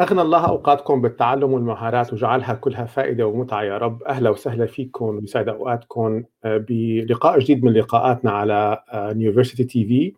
[0.00, 4.02] أغنى الله أوقاتكم بالتعلم والمهارات وجعلها كلها فائدة ومتعة يا رب.
[4.02, 10.14] أهلا وسهلا فيكم ويسعد أوقاتكم آه، بلقاء جديد من لقاءاتنا على يونيفرسيتي تي في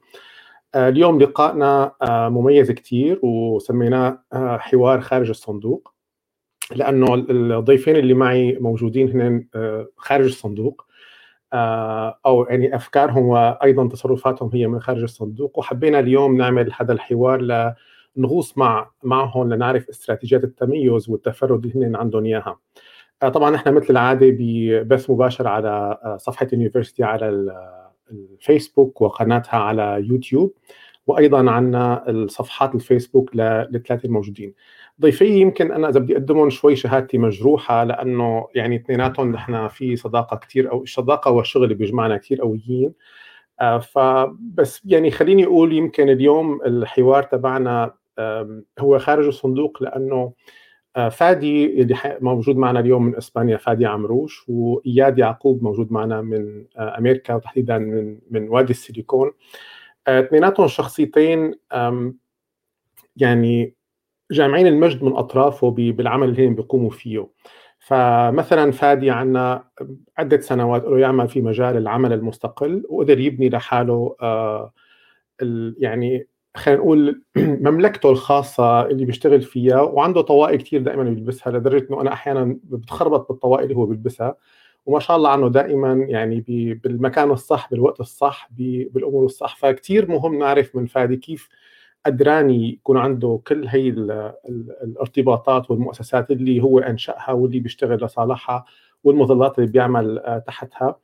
[0.76, 5.92] اليوم لقائنا آه، مميز كتير وسميناه آه، حوار خارج الصندوق
[6.76, 9.46] لأنه الضيفين اللي معي موجودين هن
[9.96, 10.87] خارج الصندوق
[12.26, 17.74] أو يعني أفكارهم وأيضا تصرفاتهم هي من خارج الصندوق وحبينا اليوم نعمل هذا الحوار ل
[18.16, 22.59] نغوص مع معهم لنعرف استراتيجيات التميز والتفرد اللي هن عندهم إياها.
[23.23, 27.52] آه، طبعا إحنا مثل العادة ببث مباشر على آه، صفحة اليونيفرستي على
[28.10, 30.55] الفيسبوك وقناتها على يوتيوب
[31.06, 34.55] وأيضا عندنا الصفحات الفيسبوك للثلاثة الموجودين.
[35.00, 40.36] ضيفي يمكن أنا إذا بدي أقدمهم شوي شهادتي مجروحة لأنه يعني اثنيناتهم نحن في صداقة
[40.36, 42.92] كثير أو الصداقة والشغل بيجمعنا كثير قويين.
[43.60, 47.94] آه، فبس يعني خليني أقول يمكن اليوم الحوار تبعنا
[48.78, 50.32] هو خارج الصندوق لأنه
[50.96, 56.64] آه، فادي اللي موجود معنا اليوم من إسبانيا فادي عمروش وإياد يعقوب موجود معنا من
[56.77, 59.32] آه، أمريكا وتحديدا من من وادي السيليكون.
[60.08, 61.54] آه، اثنيناتهم شخصيتين
[63.16, 63.74] يعني
[64.30, 67.28] جامعين المجد من أطرافه بالعمل اللي هم بيقوموا فيه.
[67.78, 69.64] فمثلا فادي عندنا
[70.19, 74.16] عدة سنوات له يعمل في مجال العمل المستقل وقدر يبني لحاله
[75.78, 82.00] يعني خلينا نقول مملكته الخاصة اللي بيشتغل فيها وعنده طواقي كثير دائما بيلبسها لدرجة إنه
[82.00, 84.36] أنا أحيانا بتخربط بالطواقي اللي هو بيلبسها.
[84.86, 86.41] وما شاء الله عنه دائما يعني
[86.84, 89.56] بالمكان الصح بالوقت الصح بالأمور الصح.
[89.56, 91.48] فكتير مهم نعرف من فادي كيف
[92.06, 93.89] قدران يكون عنده كل هي
[94.84, 98.64] الارتباطات والمؤسسات اللي هو أنشأها واللي بيشتغل لصالحها
[99.05, 100.97] والمظلات اللي بيعمل آه، تحتها.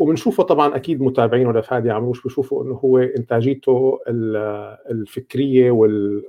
[0.00, 4.00] وبنشوفه طبعا أكيد متابعينه لفادي عمروش بشوفوا إنه هو إنتاجيته
[4.90, 5.70] الفكرية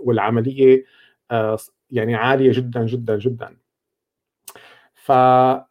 [0.02, 0.86] والعملية
[1.32, 1.58] آه،
[1.92, 3.58] يعني عالية جدا جدا جدا.
[4.94, 5.68] فاهلا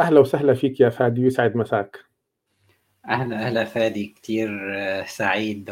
[0.00, 1.98] آه، وسهلا فيك يا فادي ويسعد مساك.
[3.08, 5.70] أهلا أهلا فادي كثير آه، سعيد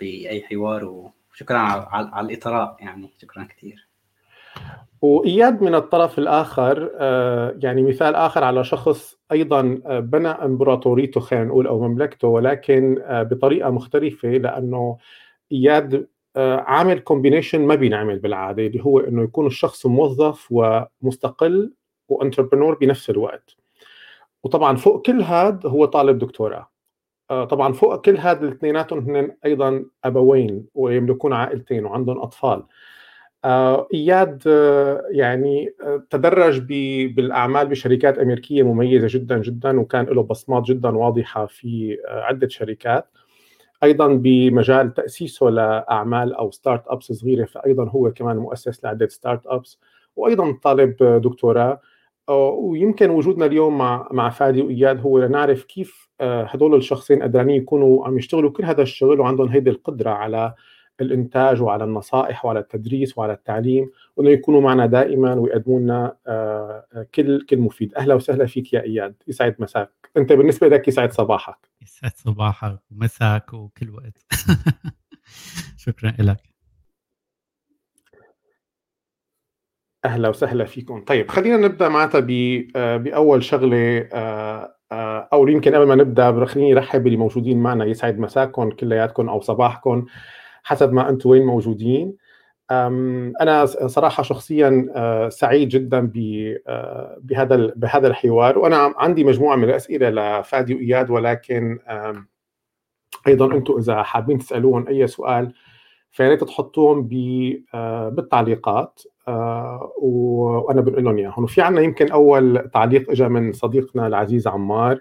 [0.00, 3.89] بأي حوار وشكرا على الإطراء يعني شكرا كثير
[5.02, 11.44] وإياد من الطرف الآخر آه، يعني مثال آخر على شخص أيضا آه، بنى امبراطوريته خلينا
[11.44, 14.96] نقول أو مملكته ولكن آه، بطريقة مختلفة لأنه
[15.52, 16.06] إياد
[16.36, 21.72] عامل combination ما بينعمل بالعادة اللي هو إنه يكون الشخص موظف ومستقل
[22.08, 23.56] و entrepreneur بنفس الوقت.
[24.44, 26.70] وطبعا فوق كل هذا هو طالب دكتوراه.
[27.28, 32.62] طبعا فوق كل هذا الاثنيناتهم هن أيضا أبوين ويملكون عائلتين وعندهم أطفال.
[33.44, 36.58] إياد آه، يعني آه، تدرج
[37.14, 43.08] بالأعمال بشركات أمريكية مميزة جدا جدا وكان له بصمات جدا واضحة في عدة شركات.
[43.82, 49.78] أيضا بمجال تأسيسه لأعمال أو startups صغيرة فايضا هو كمان مؤسس لعدة startups
[50.16, 51.80] وأيضا طالب دكتوراه.
[52.28, 58.18] ويمكن وجودنا اليوم مع مع فادي وإياد هو لنعرف كيف هدول الشخصين قدرانين يكونوا عم
[58.18, 60.54] يشتغلوا كل هذا الشغل وعندهم هيدي القدرة على
[61.02, 67.06] الإنتاج وعلى النصائح وعلى التدريس وعلى التعليم وإنه يكونوا معنا دائما ويقدموا لنا آه، آه،
[67.14, 67.94] كل كل مفيد.
[67.94, 69.14] أهلا وسهلا فيك يا إياد.
[69.28, 69.90] يسعد مساك.
[70.16, 71.68] أنت بالنسبة لك يسعد صباحك.
[71.82, 72.78] يسعد صباحك.
[72.90, 74.24] ومساك وكل وقت.
[75.84, 76.50] شكرا لك.
[80.04, 81.04] أهلا وسهلا فيكم.
[81.04, 82.26] طيب خلينا نبدأ معناتها
[82.76, 84.08] آه، بأول شغلة
[85.32, 87.84] أو يمكن قبل ما نبدأ خليني ارحب باللي موجودين معنا.
[87.84, 90.06] يسعد مساكم كلياتكم أو صباحكم
[90.62, 92.16] حسب ما أنتم وين موجودين.
[93.40, 96.12] أنا صراحة شخصيا آه، سعيد جدا
[96.68, 98.58] آه، بهذا بهذا الحوار.
[98.58, 101.78] وأنا عندي مجموعة من الأسئلة لفادي وإياد ولكن
[103.26, 105.52] أيضا أنتم إذا حابين تسالوهم أي سؤال
[106.10, 107.08] فياريت تحطوهم
[107.74, 109.02] آه، بالتعليقات.
[110.02, 115.00] وأنا بنقول لهم اياهم وفي عندنا يمكن أول تعليق اجى من صديقنا العزيز عمار.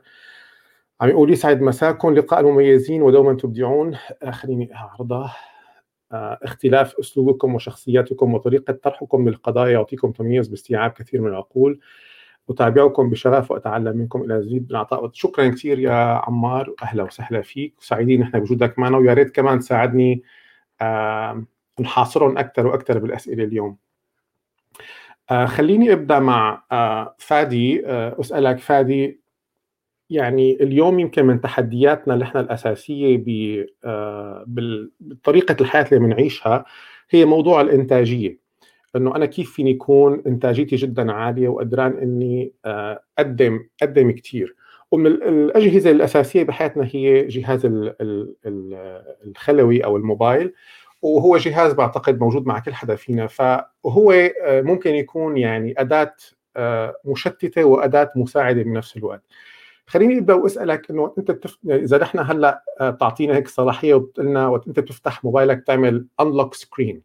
[1.01, 3.95] عم يقول يسعد مساكم لقاء المميزين ودوما تبدعون.
[4.31, 5.31] خليني أعرضه.
[6.11, 11.79] آه، اختلاف أسلوبكم وشخصياتكم وطريقة طرحكم للقضايا يعطيكم تمييز باستيعاب كثير من العقول.
[12.49, 16.73] أتابعكم بشغف وأتعلم منكم إلى زيد بالعطاء شكرا كثير يا عمار.
[16.83, 17.75] أهلا وسهلا فيك.
[17.79, 20.23] وسعيدين نحن بوجودك معنا ويا ريت كمان تساعدني
[20.81, 21.45] آه
[21.79, 23.77] نحاصرهم أكثر وأكثر بالأسئلة اليوم.
[25.31, 27.87] آه خليني أبدأ مع آه فادي.
[27.87, 29.21] آه أسألك فادي
[30.09, 33.23] يعني اليوم يمكن من تحدياتنا اللي إحنا الأساسية
[33.85, 34.45] آه،
[34.99, 36.65] بطريقه الحياة اللي بنعيشها
[37.09, 38.39] هي موضوع الإنتاجية.
[38.95, 44.55] إنه أنا كيف فيني يكون إنتاجيتي جدا عالية وقدران إني آه، أقدم أقدم كثير
[44.91, 47.67] ومن الأجهزة الأساسية بحياتنا هي جهاز
[49.25, 50.53] الخلوي أو الموبايل
[51.01, 53.27] وهو جهاز بعتقد موجود مع كل حدا فينا.
[53.27, 56.15] فهو آه، ممكن يكون يعني أداة
[56.57, 59.23] آه، مشتتة وأداة مساعدة بنفس الوقت.
[59.89, 61.57] خليني أبدأ وأسألك إنه أنت بتف...
[61.63, 67.01] يعني إذا نحن هلأ بتعطينا هيك صلاحية وبتقلنا وقت أنت بتفتح موبايلك تعمل unlock screen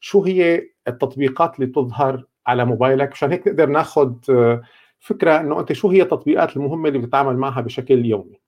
[0.00, 4.14] شو هي التطبيقات اللي بتظهر على موبايلك؟ عشان هيك نقدر ناخذ
[5.00, 8.40] فكرة إنه أنت شو هي التطبيقات المهمة اللي بتتعامل معها بشكل يومي؟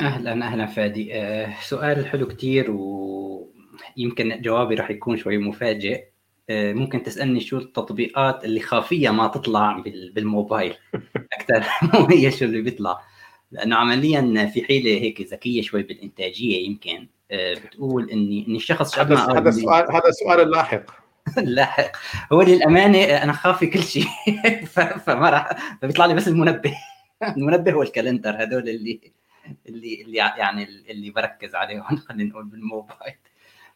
[0.00, 1.14] أهلا أهلا فادي.
[1.14, 5.96] آه سؤال حلو كتير ويمكن جوابي راح يكون شوي مفاجئ.
[5.96, 6.17] آه
[6.50, 10.74] ممكن تسألني شو التطبيقات اللي خافية ما تطلع بالموبايل.
[11.32, 11.64] أكثر
[12.00, 13.00] مو هي شو اللي بيطلع.
[13.52, 17.08] لأنه عمليا في حيلة هيك ذكية شوي بالإنتاجية يمكن.
[17.30, 20.82] آه بتقول اني ان الشخص هذا هذا السؤال هذا السؤال اللاحق
[21.38, 21.92] لاحق.
[22.32, 24.06] هو للأمانة أنا خافي كل شيء.
[25.06, 26.74] فما راح فبيطلع لي بس المنبه.
[27.36, 29.00] المنبه والكالندر هدول اللي
[29.68, 31.96] اللي اللي يعني اللي بركز عليهم.
[31.96, 33.14] خلينا نقول بالموبايل.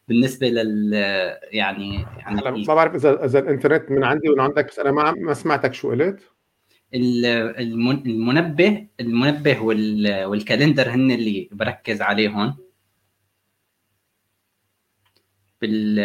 [0.08, 0.93] بالنسبة لل
[1.52, 5.12] يعني يعني هلا ما بعرف إذا إذا الإنترنت من عندي ومن عندك بس أنا ما
[5.12, 6.20] ما سمعتك شو قلت.
[6.94, 9.60] المنبه المنبه
[10.26, 12.56] والكالندر هن اللي بركز عليهم.
[15.60, 16.00] بال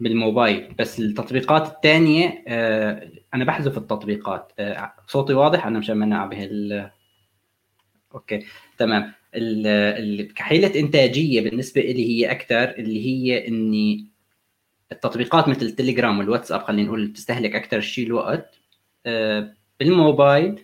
[0.00, 0.74] بالموبايل.
[0.78, 4.52] بس التطبيقات الثانية آه، أنا بحذف التطبيقات.
[4.58, 6.48] آه، صوتي واضح؟ أنا مشان ما نعبه
[8.14, 8.46] Okay
[8.78, 9.12] تمام.
[10.36, 14.06] كحيلة إنتاجية بالنسبة لي هي أكثر اللي هي إني
[14.92, 18.54] التطبيقات مثل التليجرام والواتساب خلينا نقول بتستهلك أكثر شيء الوقت.
[19.06, 20.60] آه، بالموبايل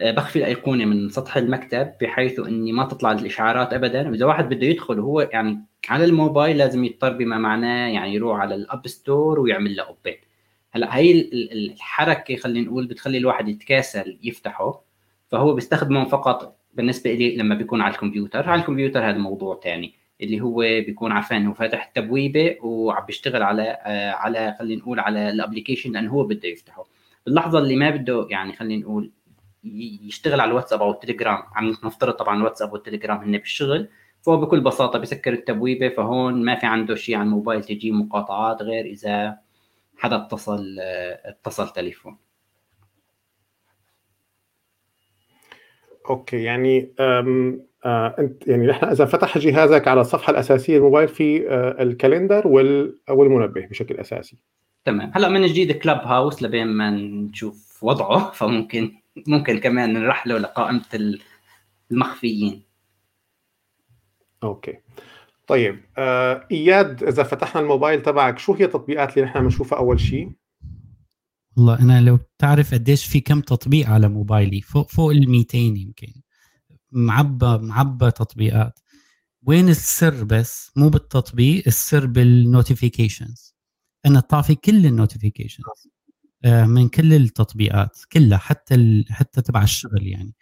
[0.00, 4.10] آه، بخفي الأيقونة من سطح المكتب بحيث إني ما تطلع الإشعارات ابدا.
[4.10, 8.54] وإذا واحد بده يدخل وهو يعني على الموبايل لازم يضطر بما معناه يعني يروح على
[8.54, 10.20] ال App Store ويعمل له update
[10.72, 14.82] هلأ هي الحركة خلينا نقول بتخلي الواحد يتكاسل يفتحه.
[15.28, 20.40] فهو بيستخدمه فقط بالنسبة لي لما بيكون على الكمبيوتر على الكمبيوتر هذا موضوع ثاني اللي
[20.40, 25.92] هو بيكون عارفان إنه فاتح التبويبة وعم بيشتغل على آه، على خلينا نقول على الابلكيشن
[25.92, 26.84] لأنه هو بده يفتحه.
[27.26, 29.10] باللحظة اللي ما بده يعني خلينا نقول
[30.04, 33.88] يشتغل على الواتساب أو التليجرام عم نفترض طبعا الواتساب والتليجرام هن بالشغل
[34.22, 38.84] فهو بكل بساطة بسكر التبويبة فهون ما في عنده شيء على الموبايل تجي مقاطعات غير
[38.84, 39.38] إذا
[39.96, 42.16] حدا اتصل آه، اتصل تليفون.
[46.10, 46.92] Okay يعني
[47.86, 52.46] آه أنت يعني نحن إذا فتح جهازك على الصفحة الأساسية الموبايل في آه ال calendar
[53.08, 54.36] والمنبه بشكل أساسي.
[54.84, 55.10] تمام.
[55.14, 58.92] هلأ من جديد Clubhouse لبين ما نشوف وضعه فممكن
[59.26, 61.18] ممكن كمان نرحله لقائمة
[61.90, 62.62] المخفيين.
[64.42, 64.74] Okay.
[65.46, 70.30] طيب آه إياد إذا فتحنا الموبايل تبعك شو هي التطبيقات اللي نحن بنشوفها أول شيء
[71.56, 76.12] والله أنا لو بتعرف قديش في كم تطبيق على موبايلي فوق فوق ال 200 يمكن.
[76.92, 78.78] معبى معبى تطبيقات.
[79.46, 83.54] وين السر بس؟ مو بالتطبيق السر بال notifications
[84.06, 85.88] أنا طافي كل ال notifications
[86.44, 90.34] آه، من كل التطبيقات كلها حتى حتى تبع الشغل يعني.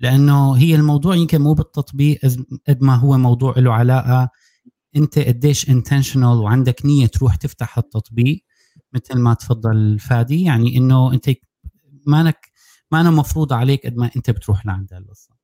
[0.00, 2.20] لأنه هي الموضوع يمكن مو بالتطبيق
[2.68, 4.30] قد ما هو موضوع له علاقة.
[4.96, 8.44] أنت قديش intentional وعندك نية تروح تفتح التطبيق.
[8.92, 11.30] مثل ما تفضل فادي يعني إنه أنت
[12.06, 12.50] مانك
[12.92, 15.40] ما أنا مفروض عليك قد ما أنت بتروح لعند القصة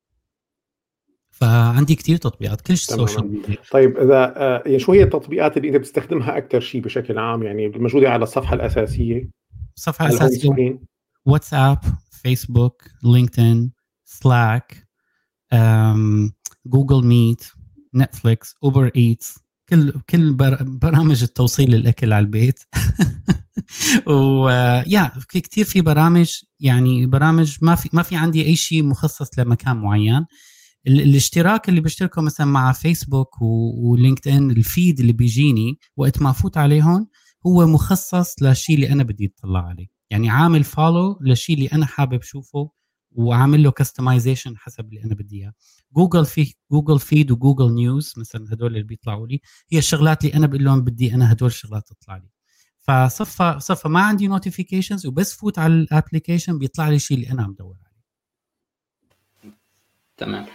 [1.31, 5.77] فعندي كثير تطبيقات كل social media طيب إذا آه يعني شو هي التطبيقات اللي أنت
[5.77, 9.31] بتستخدمها أكثر شيء بشكل عام؟ يعني الموجوده على الصفحة الأساسية؟
[9.77, 10.79] الصفحه الاساسيه
[11.27, 11.79] واتساب
[12.11, 13.73] فيسبوك لينكدين
[14.05, 14.89] سلاك
[16.67, 17.45] Google Meet
[17.95, 22.61] نتفليكس Uber Eats كل كل برامج التوصيل الأكل على البيت.
[24.07, 26.31] ويا في كثير في برامج
[26.61, 30.27] يعني برامج ما في ما في عندي أي شيء مخصص لمكان معين.
[30.87, 36.57] الاشتراك اللي بشتركه مثلا مع فيسبوك و LinkedIn ال feed اللي بيجيني وقت ما أفوت
[36.57, 37.09] عليهم
[37.47, 39.87] هو مخصص للشيء اللي أنا بدي أطلع عليه.
[40.11, 42.71] يعني عامل follow للشيء اللي أنا حابب شوفه
[43.13, 45.53] وعامل له customization حسب اللي أنا بدي إياه.
[45.97, 49.41] جوجل في Google Feed و Google News مثلا هدول اللي بيطلعوا لي
[49.73, 52.29] هي الشغلات اللي أنا بقول لهم بدي أنا هدول الشغلات تطلع لي.
[52.79, 57.43] فصفى صفى ما عندي notifications وبس فوت على ال application بيطلع لي الشيء اللي أنا
[57.43, 57.97] عم بدور عليه.
[60.17, 60.47] تمام.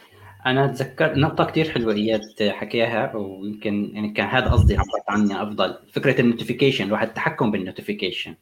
[0.46, 5.78] أنا أتذكر نقطة كثير حلوة اياد حكيها ويمكن يعني كان هذا قصدي عبرت عنها أفضل.
[5.92, 8.36] فكرة ال notification الواحد التحكم بال notification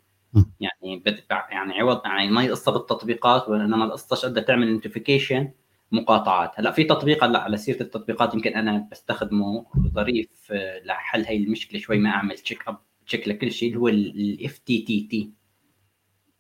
[0.60, 5.51] يعني يعني عوض يعني ما هي قصة بالتطبيقات وإنما القصة قد تعمل notification
[5.91, 6.51] مقاطعات.
[6.60, 11.79] هلا في تطبيق هلا على سيرة التطبيقات يمكن أنا بستخدمه ظريف آه، لحل هي المشكلة
[11.79, 15.31] شوي ما أعمل check up check لكل شيء اللي هو الاف تي تي تي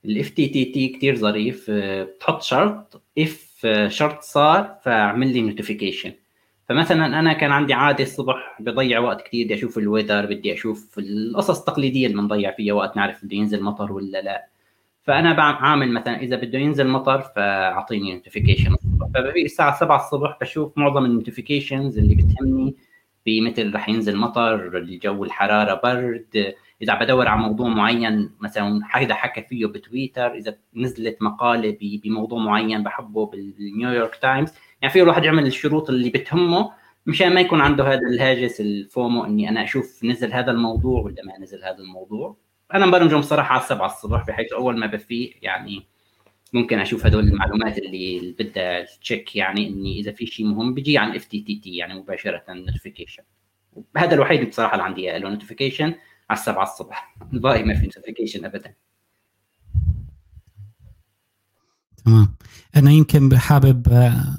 [0.05, 5.41] الاف تي تي تي كثير ظريف آه، بتحط شرط if آه، شرط صار فاعمل لي
[5.41, 6.13] notification
[6.69, 10.99] فمثلا أنا كان عندي عادة الصبح بضيع وقت كثير بدي أشوف ال weather بدي أشوف
[10.99, 14.47] القصص التقليدية اللي بنضيع فيها وقت نعرف بده ينزل مطر ولا لأ.
[15.03, 18.75] فأنا بعمل مثلا إذا بده ينزل مطر فأعطيني notification
[19.15, 22.75] فبفيق الساعة 7 الصبح بشوف معظم ال notifications اللي بتهمني
[23.25, 26.55] بمثل رح ينزل مطر الجو الحرارة برد.
[26.81, 32.83] إذا بدور على موضوع معين مثلا حدا حكى فيه بتويتر إذا نزلت مقالة بموضوع معين
[32.83, 36.71] بحبه بال New York Times يعني في الواحد يعمل الشروط اللي بتهمه
[37.05, 41.23] مشان ما يكون عنده هذا الهاجس ال FOMO إني أنا أشوف نزل هذا الموضوع ولا
[41.25, 42.37] ما نزل هذا الموضوع.
[42.73, 45.87] أنا مبرمجهم صراحة على السبعة الصبح بحيث أول ما بفيق يعني
[46.53, 51.15] ممكن أشوف هدول المعلومات اللي بدها check يعني إني إذا في شيء مهم بيجي عن
[51.15, 53.23] IFTTT يعني مباشرة notification
[53.97, 55.95] هذا الوحيد بصراحة اللي عندي له notification
[56.29, 57.15] على السبعة الصبح.
[57.33, 58.73] الباقي ما في notification ابدا.
[62.05, 62.35] تمام.
[62.75, 64.37] أنا يمكن حابب آه،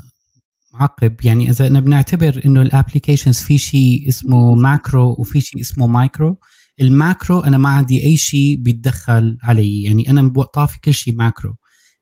[0.75, 6.39] معقب يعني إذا بنعتبر إنه ال applications في شيء اسمه macro وفي شيء اسمه مايكرو
[6.81, 9.83] ال macro أنا ما عندي أي شيء بيتدخل علي.
[9.83, 11.57] يعني أنا طافي كل شيء macro.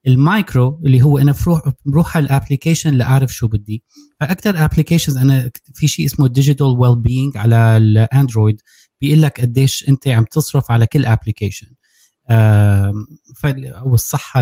[0.06, 3.82] المايكرو اللي هو أنا بروح بروح على ال application لأعرف شو بدي.
[4.20, 8.61] فاكثر applications أنا في شيء اسمه digital wellbeing على الأندرويد
[9.00, 11.67] بيقول لك قديش أنت عم تصرف على كل application
[12.30, 14.40] أو الصحه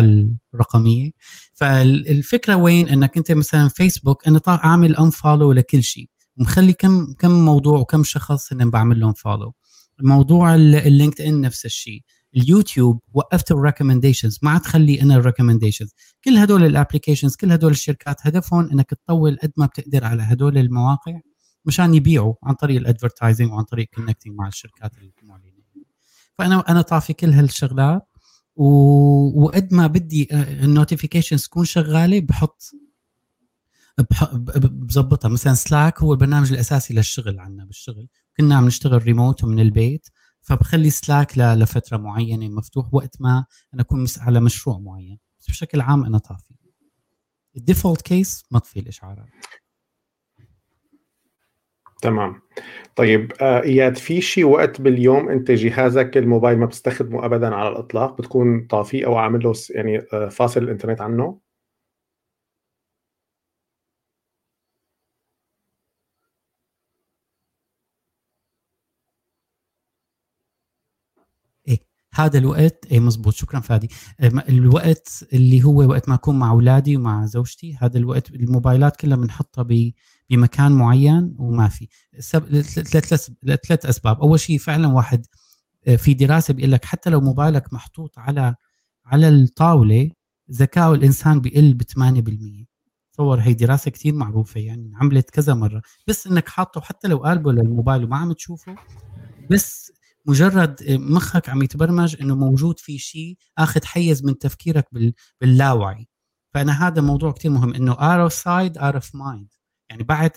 [0.53, 1.11] الرقمية.
[1.53, 6.09] فالفكرة وين؟ إنك أنت مثلا فيسبوك أنا عامل unfollow لكل شيء.
[6.39, 9.53] ومخلي كم كم موضوع وكم شخص ان بعمل لهم follow
[10.01, 12.03] موضوع ال LinkedIn نفس الشيء.
[12.35, 17.51] اليوتيوب وقفت ال recommendations ما عاد تخلي أنا ال recommendations كل هدول ال applications كل
[17.51, 21.19] هدول الشركات هدفهم إنك تطول قد ما بتقدر على هدول المواقع
[21.65, 24.91] مشان يبيعوا عن طريق ال advertising وعن طريق connecting مع الشركات
[25.23, 25.51] المعلنه
[26.37, 28.07] فأنا أنا طافي كل هالشغلات
[28.55, 32.71] وقد ما بدي ال notifications تكون شغالة بحط
[33.97, 38.07] بظبطها مثلا سلاك هو البرنامج الأساسي للشغل عندنا بالشغل.
[38.37, 40.07] كنا عم نشتغل ريموت ومن البيت
[40.41, 45.19] فبخلي سلاك لفترة معينة مفتوح وقت ما أنا أكون على مشروع معين.
[45.39, 46.53] بس بشكل عام أنا طافي.
[47.57, 49.27] ال default case مطفي الإشعارات.
[52.01, 52.41] تمام.
[52.95, 58.17] طيب آه إياد في شيء وقت باليوم أنت جهازك الموبايل ما بتستخدمه ابدا على الإطلاق؟
[58.17, 61.39] بتكون طافيه أو عامل له يعني آه فاصل الإنترنت عنه؟
[72.19, 73.33] هذا الوقت اي مزبوط.
[73.33, 73.89] شكرا فادي.
[74.21, 79.17] إيه، الوقت اللي هو وقت ما أكون مع أولادي ومع زوجتي هذا الوقت الموبايلات كلها
[79.17, 79.67] بنحطها
[80.29, 81.87] بمكان معين وما في.
[82.21, 84.21] ثلاث أسباب.
[84.21, 85.25] أول شيء فعلا واحد
[85.87, 88.55] آه، في دراسة بيقول لك حتى لو موبايلك محطوط على
[89.05, 90.11] على الطاولة
[90.51, 92.65] ذكاء الإنسان بيقل ب 8%
[93.13, 95.81] تصور هي دراسة كثير معروفة يعني عملت كذا مرة.
[96.07, 98.75] بس إنك حاطه حتى لو قلبه للموبايل وما عم تشوفه
[99.51, 99.91] بس
[100.27, 104.87] مجرد مخك عم يتبرمج إنه موجود في شيء آخذ حيز من تفكيرك
[105.41, 106.07] باللاوعي.
[106.53, 109.53] فأنا هذا موضوع كثير مهم إنه out of sight out of mind
[109.89, 110.31] يعني بعد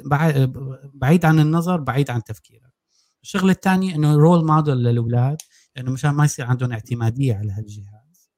[0.94, 2.72] بعيد عن النظر بعيد عن تفكيرك.
[3.22, 5.36] الشغلة الثانية إنه role model للأولاد
[5.76, 8.30] لأنه مشان ما يصير عندهم اعتمادية على هالجهاز.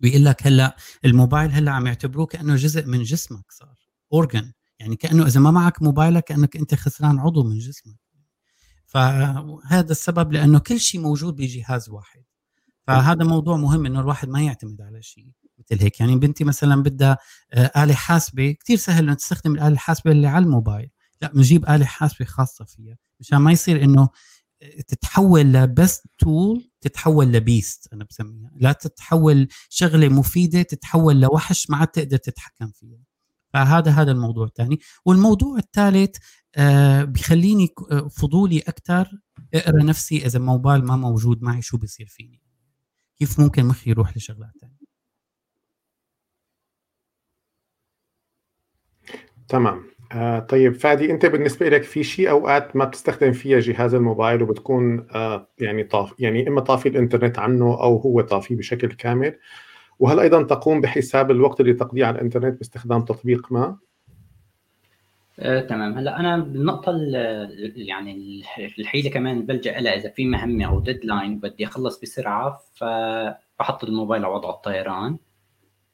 [0.00, 3.74] بيقول لك هلأ الموبايل هلأ عم يعتبروه كأنه جزء من جسمك صار
[4.12, 8.07] organ يعني كأنه إذا ما معك موبايلك كأنك أنت خسران عضو من جسمك.
[8.88, 12.22] فهذا السبب لأنه كل شيء موجود بجهاز واحد.
[12.86, 16.00] فهذا موضوع مهم إنه الواحد ما يعتمد على شيء مثل هيك.
[16.00, 17.18] يعني بنتي مثلا بدها
[17.52, 20.90] آه، آلة حاسبة كثير سهل إنه تستخدم الآلة الحاسبة اللي على الموبايل.
[21.22, 24.08] لا بنجيب آلة حاسبة خاصة فيها مشان ما يصير إنه
[24.62, 28.50] آه، تتحول لبست تول تتحول لبيست أنا بسميها.
[28.56, 33.00] لا تتحول شغلة مفيدة تتحول لوحش ما عاد تقدر تتحكم فيها.
[33.52, 34.78] فهذا هذا الموضوع الثاني.
[35.04, 36.16] والموضوع الثالث
[36.56, 39.10] آه بخليني آه، فضولي أكثر
[39.54, 42.40] أقرأ نفسي إذا الموبايل ما موجود معي شو بصير فيني.
[43.18, 44.78] كيف ممكن مخي يروح لشغلات ثانية
[49.48, 49.84] تمام.
[50.12, 55.06] آه طيب فادي أنت بالنسبة لك في شيء أوقات ما بتستخدم فيها جهاز الموبايل وبتكون
[55.14, 59.38] آه يعني طاف يعني إما طافي الإنترنت عنه أو هو طافي بشكل كامل؟
[59.98, 63.78] وهل أيضا تقوم بحساب الوقت اللي تقضيه على الإنترنت باستخدام تطبيق ما؟
[65.38, 65.98] آه، تمام.
[65.98, 66.92] هلا أنا بالنقطه
[67.76, 68.42] يعني
[68.78, 74.34] الحيله كمان بلجأ لها إذا في مهمة أو ديدلاين بدي أخلص بسرعة فبحط الموبايل على
[74.34, 75.16] وضع الطيران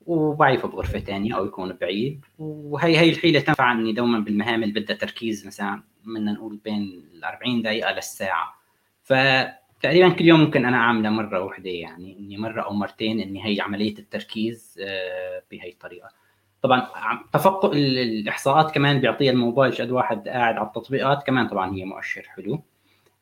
[0.06, 2.24] وبعيفه بغرفه ثانية أو يكون بعيد.
[2.38, 7.62] وهي هي الحيله تنفعني دوما بالمهام اللي بدها تركيز مثلا بدنا نقول بين ال 40
[7.62, 8.54] دقيقة للساعة.
[9.02, 13.60] فتقريبا كل يوم ممكن أنا أعملها مرة واحدة يعني إني مرة أو مرتين إني هي
[13.60, 16.08] عملية التركيز آه، بهي الطريقة.
[16.64, 16.86] طبعا
[17.32, 22.62] تفقد الإحصاءات كمان بيعطيها الموبايل شد واحد قاعد على التطبيقات كمان طبعا هي مؤشر حلو.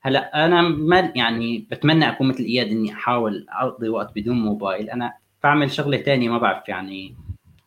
[0.00, 4.90] هلأ أنا ما يعني بتمنى أكون مثل إياد إني أحاول أقضي وقت بدون موبايل.
[4.90, 7.16] أنا بعمل شغلة ثانية ما بعرف يعني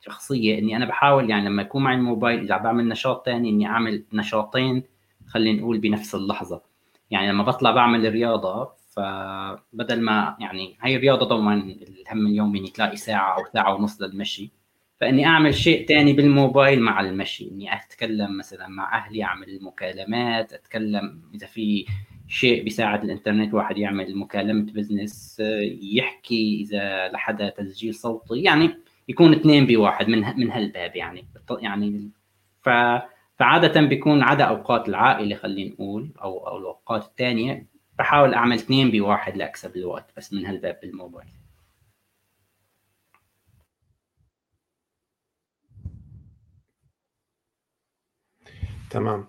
[0.01, 4.05] شخصية إني أنا بحاول يعني لما يكون معي الموبايل إذا بعمل نشاط ثاني إني أعمل
[4.13, 4.84] نشاطين
[5.27, 6.62] خلينا نقول بنفس اللحظة.
[7.12, 11.55] يعني لما بطلع بعمل رياضة فبدل ما يعني هي الرياضه طبعا
[12.01, 14.51] الهم اليومي إني تلاقي ساعة أو ساعة ونص للمشي.
[15.01, 21.21] فإني أعمل شيء ثاني بالموبايل مع المشي اني أتكلم مثلا مع أهلي أعمل مكالمات أتكلم
[21.35, 21.85] إذا في
[22.27, 25.41] شيء بيساعد الإنترنت واحد يعمل مكالمة بزنس
[25.81, 28.41] يحكي إذا لحدا تسجيل صوتي.
[28.41, 28.75] يعني
[29.09, 31.25] يكون اثنين بواحد من من هالباب يعني.
[31.59, 32.09] يعني
[32.61, 32.69] ف
[33.39, 37.65] فعادة بيكون عدا أوقات العائلة خلينا نقول أو أو الأوقات الثانية
[37.99, 41.27] بحاول أعمل اثنين بواحد لأكسب الوقت بس من هالباب بالموبايل.
[48.95, 49.27] تمام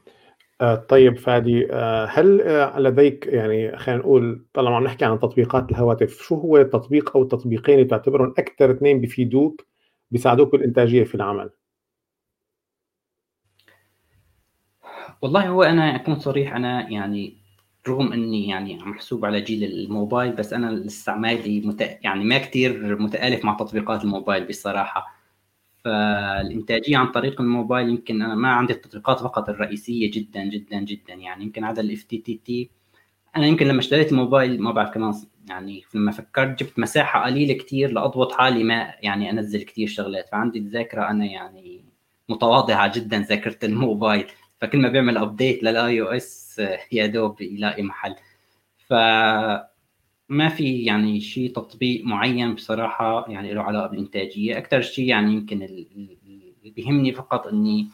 [0.61, 5.71] آه، طيب فادي آه، هل آه، لديك يعني خلينا نقول طالما عم نحكي عن تطبيقات
[5.71, 9.67] الهواتف شو هو التطبيق أو التطبيقين اللي تعتبرهم أكثر اثنين بيفيدوك
[10.11, 11.51] بيساعدوك بالإنتاجية في العمل؟
[15.23, 17.37] والله هو أنا أكون صريح أنا يعني
[17.89, 21.81] رغم إني يعني محسوب على جيل الموبايل بس أنا استعمالي مت...
[21.81, 25.16] يعني ما كثير متآلف مع تطبيقات الموبايل بصراحة
[25.87, 31.15] فالإنتاجية عن طريق الموبايل يمكن أنا ما عندي التطبيقات فقط الرئيسية جدا جدا جدا.
[31.15, 32.71] يعني يمكن هذا ال IFTTT
[33.37, 35.15] أنا يمكن لما اشتريت الموبايل ما بعرف كمان
[35.49, 40.29] يعني لما فكرت جبت مساحة قليلة كثير لأضبط حالي ما يعني أنزل كثير شغلات.
[40.29, 41.85] فعندي الذاكرة أنا يعني
[42.29, 44.27] متواضعة جدا ذاكرة الموبايل.
[44.61, 46.63] فكل ما بيعمل update لل iOS
[46.93, 48.15] يا دوب يلاقي محل.
[48.89, 48.95] ف
[50.29, 55.63] ما في يعني شيء تطبيق معين بصراحة يعني له علاقة بالإنتاجية أكثر شيء يعني يمكن
[55.63, 57.89] اللي بيهمني فقط إني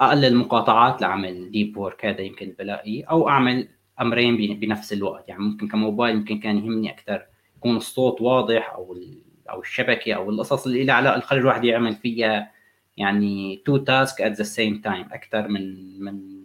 [0.00, 3.68] أقلل مقاطعات لعمل deep work هذا يمكن بلاقي أو أعمل
[4.00, 5.28] أمرين بنفس الوقت.
[5.28, 8.96] يعني ممكن كموبايل يمكن كان يهمني أكثر يكون الصوت واضح أو
[9.50, 12.52] أو الشبكة أو القصص اللي لها علاقة خلي الواحد يعمل فيها
[12.96, 16.44] يعني two tasks at the same time أكثر من من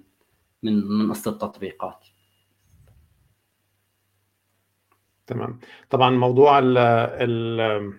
[0.64, 2.06] من من قصه التطبيقات.
[5.28, 5.60] تمام.
[5.90, 7.94] طبعا موضوع ال ال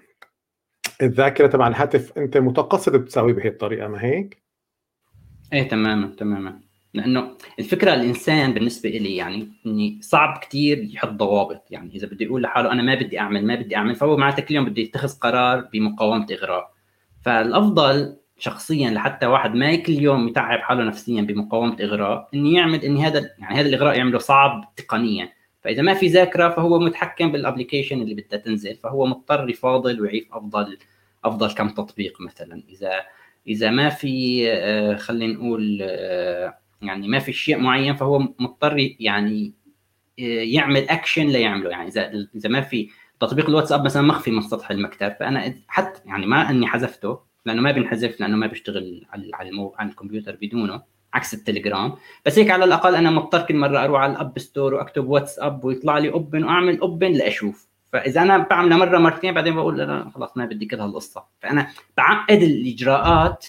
[1.02, 4.42] الذاكرة تبع الهاتف أنت متقصد تساويه بهي الطريقة ما هيك؟
[5.52, 6.60] إيه تماما تماما.
[6.94, 11.62] لأنه الفكرة الإنسان بالنسبة لي يعني إني صعب كثير يحط ضوابط.
[11.70, 14.54] يعني إذا بده يقول لحاله أنا ما بدي أعمل ما بدي أعمل فهو معناته كل
[14.54, 16.74] يوم بده يتخذ قرار بمقاومة إغراء.
[17.24, 23.06] فالأفضل شخصيا لحتى واحد ما كل يوم يتعب حاله نفسيا بمقاومة إغراء اني يعمل اني
[23.06, 25.32] هذا يعني هذا الإغراء يعمله صعب تقنيا.
[25.64, 30.26] فإذا ما في ذاكرة فهو متحكم بال application اللي بدها تنزل فهو مضطر يفاضل ويعيد
[30.32, 30.78] أفضل
[31.24, 32.62] أفضل كم تطبيق مثلا.
[32.68, 32.90] إذا
[33.46, 39.54] إذا ما في آه، خلينا نقول آه، يعني ما في شيء معين فهو مضطر يعني
[40.20, 41.70] آه، يعمل اكشن ليعمله.
[41.70, 46.26] يعني إذا إذا ما في تطبيق الواتساب مثلا مخفي من سطح المكتب فأنا حتى يعني
[46.26, 49.30] ما إني حذفته لأنه ما بينحذف لأنه ما بيشتغل على
[49.78, 50.82] على الكمبيوتر بدونه.
[51.14, 51.92] عكس التليجرام.
[52.26, 55.64] بس هيك على الأقل أنا مضطر كل مرة أروح على ال App Store وأكتب واتساب
[55.64, 57.68] ويطلع لي open وأعمل open لأشوف.
[57.92, 61.24] فإذا أنا بعملها مرة مرتين بعدين بقول لا خلاص ما بدي كل هالقصة.
[61.42, 63.46] فأنا بعقد الإجراءات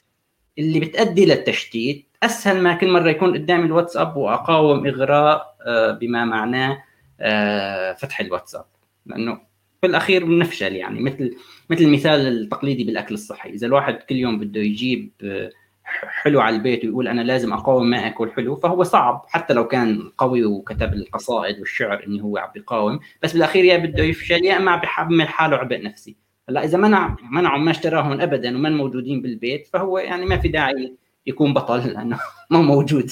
[0.59, 2.05] اللي بتؤدي للتشتيت.
[2.23, 6.83] أسهل ما كل مرة يكون قدامي الواتساب وأقاوم إغراء آه، بما معناه
[7.19, 8.65] آه، فتح الواتساب.
[9.05, 9.39] لأنه
[9.81, 10.99] في الاخير بنفشل يعني.
[11.01, 11.35] مثل
[11.69, 13.49] مثل المثال التقليدي بالأكل الصحي.
[13.49, 15.49] إذا الواحد كل يوم بده يجيب آه،
[15.85, 20.11] حلو على البيت ويقول أنا لازم أقاوم ما اكل حلو فهو صعب حتى لو كان
[20.17, 24.71] قوي وكتب القصائد والشعر إنه هو عم بيقاوم بس بالأخير يا بده يفشل يا إما
[24.71, 26.15] عم حاله عبء نفسي.
[26.49, 30.95] هلأ إذا منع منعوا ما اشتراهم ابدا ومن موجودين بالبيت فهو يعني ما في داعي
[31.27, 32.19] يكون بطل لأنه
[32.51, 33.11] ما موجود.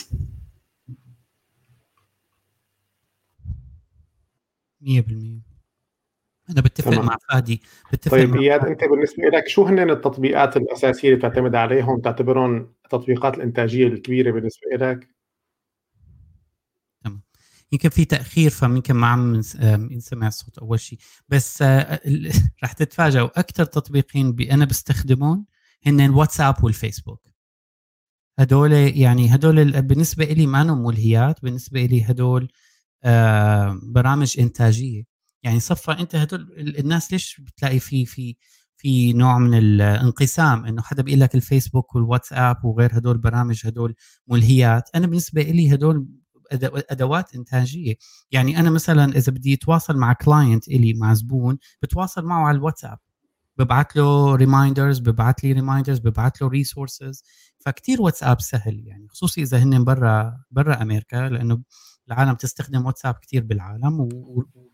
[4.82, 5.53] 100%
[6.50, 7.06] أنا بتفق تمام.
[7.06, 7.62] مع فادي
[7.94, 13.38] بتفق طيب إياد أنت بالنسبة لك شو هن التطبيقات الأساسية اللي بتعتمد عليهم؟ تعتبرهم تطبيقات
[13.38, 15.08] الإنتاجية الكبيرة بالنسبة لك؟
[17.04, 17.22] تمام.
[17.72, 19.42] يمكن في تأخير فيمكن ما عم
[19.92, 22.00] ينسمع الصوت أول شيء بس آه،
[22.64, 25.46] رح تتفاجئوا أكثر تطبيقين أنا بستخدمهم
[25.86, 27.34] هن الواتساب والفيسبوك.
[28.40, 32.52] هدول يعني هدول بالنسبة لي ما ملهيات بالنسبة لي هدول
[33.04, 35.13] آه، برامج إنتاجية.
[35.44, 38.36] يعني صفى أنت هدول الناس ليش بتلاقي في في
[38.78, 43.96] في نوع من الانقسام؟ إنه حدا بيقول لك الفيسبوك والواتساب وغير هدول برامج هدول
[44.28, 44.90] ملهيات.
[44.96, 46.08] أنا بالنسبة لي هدول
[46.92, 47.96] أدوات إنتاجية.
[48.32, 52.98] يعني أنا مثلا إذا بدي أتواصل مع client إلي مع زبون بتواصل معه على الواتساب.
[53.58, 57.24] ببعث له reminders ببعث لي reminders ببعث له resources
[57.60, 61.62] فكتير واتساب سهل يعني خصوصي إذا هن برا برا أمريكا لأنه
[62.08, 64.10] العالم تستخدم واتساب كتير بالعالم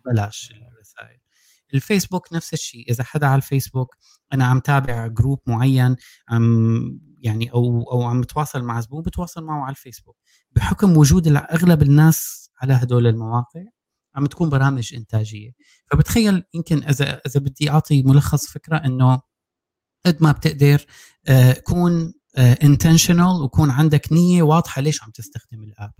[0.09, 1.19] وبلاش الرسائل
[1.73, 3.95] الفيسبوك نفس الشيء إذا حدا على الفيسبوك
[4.33, 5.95] أنا عم تابع group معين
[6.29, 10.17] عم يعني أو أو عم بتواصل مع زبون بتواصل معه على الفيسبوك.
[10.51, 13.63] بحكم وجود أغلب الناس على هدول المواقع
[14.15, 15.51] عم تكون برامج إنتاجية.
[15.91, 19.21] فبتخيل يمكن إذا إذا بدي أعطي ملخص فكرة إنه
[20.05, 20.85] قد ما بتقدر
[21.27, 25.93] آه، كون intentional آه، وكون عندك نية واضحة ليش عم تستخدم ال app.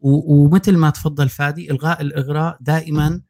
[0.00, 3.22] ومثل ما تفضل فادي إلغاء الإغراء دائما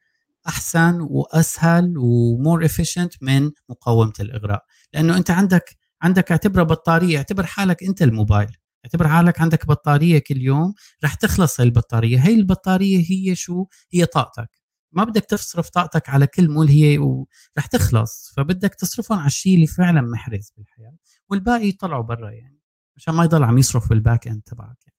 [0.49, 4.65] أحسن وأسهل و more efficient من مقاومة الإغراء.
[4.95, 8.57] لأنه أنت عندك عندك اعتبرها بطارية اعتبر حالك أنت الموبايل.
[8.85, 12.19] اعتبر حالك عندك بطارية كل يوم رح تخلص البطارية.
[12.19, 14.51] هي البطارية هي شو؟ هي طاقتك.
[14.93, 18.33] ما بدك تصرف طاقتك على كل ملهيه ورح تخلص.
[18.37, 20.97] فبدك تصرفهم على الشيء اللي فعلا محرز بالحياة.
[21.31, 22.59] والباقي يطلعوا برا يعني.
[22.97, 24.98] عشان ما يضل عم يصرف بال back end تبعك يعني.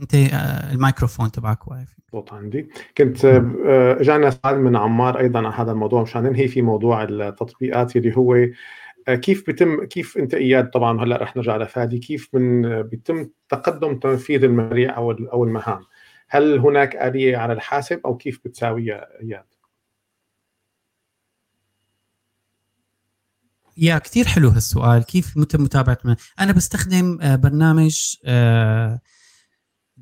[0.00, 1.96] أنت آه، الميكروفون تبعك واقف.
[2.12, 2.70] صوت عندي.
[2.98, 7.96] كنت آه، اجانا سؤال من عمار أيضا عن هذا الموضوع مشان ننهي في موضوع التطبيقات
[7.96, 8.34] اللي هو
[9.08, 13.98] آه، كيف بيتم كيف أنت إياد طبعا هلأ رح نرجع لفادي كيف من بيتم تقدم
[13.98, 15.80] تنفيذ المشاريع أو أو المهام؟
[16.28, 19.44] هل هناك آلية على الحاسب أو كيف بتساويها إياد؟
[23.76, 25.04] يا كثير حلو هالسؤال.
[25.04, 25.98] كيف متى متابعة
[26.40, 28.16] أنا بستخدم برنامج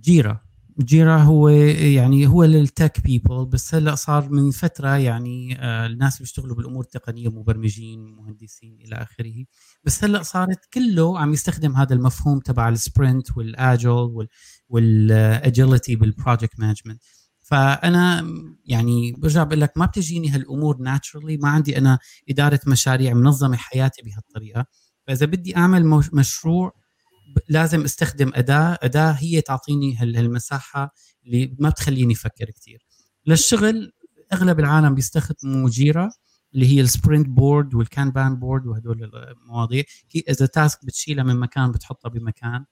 [0.01, 0.41] جيرا
[0.81, 6.15] جيرا هو يعني هو لل tech people بس هلأ صار من فترة يعني آه الناس
[6.17, 9.45] اللي بيشتغلوا بالأمور التقنية مبرمجين مهندسين إلى آخره.
[9.85, 14.29] بس هلأ صارت كله عم يستخدم هذا المفهوم تبع السبرنت والاجل
[14.69, 17.03] والاجيلتي بالبروجكت مانجمنت
[17.41, 18.27] فأنا
[18.65, 21.99] يعني برجع بقول لك ما بتجيني هالأمور naturally ما عندي أنا
[22.31, 24.67] إدارة مشاريع منظمة حياتي بهالطريقة.
[25.07, 26.73] فإذا بدي أعمل مشروع
[27.49, 28.79] لازم استخدم أداة.
[28.83, 30.95] أداة هي تعطيني هالمساحة
[31.27, 32.87] اللي ما بتخليني أفكر كثير
[33.27, 33.93] للشغل
[34.33, 36.11] أغلب العالم بيستخدموا جيرا
[36.55, 39.85] اللي هي ال sprint board وال Kanban board وهدول المواضيع.
[40.11, 42.65] هي اذا task بتشيلها من مكان بتحطها بمكان.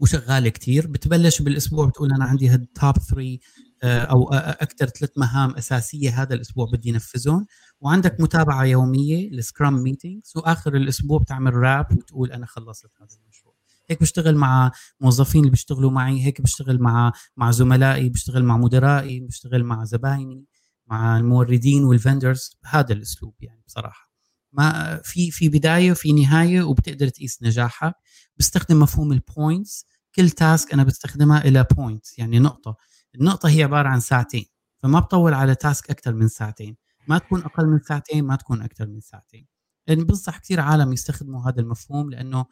[0.00, 3.38] وشغالة كثير بتبلش بالأسبوع بتقول أنا عندي هال top 3
[3.82, 7.46] آه، أو أكثر ثلاث مهام أساسية هذا الأسبوع بدي انفذهم
[7.80, 13.54] وعندك متابعة يومية ال scrum meetings واخر الأسبوع بتعمل wrap وتقول أنا خلصت هذا المشروع.
[13.90, 19.20] هيك بشتغل مع موظفين اللي بيشتغلوا معي هيك بشتغل مع مع زملائي بشتغل مع مدرائي
[19.20, 20.44] بشتغل مع زبايني
[20.86, 22.50] مع الموردين وال vendors.
[22.62, 24.10] بهذا الأسلوب يعني بصراحة.
[24.52, 27.94] ما في في بداية وفي نهاية وبتقدر تقيس نجاحك.
[28.36, 32.76] بستخدم مفهوم ال points كل task أنا بستخدمها إلى point يعني نقطة.
[33.14, 34.46] النقطة هي عبارة عن ساعتين.
[34.82, 36.76] فما بطول على task أكثر من ساعتين.
[37.08, 39.46] ما تكون أقل من ساعتين ما تكون أكثر من ساعتين.
[39.88, 42.46] يعني بنصح كثير عالم يستخدموا هذا المفهوم لأنه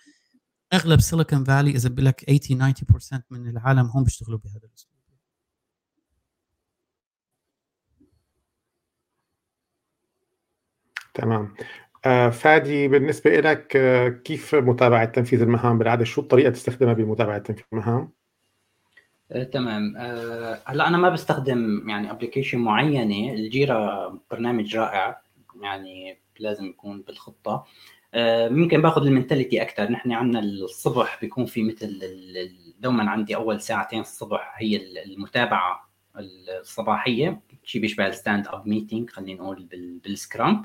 [0.74, 4.90] أغلب سيليكون فالي إذا بقول لك 80 90% من العالم هم بيشتغلوا بهذا الأسلوب.
[11.14, 11.54] تمام.
[12.06, 17.64] آه فادي بالنسبة لك آه كيف متابعة تنفيذ المهام؟ بالعادة شو الطريقة تستخدمها بمتابعة تنفيذ
[17.72, 18.12] المهام؟
[19.32, 19.94] آه، تمام.
[19.96, 25.20] آه، هلا أنا ما بستخدم يعني application معينة ال Jira برنامج رائع
[25.62, 27.64] يعني لازم يكون بالخطة.
[28.14, 32.02] آه، ممكن باخذ ال mentality أكثر نحن عندنا الصبح بيكون في مثل
[32.80, 37.40] دوما عندي أول ساعتين الصبح هي المتابعة الصباحية.
[37.64, 39.68] شيء بيشبه ال stand up meeting خلينا نقول
[40.04, 40.64] بال Scrum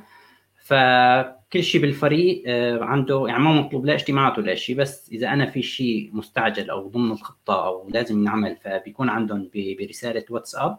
[0.61, 5.45] فكل شيء بالفريق آه، عنده يعني ما مطلوب لا اجتماعات ولا شيء بس إذا أنا
[5.45, 10.77] في شيء مستعجل أو ضمن الخطة أو لازم ينعمل فبيكون عندهم برسالة واتساب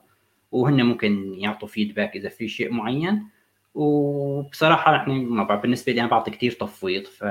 [0.52, 3.26] وهن ممكن يعطوا feedback إذا في شيء معين.
[3.74, 7.24] وبصراحة نحن بالنسبة لي أنا بعطي كثير تفويض ف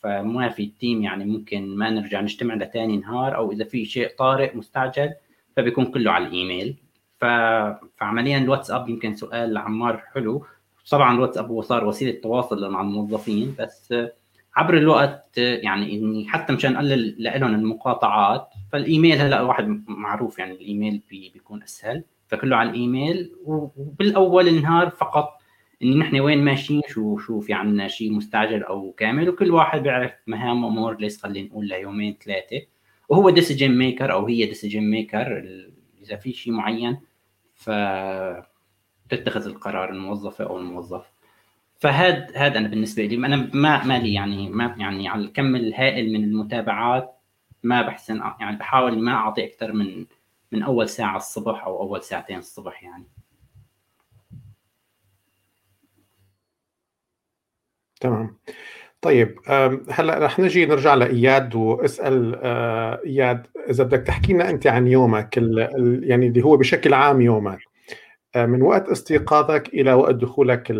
[0.00, 4.08] فما في ال team يعني ممكن ما نرجع نجتمع لثاني نهار أو إذا في شيء
[4.18, 5.14] طارئ مستعجل
[5.56, 6.76] فبيكون كله على الإيميل.
[7.20, 7.24] ف...
[7.96, 10.46] فعمليا الواتساب يمكن سؤال لعمار حلو.
[10.90, 13.94] طبعا الواتساب هو صار وسيلة تواصل مع الموظفين بس
[14.56, 21.02] عبر الوقت يعني إني حتى مشان نقلل لهم المقاطعات فالإيميل هلأ واحد معروف يعني الإيميل
[21.10, 25.38] بي بيكون أسهل فكله على الإيميل وبالأول النهار فقط
[25.82, 30.12] ان نحن وين ماشيين شو شو في عندنا شيء مستعجل أو كامل وكل واحد بيعرف
[30.26, 32.66] مهامه مور ليس خلينا نقول ليومين ثلاثة.
[33.08, 35.44] وهو decision maker أو هي decision maker
[36.02, 36.98] إذا في شيء معين
[37.54, 37.70] ف
[39.08, 41.12] تتخذ القرار الموظفه أو الموظف.
[41.78, 46.24] فهذا هذا أنا بالنسبة لي أنا ما مالي يعني ما يعني على الكم الهائل من
[46.24, 47.16] المتابعات
[47.62, 50.06] ما بحسن يعني بحاول ما أعطي أكثر من
[50.52, 53.04] من أول ساعة الصبح أو أول ساعتين الصبح يعني.
[58.00, 58.36] تمام.
[59.00, 59.38] طيب
[59.90, 65.36] هلأ رح نجي نرجع لإياد واسأل آه، إياد إذا بدك تحكي لنا أنت عن يومك
[66.02, 67.75] يعني اللي هو بشكل عام يومك.
[68.36, 70.70] من وقت استيقاظك إلى وقت دخولك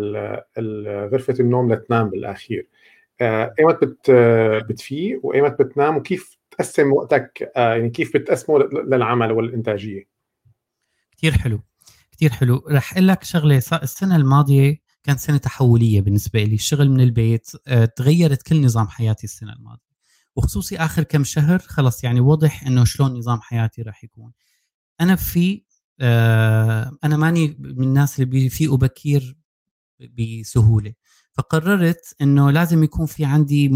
[1.11, 2.67] غرفة النوم لتنام بالأخير.
[3.21, 4.11] آه، إيمت بت
[4.69, 10.03] بتفيق وإيمت بتنام وكيف تقسم وقتك؟ يعني كيف بتقسمه للعمل والإنتاجية؟
[11.17, 11.59] كثير حلو
[12.11, 12.63] كثير حلو.
[12.69, 16.55] رح أقول لك شغلة السنة الماضية كانت سنة تحولية بالنسبة لي.
[16.55, 19.87] الشغل من البيت آه، تغيرت كل نظام حياتي السنة الماضية.
[20.35, 24.31] وخصوصي آخر كم شهر خلص يعني وضح إنه شلون نظام حياتي راح يكون.
[25.01, 25.66] أنا في آه،
[26.01, 29.37] أنا ماني من الناس اللي بيفيقوا بكير
[30.19, 30.93] بسهولة.
[31.33, 33.71] فقررت إنه لازم يكون في عندي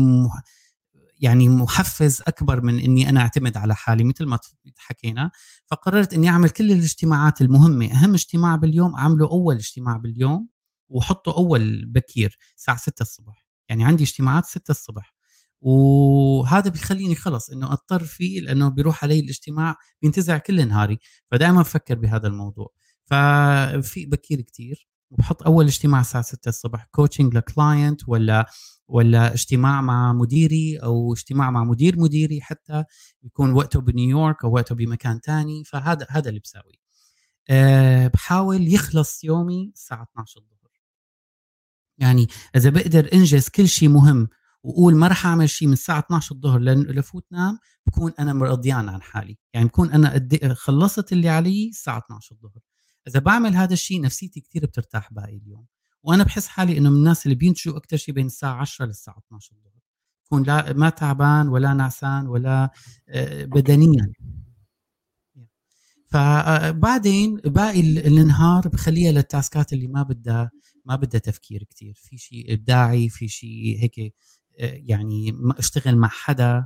[1.20, 4.40] يعني محفز أكبر من إني أنا أعتمد على حالي مثل ما
[4.78, 5.32] حكينا.
[5.66, 7.92] فقررت إني أعمل كل الاجتماعات المهمة.
[7.92, 10.48] أهم اجتماع باليوم أعمله أول اجتماع باليوم
[10.90, 13.46] وحطه أول بكير الساعة 6 الصبح.
[13.70, 15.14] يعني عندي اجتماعات 6 الصبح.
[15.62, 21.00] وهذا بيخليني خلص إنه أضطر فيه لأنه بيروح علي الاجتماع بينتزع كل نهاري
[21.32, 22.68] فدائما بفكر بهذا الموضوع.
[23.06, 28.46] ففي بكير كتير وبحط أول اجتماع الساعة 6 الصبح coaching ل client ولا
[28.88, 32.84] ولا اجتماع مع مديري أو اجتماع مع مدير مديري حتى
[33.24, 36.76] يكون وقته بنيويورك أو وقته بمكان ثاني فهذا هذا اللي بساويه.
[37.50, 40.72] أه بحاول يخلص يومي الساعة 12 الظهر.
[41.98, 44.28] يعني إذا بقدر إنجز كل شيء مهم
[44.64, 49.02] وقول ما راح أعمل شيء من الساعة 12 الظهر لفوت نام بكون أنا مرضيان عن
[49.02, 49.38] حالي.
[49.54, 52.62] يعني بكون أنا خلصت اللي علي الساعة 12 الظهر.
[53.08, 55.66] إذا بعمل هذا الشيء نفسيتي كثير بترتاح باقي اليوم.
[56.04, 59.56] وأنا بحس حالي إنه من الناس اللي بينتجوا أكثر شيء بين الساعة 10 للساعة 12
[59.56, 59.82] الظهر.
[60.26, 62.72] بكون لا ما تعبان ولا نعسان ولا
[63.10, 64.14] آه، بدنيا.
[66.12, 70.52] فبعدين باقي النهار بخليها لل taskات اللي ما بدها
[70.86, 74.12] ما بدها تفكير كثير في شيء إبداعي في شيء هيك آه،
[74.62, 76.66] يعني أشتغل مع حدا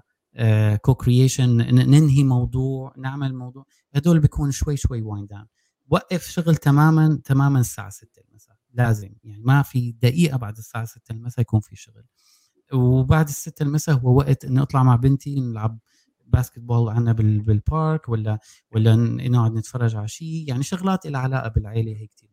[0.82, 5.46] co آه، creation ننهي موضوع نعمل موضوع هدول بيكون شوي شوي wind down
[5.88, 9.16] وقف شغل تماما تماما الساعة 6 المساء لازم.
[9.24, 12.06] يعني ما في دقيقة بعد الساعة 6 المساء يكون في شغل.
[12.74, 15.80] وبعد الستة المساء هو وقت إني أطلع مع بنتي نلعب
[16.26, 18.40] باسكت بول عنا بالبارك ولا
[18.72, 22.30] ولا نقعد نتفرج على شيء يعني شغلات لها علاقة بالعيلة هي كثير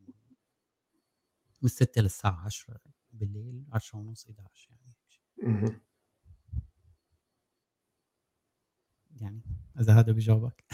[1.62, 2.78] من 6 للساعة 10
[3.12, 4.81] بالليل 10 ونص 11 يعني
[9.20, 9.40] يعني
[9.80, 10.64] إذا هذا بجاوبك.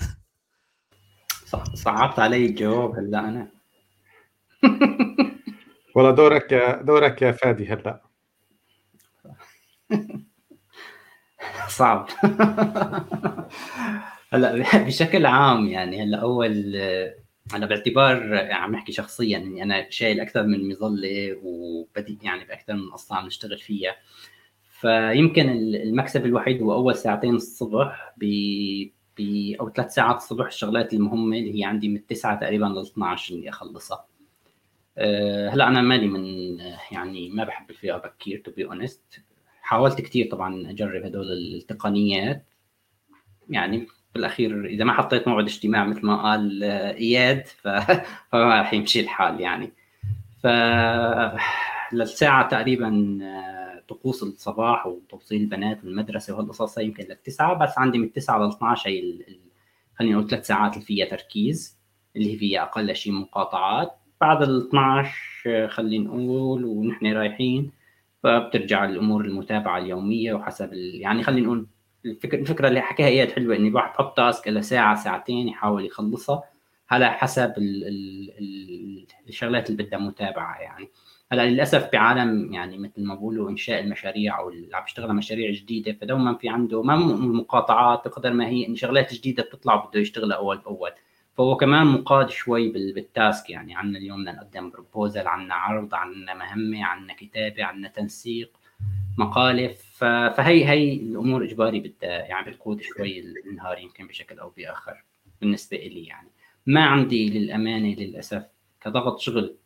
[1.74, 3.48] صعبت علي الجواب هلأ أنا.
[5.94, 8.02] والله دورك يا دورك يا فادي هلأ.
[11.68, 12.08] صعب.
[14.32, 16.76] هلأ بشكل عام يعني هلأ أول
[17.54, 22.90] أنا باعتبار عم نحكي شخصيا اني أنا شايل أكثر من مظلة وبدي يعني بأكثر من
[22.90, 23.96] قصه عم نشتغل فيها.
[24.80, 28.24] فيمكن المكسب الوحيد هو أول ساعتين الصبح ب
[29.18, 29.20] ب
[29.60, 33.48] أو ثلاث ساعات الصبح الشغلات المهمة اللي هي عندي من التسعة تقريبا ل 12 اني
[33.48, 34.06] أخلصها.
[34.98, 36.24] أه هلأ أنا مالي من
[36.92, 39.22] يعني ما بحب الفيقة بكير to be honest
[39.62, 42.44] حاولت كثير طبعا أجرب هدول التقنيات.
[43.50, 49.00] يعني بالأخير إذا ما حطيت موعد اجتماع مثل ما قال آه، إياد فما راح يمشي
[49.00, 49.72] الحال يعني.
[50.42, 50.46] ف
[51.92, 58.38] للساعة تقريبا آه، طقوس الصباح وتوصيل البنات والمدرسة وهالقصص يمكن للتسعة بس عندي من التسعة
[58.38, 59.18] ل 12 هي
[59.98, 61.78] خلينا نقول ثلاث ساعات اللي فيها تركيز
[62.16, 63.92] اللي فيها أقل شيء مقاطعات.
[64.20, 65.12] بعد ال 12
[65.46, 67.70] آه، خلينا نقول ونحن رايحين
[68.22, 71.66] فبترجع الأمور المتابعة اليومية وحسب يعني خلينا نقول
[72.06, 76.44] الفكرة الفكرة اللي حكاها إياد حلوة إني الواحد بحط تاسك لساعه ساعتين يحاول يخلصها
[76.90, 80.88] على حسب ال ال ال الشغلات اللي بدها متابعة يعني.
[81.32, 85.92] هلا للأسف بعالم يعني مثل ما بقولوا إنشاء المشاريع أو اللي عم يشتغل مشاريع جديدة
[85.92, 90.58] فدوما في عنده ما مقاطعات بقدر ما هي إن شغلات جديدة بتطلع بده يشتغلها أول
[90.58, 90.90] بأول.
[91.36, 96.84] فهو كمان مقاد شوي بالتاسك يعني عندنا اليوم بدنا نقدم بروبوزل عندنا عرض عندنا مهمة
[96.84, 98.50] عندنا كتابة عندنا تنسيق
[99.18, 99.74] مقالة.
[99.98, 105.04] فهي هي الأمور إجباري بدها يعني بتقود شوي النهار يمكن بشكل أو بآخر
[105.40, 106.28] بالنسبة لي يعني.
[106.66, 108.44] ما عندي للأمانة للأسف
[108.80, 109.56] كضغط شغل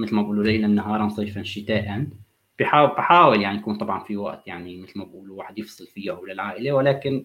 [0.00, 2.06] مثل ما بقولوا ليلا نهارا صيفا شتاء.
[2.58, 6.26] بحاول بحاول يعني يكون طبعا في وقت يعني مثل ما بقولوا واحد يفصل فيه أو
[6.26, 7.24] للعائله ولكن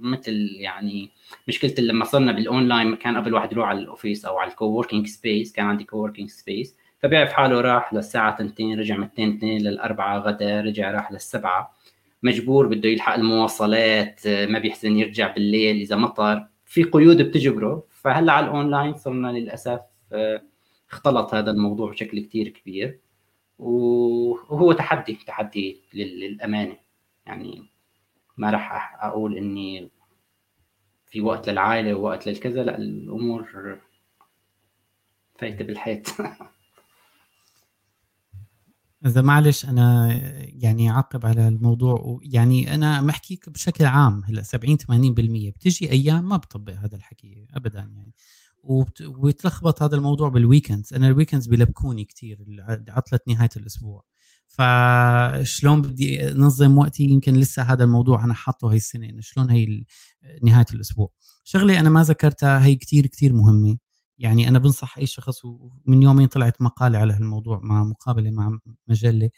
[0.00, 1.10] مثل يعني
[1.48, 5.06] مشكلة لما صرنا بالأونلاين كان قبل واحد يروح على ال office أو على ال coworking
[5.06, 10.18] space كان عندي coworking space فبيعرف حاله راح للساعة 2 رجع من 2 2 للأربعة
[10.18, 11.76] غدا رجع راح للسبعة.
[12.22, 16.46] مجبور بده يلحق المواصلات ما بيحسن يرجع بالليل إذا مطر.
[16.64, 19.80] في قيود بتجبره فهلأ على الأونلاين صرنا للأسف
[20.12, 20.42] آه،
[20.90, 23.00] اختلط هذا الموضوع بشكل كثير كبير
[23.58, 26.76] وهو تحدي تحدي للأمانة.
[27.26, 27.70] يعني
[28.36, 29.90] ما راح أقول إني
[31.10, 33.78] في وقت للعائلة ووقت للكذا لأ الأمور
[35.38, 36.06] فايتة بالحيط.
[39.06, 44.84] إذا معلش أنا يعني عقب على الموضوع يعني أنا محكيك بشكل عام هلأ 70 80%
[45.54, 48.12] بتجي أيام ما بطبق هذا الحكي أبدا يعني.
[48.62, 52.38] ويتلخبط هذا الموضوع بال weekends أنا ال weekends بلبكوني كثير
[52.88, 54.04] عطلة نهاية الأسبوع.
[54.48, 59.84] فشلون بدي أنظم وقتي؟ يمكن لسه هذا الموضوع أنا حاطه هي السنة إنه شلون هي
[60.42, 61.10] نهاية الأسبوع.
[61.44, 63.78] شغلة أنا ما ذكرتها هي كثير كثير مهمة.
[64.18, 69.30] يعني أنا بنصح أي شخص ومن يومين طلعت مقالة على هالموضوع مع مقابلة مع مجلة.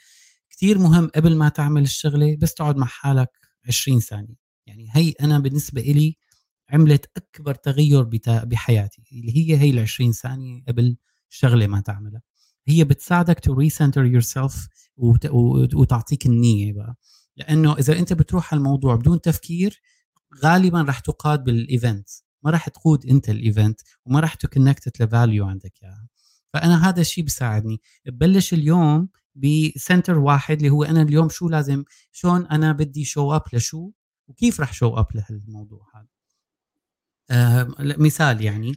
[0.50, 3.30] كثير مهم قبل ما تعمل الشغلة بس تقعد مع حالك
[3.68, 4.34] 20 ثانية.
[4.66, 6.16] يعني هي أنا بالنسبة إلي
[6.70, 10.96] عملت أكبر تغير بحياتي اللي هي هي ال 20 ثانية قبل
[11.28, 12.22] شغلة ما تعملها.
[12.68, 14.68] هي بتساعدك to recenter yourself
[15.74, 16.96] وتعطيك النية بقى.
[17.36, 19.80] لأنه إذا أنت بتروح على الموضوع بدون تفكير
[20.44, 22.08] غالبا رح تقاد بال event
[22.42, 26.08] ما راح تقود أنت ال event وما راح تconnect ل value عندك إياها.
[26.52, 27.80] فأنا هذا الشيء بيساعدني.
[28.06, 33.32] ببلش اليوم ب center واحد اللي هو أنا اليوم شو لازم شلون أنا بدي show
[33.36, 33.90] up لشو
[34.28, 36.06] وكيف راح show up لهالموضوع هذا.
[37.30, 38.76] آه مثال يعني.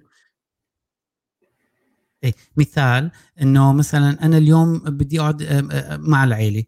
[2.23, 5.43] إيه مثال إنه مثلا أنا اليوم بدي أقعد
[5.99, 6.63] مع العيلة.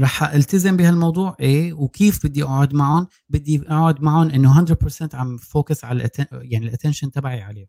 [0.00, 5.84] رح ألتزم بهالموضوع؟ إيه وكيف بدي أقعد معهم؟ بدي أقعد معهم إنه 100% عم focus
[5.84, 6.10] على.
[6.32, 7.66] يعني ال attention تبعي عليهم.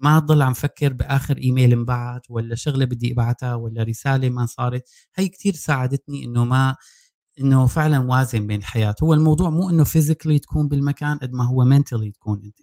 [0.00, 4.88] ما اضل عم فكر بآخر ايميل انبعت ولا شغلة بدي أبعتها ولا رسالة ما صارت.
[5.16, 6.76] هي كثير ساعدتني إنه ما
[7.40, 8.94] إنه فعلا وازن بين الحياة.
[9.02, 12.60] هو الموضوع مو إنه physically تكون بالمكان قد ما هو mentally تكون أنت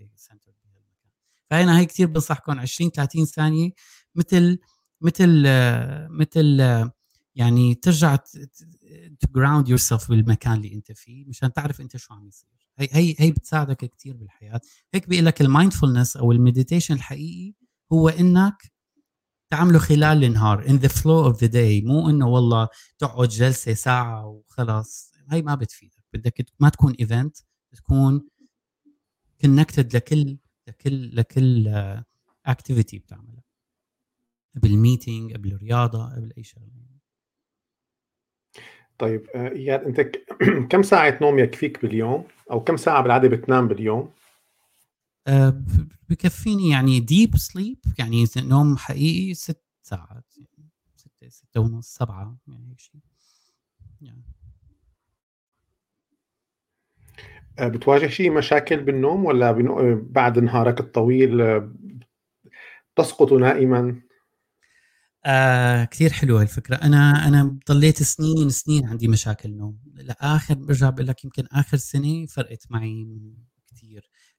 [1.49, 3.69] فانا هي كثير بنصحكم 20 30 ثانية
[4.15, 4.57] مثل
[5.01, 5.43] مثل
[6.09, 6.59] مثل
[7.35, 8.15] يعني ترجع
[9.19, 12.49] to ground yourself بالمكان اللي أنت فيه مشان تعرف أنت شو عم يصير.
[12.79, 14.61] هي هي هي بتساعدك كثير بالحياة.
[14.93, 17.53] هيك بيقول لك ال mindfulness أو ال meditation الحقيقي
[17.93, 18.71] هو إنك
[19.51, 22.67] تعمله خلال النهار in the flow of the day مو إنه والله
[22.99, 25.11] تقعد جلسة ساعة وخلاص.
[25.31, 27.37] هي ما بتفيدك بدك ما تكون event
[27.75, 28.29] تكون
[29.41, 31.67] connected لكل لكل لكل
[32.45, 33.43] activity بتعملها.
[34.53, 36.85] بال meeting قبل الرياضه قبل أي شغلة.
[38.97, 40.11] طيب آه، إياد أنت
[40.71, 44.11] كم ساعة نوم يكفيك باليوم؟ أو كم ساعة بالعادة بتنام باليوم؟
[46.09, 52.69] بكفيني يعني deep sleep يعني نوم حقيقي ست ساعات يعني ستة ستة ونص سبعة يعني
[52.69, 53.01] هيك شيء
[54.01, 54.21] يعني.
[57.59, 59.51] آه، بتواجه شيء مشاكل بالنوم ولا
[60.11, 61.71] بعد نهارك الطويل آه،
[62.95, 64.01] تسقط نائما؟
[65.25, 69.79] آه كثير حلوة الفكرة أنا أنا ضليت سنين سنين عندي مشاكل نوم.
[69.93, 73.07] لآخر برجع بقول لك يمكن آخر سنة فرقت معي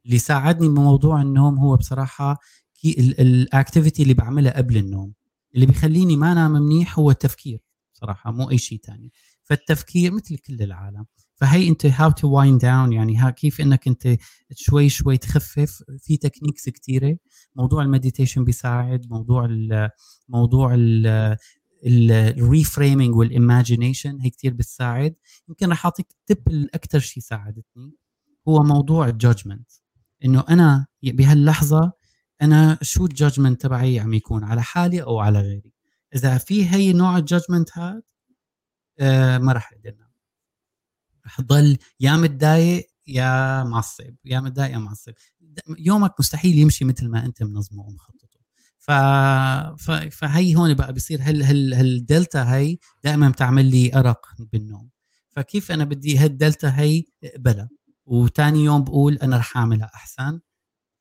[0.07, 2.39] اللي ساعدني بموضوع النوم هو بصراحة
[2.85, 5.13] الاكتيفيتي اللي بعملها قبل النوم.
[5.55, 7.61] اللي بيخليني ما أنام منيح هو التفكير
[7.93, 11.07] صراحة مو أي شيء ثاني فالتفكير مثل كل العالم.
[11.35, 14.17] فهي أنت how to wind down يعني ها كيف إنك أنت
[14.55, 15.83] شوي شوي تخفف.
[15.99, 17.17] في techniques كثيره
[17.57, 19.07] موضوع ال meditation بيساعد.
[19.11, 19.91] موضوع ال
[20.29, 20.77] موضوع
[21.87, 25.15] ال reframing وال imagination هي كثير بتساعد.
[25.49, 27.93] يمكن رح أعطيك tip الاكثر شيء ساعدتني.
[28.49, 29.71] هو موضوع ال judgment
[30.25, 31.93] إنه أنا بهاللحظة
[32.43, 35.73] أنا شو ال judgment تبعي عم يكون على حالي أو على غيري؟
[36.15, 38.03] إذا في هي نوع ال judgment هذا
[39.01, 39.97] آه ما راح أقدر
[41.27, 45.13] رح تضل يا متضايق يا معصب يا متضايق يا معصب.
[45.79, 48.41] يومك مستحيل يمشي مثل ما أنت منظمه ومخططه.
[48.79, 48.91] ف...
[49.83, 49.91] ف...
[49.91, 54.91] فهي هون بقى بصير هال هال هالدلتا هي دائما بتعمل لي أرق بالنوم.
[55.29, 57.69] فكيف أنا بدي هالدلتا هي؟ اقبلها
[58.07, 60.41] وثاني يوم بقول أنا رح أعملها أحسن.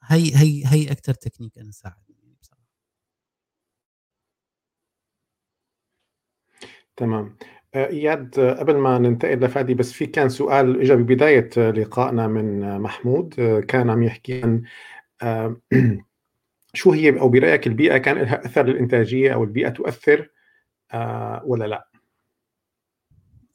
[0.03, 2.65] هي هي هي أكثر تكنيك أنا ساعدني بصراحة.
[6.97, 7.37] تمام.
[7.75, 13.33] إياد قبل ما ننتقل لفادي بس في كان سؤال اجى ببداية لقائنا من محمود
[13.67, 14.63] كان عم يحكي عن
[16.73, 20.29] شو هي أو برأيك البيئة كان لها أثر للإنتاجية أو البيئة تؤثر
[20.93, 21.94] آه، ولا لا؟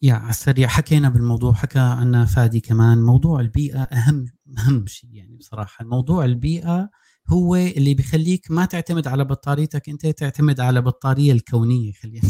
[0.02, 4.24] يا السريع حكينا بالموضوع حكى عنا فادي كمان موضوع البيئة أهم
[4.58, 5.84] أهم شيء يعني بصراحة.
[5.84, 6.90] موضوع البيئة
[7.28, 11.92] هو اللي بيخليك ما تعتمد على بطاريتك أنت تعتمد على بطارية الكونية.
[11.92, 12.28] خلينا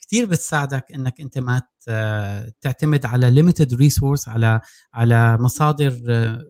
[0.00, 1.62] كثير بتساعدك أنك أنت ما
[2.60, 4.60] تعتمد على limited resource على
[4.94, 5.92] على مصادر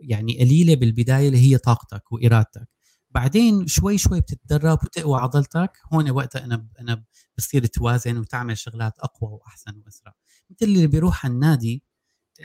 [0.02, 2.68] يعني قليلة بالبداية اللي هي طاقتك وإرادتك.
[3.10, 5.72] بعدين شوي شوي بتتدرب وتقوى عضلتك.
[5.92, 7.04] هون وقتها أنا أنا
[7.38, 10.12] بصير توازن وتعمل شغلات أقوى وأحسن وأسرع.
[10.50, 11.82] مثل اللي بيروح على النادي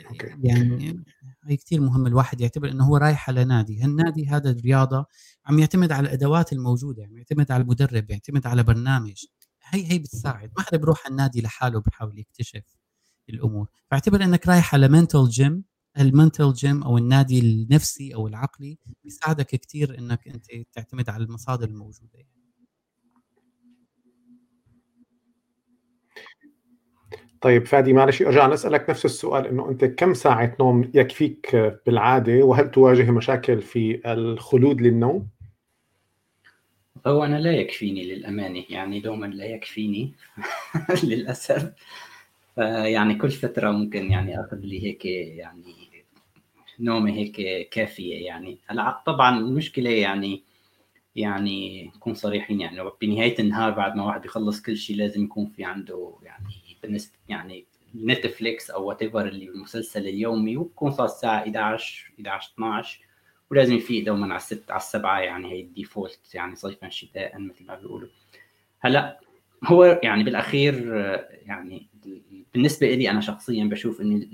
[0.09, 0.35] okay.
[0.43, 1.05] يعني
[1.47, 5.05] هي كثير مهم الواحد يعتبر إنه هو رايح على نادي هالنادي هذا الرياضة
[5.45, 9.25] عم يعتمد على الأدوات الموجودة عم يعتمد على المدرب يعتمد على برنامج
[9.63, 12.63] هي هي بتساعد ما حدا بيروح على النادي لحاله بحاول يكتشف
[13.29, 15.63] الأمور فاعتبر إنك رايح على mental gym
[15.99, 21.67] ال mental gym أو النادي النفسي أو العقلي بيساعدك كثير إنك أنت تعتمد على المصادر
[21.67, 22.34] الموجودة يعني.
[27.45, 32.71] طيب فادي معلش ارجع نسألك نفس السؤال إنه أنت كم ساعة نوم يكفيك بالعادة وهل
[32.71, 35.27] تواجه مشاكل في الخلود للنوم؟
[37.07, 40.13] هو أنا لا يكفيني للأمانة يعني دوما لا يكفيني
[41.03, 41.71] للأسف
[42.57, 45.75] يعني كل فترة ممكن يعني أخذ لي هيك يعني
[46.79, 50.43] نومة هيك كافية يعني هلأ طبعا المشكلة يعني
[51.15, 55.63] يعني نكون صريحين يعني بنهايه النهار بعد ما واحد يخلص كل شيء لازم يكون في
[55.63, 56.64] عنده يعني
[57.29, 57.65] يعني
[57.95, 62.99] نتفليكس أو whatever اللي المسلسل اليومي وبكون صار الساعة 11 11 12
[63.51, 67.65] ولازم يفيق دوما على الست على السبعة يعني هي ال default يعني صيفا شتاء مثل
[67.65, 68.09] ما بيقولوا.
[68.79, 69.19] هلأ
[69.63, 70.93] هو يعني بالأخير
[71.45, 71.87] يعني
[72.53, 74.29] بالنسبة لي أنا شخصيا بشوف إن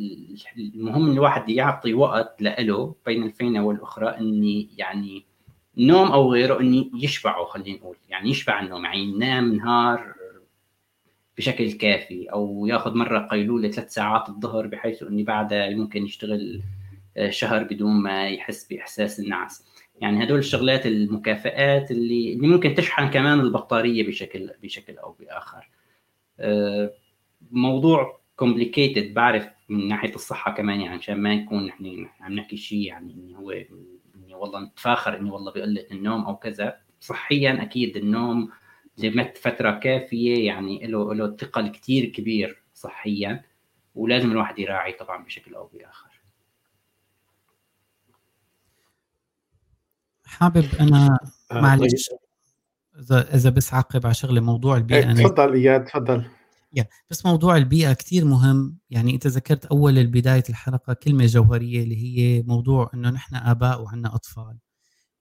[0.57, 5.25] المهم إن الواحد يعطي وقت له بين الفينة والأخرى إني يعني
[5.77, 7.97] نوم أو غيره إني يشبعه خلينا نقول.
[8.09, 10.13] يعني يشبع النوم يعني ينام نهار
[11.41, 16.61] بشكل كافي أو ياخذ مرة قيلولة ثلاث ساعات الظهر بحيث اني بعدها ممكن يشتغل
[17.17, 19.65] آه، شهر بدون ما يحس بإحساس النعس.
[20.01, 25.69] يعني هدول الشغلات المكافئات اللي اللي ممكن تشحن كمان البطارية بشكل بشكل أو بآخر.
[26.39, 26.93] آه،
[27.51, 32.81] موضوع كومبليكيتد بعرف من ناحية الصحة كمان يعني عشان ما نكون نحن عم نحكي شيء
[32.81, 36.77] يعني انه هو إني والله نتفاخر إني والله بقلة النوم أو كذا.
[36.99, 38.49] صحيا أكيد النوم
[38.97, 43.43] لمدة فترة كافية يعني له له ثقل كثير كبير صحيا
[43.95, 46.21] ولازم الواحد يراعي طبعا بشكل أو بآخر.
[50.25, 51.19] حابب أنا
[51.51, 52.19] آه، معلش طيب.
[52.99, 56.25] إذا إذا بس عقب على شغله موضوع البيئة إيه، تفضل إياد تفضل.
[56.73, 58.77] يا بس موضوع البيئة كثير مهم.
[58.89, 64.15] يعني انت ذكرت أول بدايه الحلقة كلمة جوهرية اللي هي موضوع إنه نحن آباء وعندنا
[64.15, 64.57] أطفال.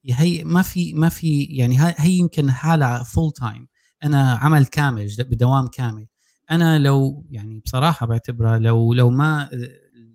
[0.06, 3.68] هي ما في ما في يعني هي يمكن حالة full time
[4.04, 6.06] أنا عمل كامل بدوام كامل.
[6.50, 9.50] أنا لو يعني بصراحة بعتبرها لو لو ما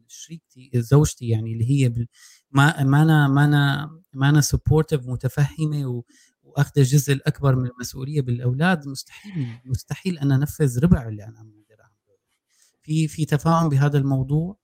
[0.07, 2.07] شريكتي زوجتي يعني اللي هي
[2.51, 6.03] ما ما أنا ما أنا ما أنا supportive متفهمة
[6.43, 9.33] وأخذ الجزء الأكبر من المسؤولية بالأولاد مستحيل
[9.65, 11.65] مستحيل أنا أنفذ ربع اللي أنا عم
[12.85, 14.57] في في تفاهم بهذا الموضوع؟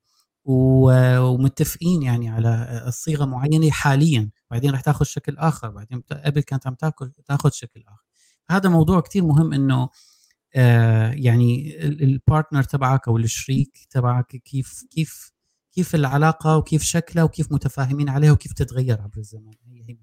[0.46, 4.30] ومتفقين يعني على الصيغة معينة حاليا.
[4.52, 5.70] بعدين رح تاخذ شكل آخر.
[5.70, 8.04] بعدين قبل كانت عم تاكل تاخذ شكل آخر.
[8.52, 9.90] هذا موضوع كتير مهم إنه
[10.56, 15.32] آه يعني ال partner تبعك أو الشريك تبعك كيف كيف
[15.74, 19.54] كيف العلاقة وكيف شكلها وكيف متفاهمين عليها وكيف تتغير عبر الزمن.
[19.68, 19.98] هي هي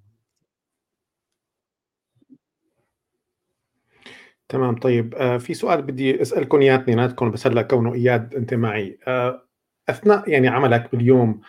[4.48, 5.14] تمام طيب.
[5.14, 8.98] آه في سؤال بدي اسالكم اياه اثنيناتكم بس هلأ كونه إياد أنت معي.
[9.06, 9.47] آه
[9.88, 11.40] أثناء يعني عملك باليوم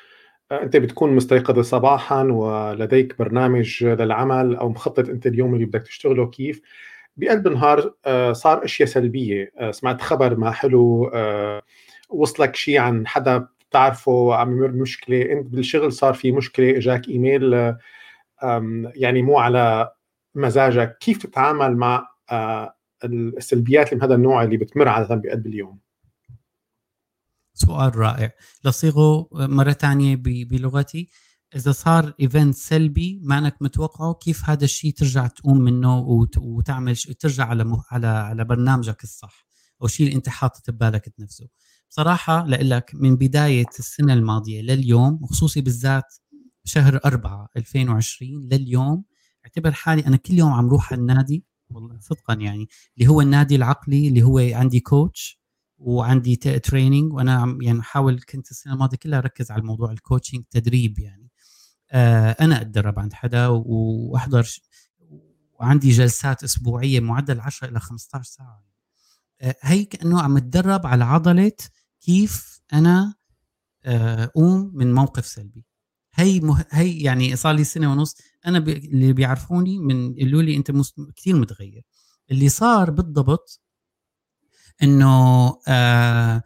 [0.51, 6.29] آه، أنت بتكون مستيقظ صباحا ولديك برنامج للعمل أو مخطط أنت اليوم اللي بدك تشتغله
[6.29, 6.61] كيف؟
[7.17, 11.11] بقلب النهار آه، صار أشياء سلبية آه، سمعت خبر ما حلو
[12.09, 17.73] وصلك شيء عن حدا بتعرفه عم يمر بمشكلة أنت بالشغل صار في مشكلة إجاك إيميل
[18.95, 19.91] يعني مو على
[20.35, 20.97] مزاجك.
[20.99, 22.07] كيف تتعامل مع
[23.03, 25.79] السلبيات من هذا النوع اللي بتمر عادة بقلب اليوم؟
[27.59, 28.31] سؤال رائع.
[28.65, 31.09] لصيغه مرة ثانية بلغتي
[31.55, 35.99] إذا صار إيفنت سلبي ما انك متوقعه كيف هذا الشيء ترجع تقوم منه
[36.37, 39.45] وتعمل ترجع على على على برنامجك الصح
[39.81, 41.47] أو شيء اللي أنت حاطط ببالك تنفذه.
[41.89, 46.13] بصراحة لك من بداية السنة الماضية لليوم وخصوصي بالذات
[46.65, 49.03] شهر 4 2020 لليوم
[49.45, 53.55] أعتبر حالي أنا كل يوم عم روح على النادي والله صدقا يعني اللي هو النادي
[53.55, 55.38] العقلي اللي هو عندي coach
[55.79, 60.99] وعندي training وأنا يعني احاول كنت السنة الماضية كلها أركز على موضوع ال coaching تدريب
[60.99, 61.29] يعني.
[61.91, 64.47] آه أنا أتدرب عند حدا وأحضر
[65.59, 68.63] وعندي جلسات أسبوعية معدل 10 إلى 15 ساعة.
[69.41, 71.51] آه هي كأنه عم أتدرب على عضلة
[72.01, 73.13] كيف أنا
[73.85, 75.65] آه، أقوم من موقف سلبي.
[76.13, 76.65] هي مه...
[76.69, 78.15] هي يعني صار لي سنة ونص
[78.47, 78.69] أنا ب...
[78.69, 80.95] اللي بيعرفوني من قالوا لي أنت مست...
[81.15, 81.83] كثير متغير.
[82.31, 83.61] اللي صار بالضبط
[84.83, 86.43] إنه آه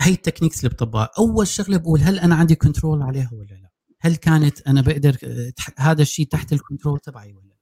[0.00, 3.70] هي ال techniques اللي بطبقها أول شغلة بقول هل أنا عندي control عليها ولا لا؟
[4.00, 5.16] هل كانت أنا بقدر
[5.78, 7.54] هذا الشيء تحت ال control تبعي ولا لا؟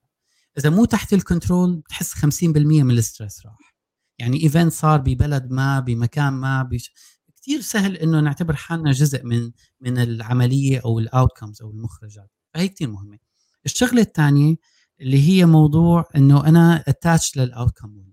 [0.59, 2.25] إذا مو تحت ال control بتحس 50%
[2.57, 3.75] من ال stress راح.
[4.19, 6.93] يعني event صار ببلد ما بمكان ما بش...
[7.37, 9.51] كثير سهل إنه نعتبر حالنا جزء من
[9.81, 12.31] من العملية أو ال outcomes أو المخرجات.
[12.55, 13.19] فهي كثير مهمة.
[13.67, 14.57] الشغلة الثانية
[15.01, 18.12] اللي هي موضوع إنه أنا attached لل outcome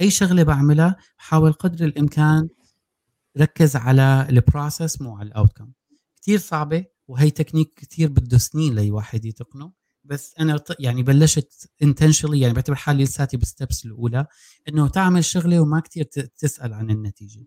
[0.00, 2.48] أي شغلة بعملها بحاول قدر الإمكان
[3.38, 5.72] ركز على ال process مو على ال outcome
[6.22, 9.72] كثير صعبة وهي تكنيك كثير بده سنين لاي واحد يتقنه.
[10.04, 14.26] بس أنا يعني بلشت intentionally يعني بعتبر حالي لساتي بال steps الأولى
[14.68, 16.04] إنه تعمل شغلة وما كثير
[16.38, 17.46] تسأل عن النتيجة.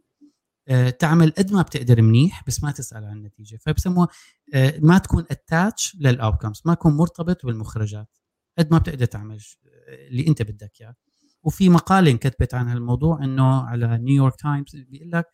[0.68, 3.58] آه، تعمل قد ما بتقدر منيح بس ما تسأل عن النتيجة.
[3.62, 4.08] فبسموها
[4.54, 8.18] آه، ما تكون attached لل outcomes ما تكون مرتبط بالمخرجات.
[8.60, 9.40] قد ما بتقدر تعمل
[9.88, 10.96] اللي أنت بدك إياه.
[11.44, 15.26] وفي مقالة انكتبت عن هالموضوع إنه على نيويورك تايمز بيقول لك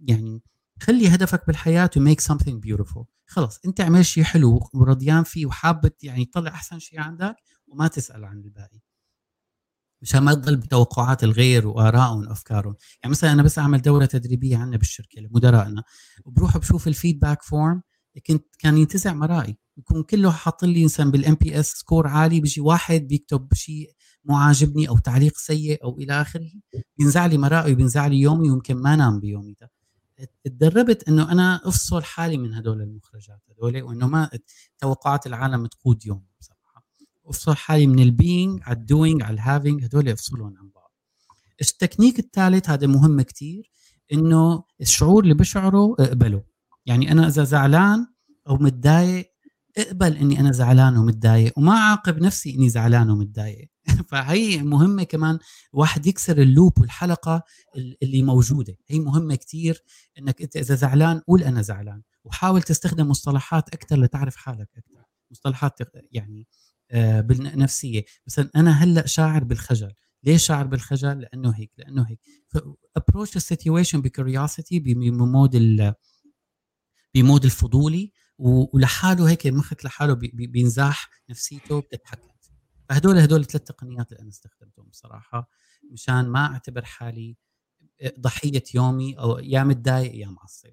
[0.00, 0.42] يعني
[0.82, 3.04] خلي هدفك بالحياة to make something beautiful.
[3.26, 8.24] خلص أنت اعمل شيء حلو ورضيان فيه وحابب يعني تطلع أحسن شيء عندك وما تسأل
[8.24, 8.80] عن الباقي.
[10.02, 12.76] مشان ما تضل بتوقعات الغير وآرائهم وأفكارهم.
[13.02, 15.82] يعني مثلا أنا بس أعمل دورة تدريبية عندنا بالشركة لمدرائنا
[16.24, 17.82] وبروح بشوف ال feedback form
[18.26, 19.56] كنت كان ينتزع مودي.
[19.76, 23.92] يكون كله حاط لي مثلا بال NPS score عالي بيجي واحد بيكتب شيء
[24.24, 26.50] مو عاجبني أو تعليق سيء أو إلى آخره
[26.98, 29.54] بينزع لي مرائي وبينزع لي يومي ويمكن ما انام بيومي
[30.44, 34.30] تدربت إنه أنا أفصل حالي من هدول المخرجات هدول وإنه ما
[34.78, 36.84] توقعات العالم تقود يوم بصراحة.
[37.26, 40.92] أفصل حالي من ال being على ال doing على ال having هدول افصلهم عن بعض.
[41.60, 43.70] التكنيك الثالث هذا مهم كتير
[44.12, 46.42] إنه الشعور اللي بشعره اقبله.
[46.86, 48.06] يعني أنا إذا زعلان
[48.48, 49.32] أو متضايق
[49.78, 53.70] اقبل إني أنا زعلان ومتضايق وما أعاقب نفسي إني زعلان ومتضايق.
[54.10, 55.38] فهي مهمة كمان
[55.72, 57.42] واحد يكسر ال loop والحلقة
[58.02, 58.76] اللي موجودة.
[58.88, 59.82] هي مهمة كثير
[60.18, 65.78] إنك أنت إذا زعلان قول أنا زعلان وحاول تستخدم مصطلحات أكثر لتعرف حالك أكثر مصطلحات
[66.12, 66.46] يعني
[66.90, 68.04] آه بالنفسية.
[68.26, 69.92] مثلا أنا هلأ شاعر بالخجل.
[70.24, 72.20] ليش شاعر بالخجل؟ لأنه هيك لأنه هيك.
[72.96, 75.56] approach ال situation ب curiosity ب mood
[77.14, 82.27] بمود الفضولي ولحاله هيك مخك لحاله بينزاح نفسيته بتتحكم
[82.88, 85.48] فهدول هدول الثلاث تقنيات اللي أنا استخدمتهم بصراحة
[85.92, 87.36] مشان ما أعتبر حالي
[88.20, 90.70] ضحية يومي أو يا متضايق يا معصب.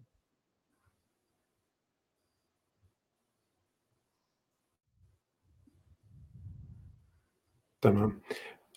[7.82, 8.22] تمام.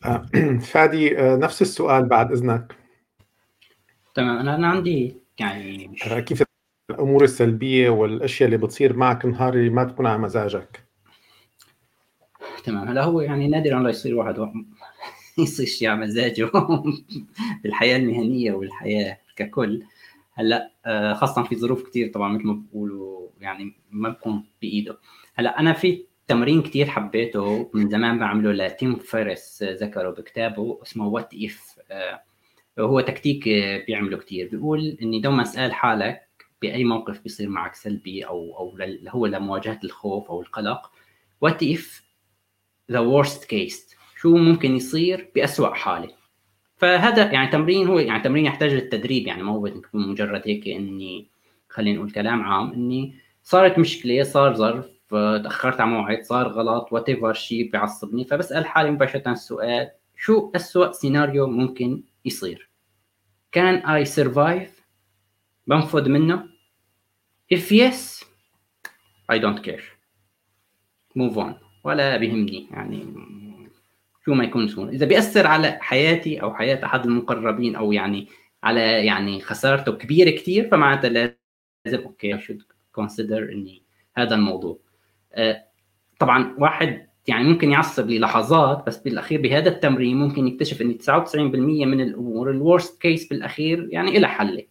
[0.04, 0.26] آه،
[0.72, 2.76] فادي آه، نفس السؤال بعد إذنك.
[4.14, 4.38] تمام.
[4.38, 6.42] أنا أنا عندي يعني آه، كيف
[6.90, 10.87] الأمور السلبية والأشياء اللي بتصير معك نهار ما تكون على مزاجك؟
[12.64, 12.88] تمام.
[12.88, 14.36] هلا هو يعني نادرا لا يصير واحد
[15.38, 16.50] يصير شيء على مزاجه
[17.62, 19.82] بالحياة المهنية والحياة ككل.
[20.34, 24.98] هلا آه، خاصة في ظروف كثير طبعا مثل ما بقولوا يعني ما بكون بإيده.
[25.34, 31.30] هلا أنا في تمرين كثير حبيته من زمان بعمله لتيم فيريس ذكره بكتابه اسمه what
[31.34, 31.78] if
[32.78, 33.48] هو تكتيك
[33.86, 36.28] بيعمله كثير بيقول إني دوما اسال حالك
[36.62, 38.78] بأي موقف بيصير معك سلبي أو أو
[39.08, 40.90] هو لمواجهة الخوف أو القلق
[41.40, 42.07] what if
[42.90, 46.14] the worst case شو ممكن يصير بأسوأ حالة.
[46.76, 49.26] فهذا يعني تمرين هو يعني تمرين يحتاج للتدريب.
[49.26, 51.28] يعني ما هو مجرد هيك إني
[51.68, 54.86] خلينا نقول كلام عام إني صارت مشكلة صار ظرف
[55.42, 58.24] تأخرت على موعد صار غلط whatever شيء بيعصبني.
[58.24, 62.70] فبسأل حالي مباشرة السؤال شو أسوأ سيناريو ممكن يصير؟
[63.52, 64.82] can I survive
[65.66, 66.48] بنفذ منه.
[67.54, 68.24] If yes
[69.32, 69.84] I don't care.
[71.16, 71.67] Move on.
[71.84, 73.06] ولا بيهمني يعني
[74.24, 74.88] شو ما يكون شو.
[74.88, 78.28] إذا بيأثر على حياتي أو حياة أحد المقربين أو يعني
[78.62, 82.54] على يعني خسارته كبيرة كثير فمعناتها لازم okay شو
[82.92, 83.82] consider إني
[84.16, 84.78] هذا الموضوع.
[85.32, 85.64] آه،
[86.18, 91.36] طبعا واحد يعني ممكن يعصب لي لحظات بس بالأخير بهذا التمرين ممكن يكتشف ان 99%
[91.86, 94.66] من الأمور ال worst case بالأخير يعني لها حل.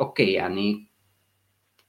[0.00, 0.89] okay يعني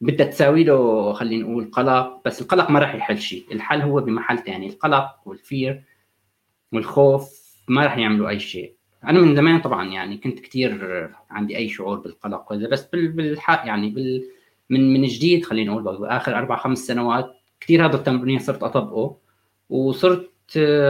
[0.01, 3.45] بدها تساوي له خلينا نقول قلق بس القلق ما راح يحل شيء.
[3.51, 5.83] الحل هو بمحل ثاني القلق وال fear
[6.71, 8.73] والخوف ما راح يعملوا أي شيء.
[9.03, 13.89] أنا من زمان طبعا يعني كنت كثير عندي أي شعور بالقلق وكذا بس بالحق يعني
[13.89, 14.23] بال
[14.69, 19.17] من من جديد خلينا نقول آخر أربع خمس سنوات كثير هذا التمرين صرت أطبقه.
[19.69, 20.31] وصرت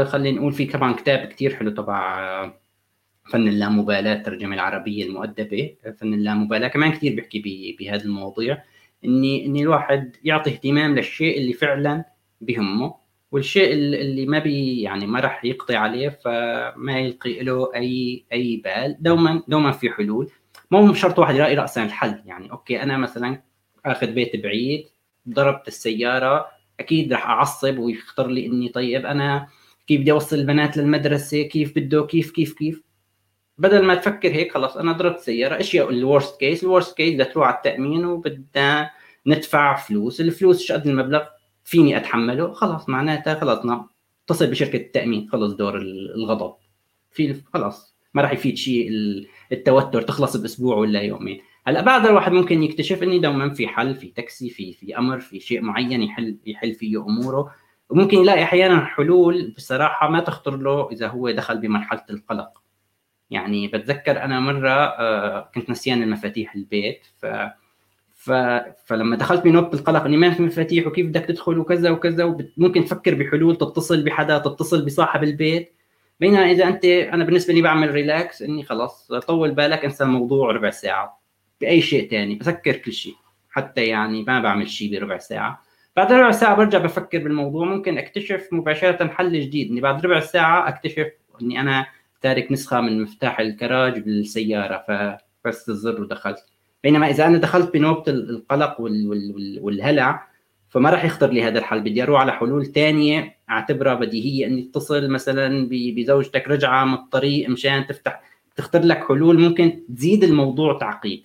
[0.07, 2.51] خلينا نقول في طبعا كتاب كثير حلو تبع
[3.31, 8.63] فن اللامبالاة الترجمة العربية المؤدبة فن اللامبالاة كمان كثير بيحكي بهذا المواضيع.
[9.05, 12.05] اني إني الواحد يعطي اهتمام للشيء اللي فعلا
[12.41, 18.57] بهمه والشيء اللي ما بي يعني ما راح يقضي عليه فما يلقي له اي أي
[18.57, 18.97] بال.
[18.99, 20.31] دوما دوما في حلول.
[20.71, 22.21] مو شرط واحد يلاقي راسا الحل.
[22.25, 23.41] يعني okay أنا مثلا
[23.85, 24.85] آخذ مثال بعيد
[25.29, 26.47] ضربت السيارة
[26.79, 29.05] أكيد راح أعصب ويخطر لي إني طيب.
[29.05, 29.47] أنا
[29.87, 32.81] كيف بدي أوصل البنات للمدرسة؟ كيف بده كيف كيف كيف؟
[33.61, 36.97] بدل ما تفكر هيك خلص أنا ضربت سيارة ايش هي ال worst case ال worst
[36.97, 38.91] case بدها تروح على التأمين وبدنا
[39.27, 40.21] ندفع فلوس.
[40.21, 41.23] الفلوس إيش قد المبلغ؟
[41.63, 43.85] فيني أتحمله؟ خلاص معناتها خلصنا
[44.25, 45.77] اتصل بشركة التأمين خلص دور
[46.15, 46.53] الغضب.
[47.11, 48.89] في خلاص ما راح يفيد شيء
[49.51, 51.41] التوتر تخلص بأسبوع ولا يومين.
[51.67, 55.39] هلأ بعد الواحد ممكن يكتشف اني دوما في حل في تاكسي في في أمر في
[55.39, 57.55] شيء معين يحل يحل فيه أموره.
[57.89, 62.60] وممكن يلاقي أحيانا حلول بصراحة ما تخطر له إذا هو دخل بمرحلة القلق.
[63.31, 67.25] يعني بتذكر أنا مرة آه، كنت نسيان المفاتيح البيت ف
[68.15, 68.31] ف...
[68.85, 72.23] فلما دخلت بنوبه القلق إني ما في مفاتيح وكيف بدك تدخل وكذا وكذا
[72.57, 75.73] وممكن تفكر بحلول تتصل بحدا تتصل بصاحب البيت.
[76.19, 80.69] بينما إذا أنت أنا بالنسبة لي بعمل ريلاكس إني خلص طول بالك أنسى الموضوع ربع
[80.69, 81.21] ساعة
[81.61, 83.15] بأي شيء ثاني بسكر كل شيء
[83.49, 85.61] حتى يعني ما بعمل شيء بربع ساعة.
[85.95, 90.67] بعد ربع ساعة برجع بفكر بالموضوع ممكن أكتشف مباشرة حل جديد إني بعد ربع ساعة
[90.69, 91.07] أكتشف
[91.41, 91.85] إني أنا
[92.21, 96.45] تارك نسخة من مفتاح الكراج بالسيارة فبس الزر ودخلت.
[96.83, 98.81] بينما إذا أنا دخلت بنوبه القلق
[99.61, 100.27] والهلع
[100.69, 101.81] فما راح يخطر لي هذا الحل.
[101.81, 107.87] بدي أروح على حلول ثانية أعتبرها بديهية إني اتصل مثلا بزوجتك رجعة من الطريق مشان
[107.87, 108.21] تفتح
[108.55, 111.23] تختار لك حلول ممكن تزيد الموضوع تعقيد.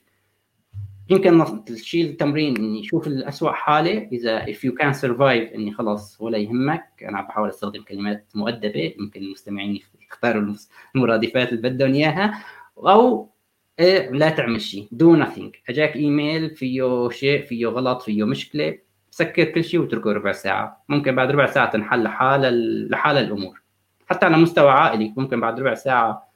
[1.11, 6.39] يمكن الشيء التمرين إني أشوف الاسوء حاله إذا if you can survive إني خلاص ولا
[6.39, 6.85] يهمك.
[7.03, 9.81] أنا بحاول أستخدم كلمات مؤدبة يمكن المستمعين
[10.17, 10.55] يختاروا
[10.97, 12.45] المرادفات اللي بدهم إياها
[12.79, 13.31] أو
[13.79, 15.51] إيه لا تعمل شيء do nothing.
[15.69, 18.79] أجاك إيميل فيه شيء فيه غلط فيه مشكلة
[19.11, 20.85] سكر كل شيء واتركه ربع ساعة.
[20.89, 23.62] ممكن بعد ربع ساعة تنحل لحال لحال الأمور.
[24.07, 26.33] حتى على مستوى عائلي ممكن بعد ربع ساعة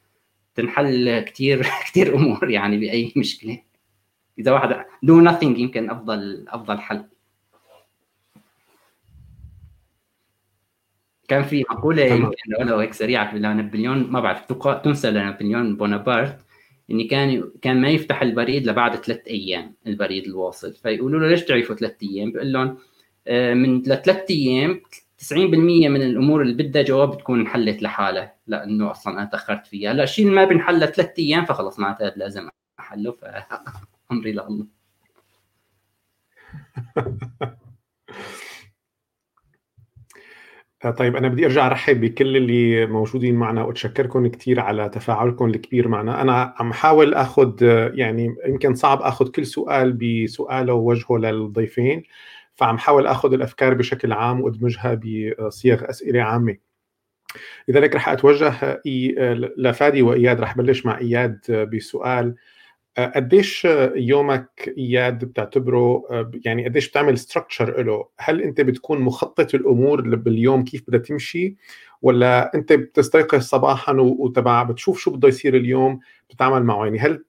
[0.54, 3.62] تنحل كثير كثير أمور يعني بأي مشكلة.
[4.38, 7.04] إذا واحد do nothing يمكن أفضل أفضل حل.
[11.30, 14.52] كان في مقولة يمكن لو هيك سريعة لنابليون ما بعرف
[14.84, 16.38] تنسى لنابليون بونابرت
[16.90, 20.74] إني كان كان ما يفتح البريد لبعد ثلاث أيام البريد الواصل.
[20.74, 22.78] فيقولوا له ليش تعرفوا ثلاث أيام؟ بيقول لهم
[23.26, 24.82] آه، من لثلاث أيام
[25.18, 25.34] 90%
[25.88, 28.34] من الأمور اللي بدها جواب بتكون انحلت لحالها.
[28.46, 29.92] لأنه أصلا أنا تأخرت فيها.
[29.92, 33.16] هلا الشيء اللي ما بنحل ثلاث أيام فخلص معناتها لازم احله
[34.08, 34.66] فامري لله.
[40.96, 46.22] طيب أنا بدي أرجع أرحب بكل اللي موجودين معنا وأتشكركم كثير على تفاعلكم الكبير معنا.
[46.22, 47.62] أنا عم حاول أخذ
[47.94, 52.02] يعني يمكن صعب أخذ كل سؤال بسؤاله ووجهه للضيفين
[52.54, 56.56] فعم حاول أخذ الأفكار بشكل عام وأدمجها بصيغ أسئلة عامة.
[57.68, 58.80] لذلك رح أتوجه
[59.56, 62.34] لفادي وإياد رح بلش مع إياد بسؤال.
[63.06, 66.02] قديش يومك إياد بتعتبره
[66.44, 71.56] يعني قديش بتعمل structure له؟ هل أنت بتكون مخطط الأمور باليوم كيف بدها تمشي؟
[72.02, 77.24] ولا أنت بتستيقظ صباحا وتبع بتشوف شو بده يصير اليوم بتتعامل معه؟ يعني هل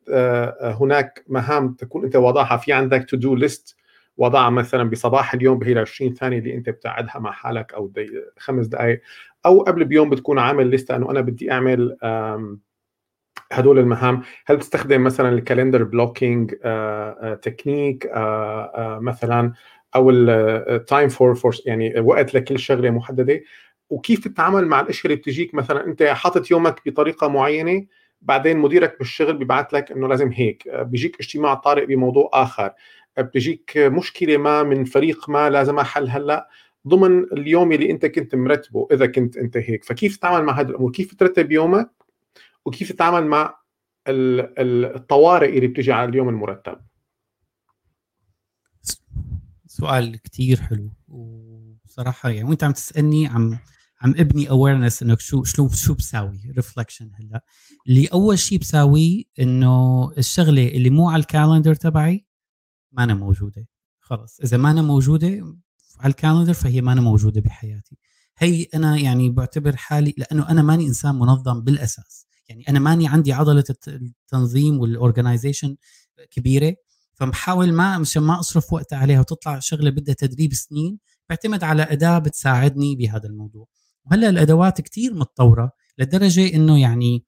[0.62, 3.76] هناك مهام تكون أنت واضعها في عندك to do list
[4.18, 7.92] وضعها مثلا بصباح اليوم بهي 20 ثانية اللي أنت بتقعدها مع حالك أو
[8.38, 9.02] خمس دقائق
[9.46, 11.98] أو قبل بيوم بتكون عامل ليستة إنه أنا بدي أعمل
[13.52, 16.54] هدول المهام هل تستخدم مثلا ال calendar blocking
[17.42, 18.12] تكنيك
[19.02, 19.54] مثلا
[19.96, 23.42] أو ال time for force يعني وقت لكل شغلة محددة؟
[23.90, 27.86] وكيف تتعامل مع الأشياء اللي بتجيك؟ مثلا أنت حاطط يومك بطريقة معينة
[28.22, 30.64] بعدين مديرك بالشغل بيبعث لك إنه لازم هيك.
[30.76, 32.72] بيجيك اجتماع طارئ بموضوع آخر.
[33.18, 36.50] بتجيك مشكلة ما من فريق ما لازم حل هلأ.
[36.88, 39.84] ضمن اليوم اللي أنت كنت مرتبه إذا كنت أنت هيك.
[39.84, 41.90] فكيف تتعامل مع هذه الأمور؟ كيف ترتب يومك؟
[42.66, 43.62] وكيف تتعامل مع
[44.08, 46.82] الطوارئ اللي بتجي على اليوم المرتب؟
[49.68, 50.92] سؤال كتير حلو.
[51.08, 53.60] وبصراحه يعني وانت عم تسألني عم
[54.02, 57.44] عم ابني awareness إنه شو شو شو بساوي؟ reflection هلأ.
[57.88, 62.26] اللي أول شيء بساويه إنه الشغلة اللي مو على ال calendar تبعي
[62.92, 63.68] ما أنا موجودة.
[64.00, 64.40] خلص.
[64.40, 65.28] إذا ما أنا موجودة
[66.00, 67.98] على ال calendar فهي ما أنا موجودة بحياتي.
[68.38, 72.28] هي أنا يعني بعتبر حالي لأنه أنا ماني إنسان منظم بالأساس.
[72.52, 75.76] يعني أنا ماني عندي عضلة التنظيم وال organization
[76.32, 76.76] كبيرة
[77.14, 81.00] فبحاول ما مشان ما أصرف وقت عليها وتطلع شغلة بدها تدريب سنين
[81.30, 83.68] بعتمد على أداة بتساعدني بهذا الموضوع.
[84.06, 87.26] وهلأ الأدوات كتير متطورة لدرجة إنه يعني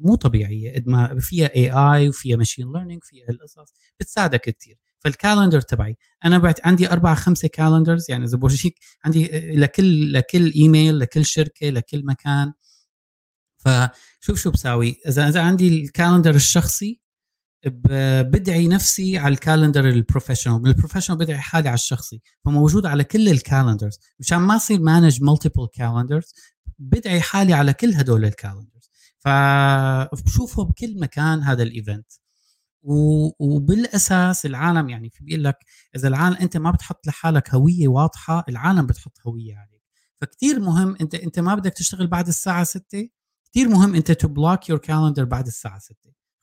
[0.00, 5.60] مو طبيعية قد ما فيها AI وفيها machine learning فيها القصص بتساعدك كثير فال calendar
[5.60, 11.24] تبعي أنا بعت عندي أربع خمسة calendars يعني إذا بورجيك عندي لكل لكل ايميل لكل
[11.24, 12.52] شركة لكل مكان
[13.58, 14.96] فشوف شو بساوي.
[15.08, 17.00] اذا إذا عندي ال calendar الشخصي
[17.66, 22.20] بدعي نفسي على ال calendar ال professional من ال professional بدعي حالي على الشخصي.
[22.44, 23.98] فموجود على كل ال calendars.
[24.20, 26.34] مشان ما اصير manage multiple calendars
[26.78, 28.90] بدعي حالي على كل هدول ال calendars.
[29.18, 32.12] فبشوفه بكل مكان هذا ال event
[33.38, 35.56] وبالأساس العالم يعني في بيقول لك
[35.96, 39.82] إذا العالم أنت ما بتحط لحالك هوية واضحة العالم بتحط هوية عليك.
[40.16, 43.08] فكتير مهم انت أنت ما بدك تشتغل بعد الساعة 6
[43.52, 45.96] كثير مهم أنت to block your calendar بعد الساعة 6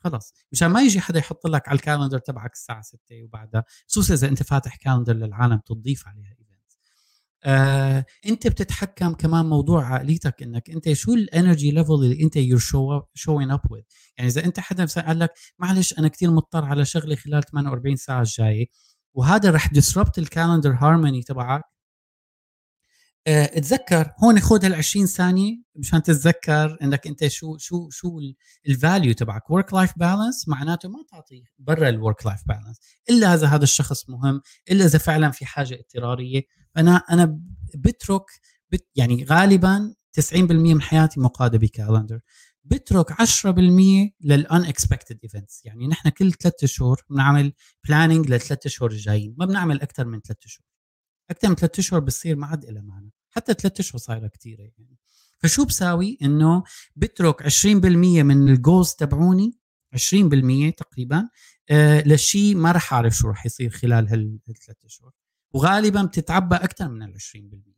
[0.04, 4.14] خلص مشان ما يجي حدا يحط لك على ال calendar تبعك الساعة 6 وبعدها خصوصا
[4.14, 6.46] إذا أنت فاتح calendar للعالم تضيف عليها event
[7.46, 12.60] آه، أنت بتتحكم كمان موضوع عقليتك إنك أنت شو ال energy level اللي أنت you're
[13.14, 13.82] showing up with
[14.18, 17.96] يعني إذا أنت حدا مثلا قال لك معلش أنا كثير مضطر على شغلي خلال 48
[17.96, 18.68] ساعة الجاية.
[19.14, 21.64] وهذا رح disrupt ال calendar harmony تبعك.
[23.28, 28.20] اتذكر هون خذ هال 20 ثانية مشان تتذكر إنك أنت شو شو شو
[28.68, 29.50] ال value تبعك.
[29.52, 34.10] work life balance معناته ما تعطيه برا ال work life balance إلا إذا هذا الشخص
[34.10, 36.42] مهم إلا إذا فعلا في حاجة اضطرارية.
[36.78, 37.40] أنا أنا
[37.76, 38.26] بترك
[38.72, 42.20] بت يعني غالبا 90% من حياتي مقادة ب calendar
[42.64, 47.54] بترك 10% لل unexpected events يعني نحن كل ثلاثة شهور بنعمل
[47.88, 50.66] planning للثلاث شهور الجايين ما بنعمل أكثر من ثلاث شهور.
[51.32, 53.12] أكثر من ثلاث اشهر بصير ما عاد لها معنى.
[53.36, 54.98] حتى ثلاث أشهر صايرة كثيره يعني.
[55.38, 56.64] فشو بساوي؟ إنه
[56.96, 57.66] بترك 20%
[58.24, 59.58] من الجوز تبعوني
[59.96, 61.30] 20% تقريبا
[61.70, 64.08] آه لشيء ما راح أعرف شو راح يصير خلال
[64.48, 65.12] هالثلاث أشهر.
[65.54, 67.76] وغالبا بتتعبى أكثر من ال 20%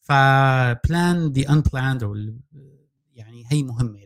[0.00, 2.14] ف plan the unplanned أو
[3.12, 4.00] يعني هي مهمة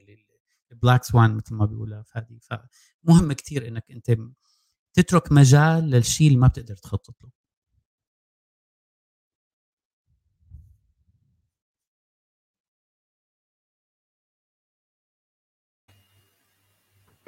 [0.72, 2.40] ال black swan مثل ما بيقولها فادي.
[2.40, 4.16] فمهم كثير إنك أنت
[4.94, 7.30] تترك مجال للشيء اللي ما بتقدر تخطط له.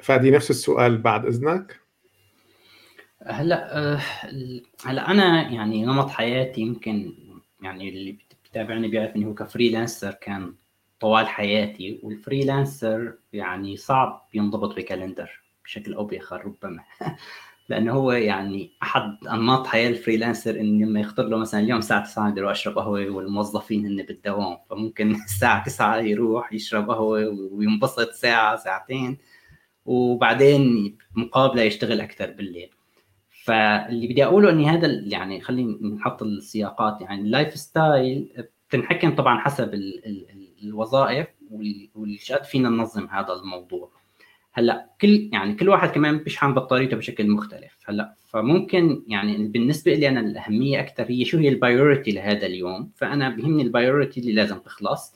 [0.07, 1.79] فادي نفس السؤال بعد إذنك.
[3.25, 4.01] هلا آه،
[4.85, 7.13] هلا أنا يعني نمط حياتي يمكن
[7.61, 10.53] يعني اللي بتابعني بيعرف إني هو ك freelancer كان
[10.99, 16.83] طوال حياتي وال freelancer يعني صعب ينضبط ب calendar بشكل أو بآخر ربما.
[17.69, 22.03] لأنه هو يعني أحد أنماط حياة ال freelancer انه لما يخطر له مثلا اليوم الساعة
[22.03, 28.55] 9 بدي اشرب قهوة والموظفين هن بالدوام فممكن الساعة 9 يروح يشرب قهوة وينبسط ساعة
[28.55, 29.17] ساعتين.
[29.87, 32.69] وبعدين مقابلة يشتغل أكثر بالليل.
[33.43, 38.27] فاللي بدي أقوله إني هذا يعني خلينا نحط السياقات يعني ال lifestyle
[38.69, 41.27] بتنحكم طبعا حسب ال ال الوظائف
[41.95, 43.91] والشات فينا ننظم هذا الموضوع.
[44.53, 47.77] هلأ كل يعني كل واحد كمان بيشحن بطاريته بشكل مختلف.
[47.85, 52.91] هلأ فممكن يعني بالنسبة لي أنا الأهمية أكثر هي شو هي ال priority لهذا اليوم.
[52.95, 55.15] فأنا بهمني ال priority اللي لازم تخلص.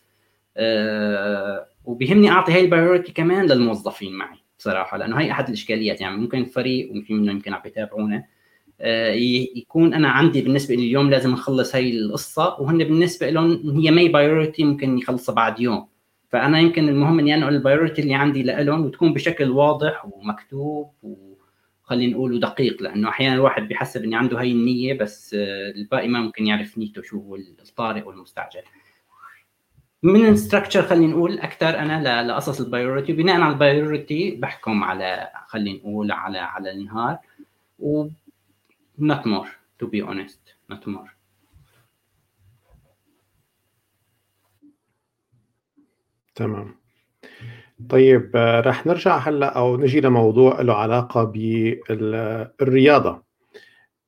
[0.57, 4.40] أه وبهمني أعطي هاي ال priority كمان للموظفين معي.
[4.61, 6.01] بصراحة لأنه هي أحد الإشكاليات.
[6.01, 8.23] يعني ممكن الفريق وفي منهم يمكن عم يتابعونا
[8.81, 9.11] آه،
[9.55, 14.07] يكون أنا عندي بالنسبة لي اليوم لازم أخلص هي القصة وهن بالنسبة لهم هي مي
[14.07, 15.87] priority ممكن يخلصها بعد يوم.
[16.29, 22.13] فأنا يمكن المهم إني انقل ال priority اللي عندي لهم وتكون بشكل واضح ومكتوب وخلينا
[22.13, 26.47] نقول دقيق لأنه أحيانا الواحد بيحسب إني عنده هي النية بس آه، الباقي ما ممكن
[26.47, 28.61] يعرف نيته شو هو الطارئ والمستعجل.
[30.03, 34.83] من ال structure خلينا نقول أكثر أنا لقصص ال priority بناء على ال priority بحكم
[34.83, 37.17] على خلينا نقول على على النهار.
[37.79, 38.07] و
[39.01, 39.47] not more
[39.83, 41.09] to be honest not more.
[46.35, 46.75] تمام.
[47.89, 53.23] طيب رح نرجع هلأ أو نجي لموضوع له علاقة بالرياضة.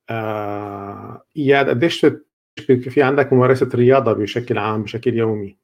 [0.10, 2.06] آه، اياد قديش
[2.90, 5.63] في عندك ممارسة رياضة بشكل عام بشكل يومي؟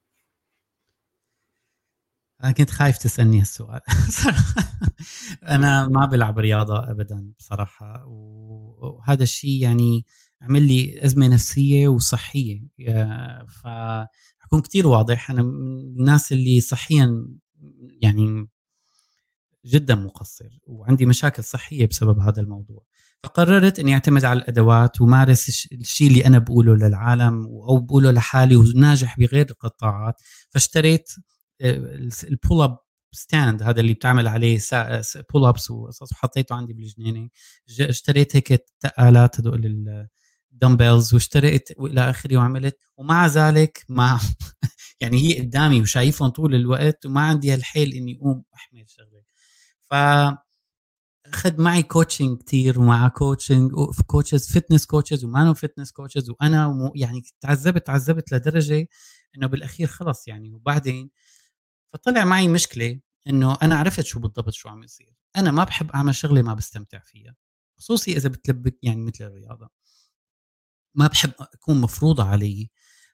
[2.44, 3.82] أنا كنت خايف تسألني هالسؤال.
[5.56, 10.06] أنا ما بلعب رياضة ابدا بصراحة وهذا الشيء يعني
[10.42, 12.62] عمل لي أزمة نفسية وصحية.
[13.48, 17.28] فحكون كثير واضح أنا من الناس اللي صحيا
[18.02, 18.48] يعني
[19.66, 22.84] جدا مقصر وعندي مشاكل صحية بسبب هذا الموضوع.
[23.24, 29.20] فقررت إني أعتمد على الأدوات ومارس الشيء اللي أنا بقوله للعالم أو بقوله لحالي وناجح
[29.20, 30.22] بغير القطاعات.
[30.50, 31.12] فاشتريت
[31.62, 32.78] ال pull up
[33.12, 34.60] stand هذا اللي بتعمل عليه
[35.34, 37.30] pull ups وقصص وحطيته عندي بالجنينة.
[37.80, 39.66] اشتريت هيك تقالات هدول
[40.52, 42.78] ال dumbbells واشتريت وإلى آخره وعملت.
[42.98, 44.20] ومع ذلك ما
[45.02, 49.24] يعني هي قدامي وشايفهم طول الوقت وما عندي هالحيل إني أقوم أحمل شغلة.
[49.92, 49.94] ف
[51.34, 53.72] أخذ معي coaching كثير ومع coaching
[54.08, 58.88] coaches fitness coaches وما fitness coaches وأنا يعني تعذبت تعذبت لدرجة
[59.38, 60.54] إنه بالأخير خلص يعني.
[60.54, 61.10] وبعدين
[61.94, 65.14] فطلع معي مشكلة إنه أنا عرفت شو بالضبط شو عم يصير.
[65.36, 67.36] أنا ما بحب أعمل شغلة ما بستمتع فيها
[67.80, 69.70] خصوصي إذا بتلبك يعني مثل الرياضة.
[70.96, 72.70] ما بحب أكون مفروضة علي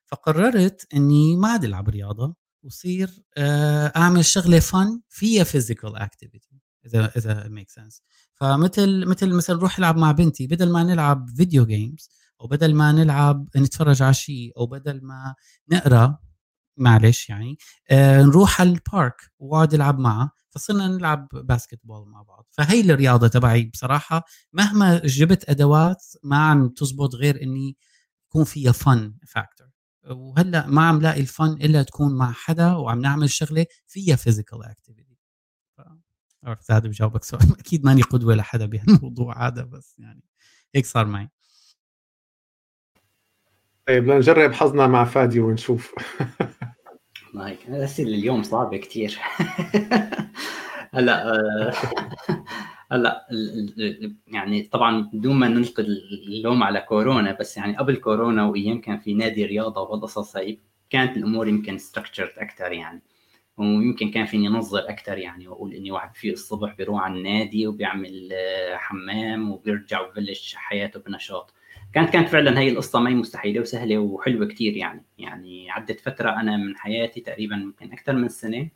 [0.05, 7.11] فقررت إني ما عاد ألعب رياضة وصير آه، أعمل شغلة fun فيها physical activity إذا
[7.17, 8.03] إذا make sense
[8.35, 12.09] فمثل مثل مثلا نروح نلعب مع بنتي بدل ما نلعب video games
[12.41, 15.35] أو بدل ما نلعب نتفرج على شيء أو بدل ما
[15.69, 16.17] نقرأ
[16.77, 17.57] معلش يعني
[17.89, 22.47] آه نروح على ال park واقعد العب معها فصرنا نلعب basketball مع بعض.
[22.51, 27.77] فهي الرياضة تبعي بصراحة مهما جبت أدوات ما عم تزبط غير إني
[28.29, 29.67] يكون فيها fun factor
[30.09, 34.63] وهلأ ما عم لاقي ال fun إلا تكون مع حدا وعم نعمل شغلة فيها physical
[34.63, 35.15] activity
[36.45, 37.41] عرفت هذا بجاوبك سؤال.
[37.59, 40.23] أكيد ماني قدوة لحدا بهالموضوع هذا بس يعني
[40.75, 41.29] هيك صار معي.
[43.87, 45.93] طيب نجرب حظنا مع فادي ونشوف.
[47.35, 49.19] والله هيك الاسئله اليوم صعبه كثير
[50.95, 51.73] هلا آه،
[52.91, 53.27] هلا
[54.27, 59.13] يعني طبعا بدون ما نلقي اللوم على كورونا بس يعني قبل كورونا وأيام كان في
[59.13, 60.57] نادي رياضة وهالقصص هي
[60.89, 63.01] كانت الأمور يمكن ستراكشرد أكثر يعني.
[63.57, 68.29] ويمكن كان فيني أنظر أكثر يعني وأقول إني واحد في الصبح بيروح على النادي وبيعمل
[68.33, 71.53] آه، حمام وبيرجع وببلش حياته بنشاط.
[71.95, 75.05] كانت كانت فعلا هي القصة ما هي مستحيلة وسهلة وحلوة كثير يعني.
[75.17, 78.69] يعني عدت فترة أنا من حياتي تقريبا يمكن أكثر من سنة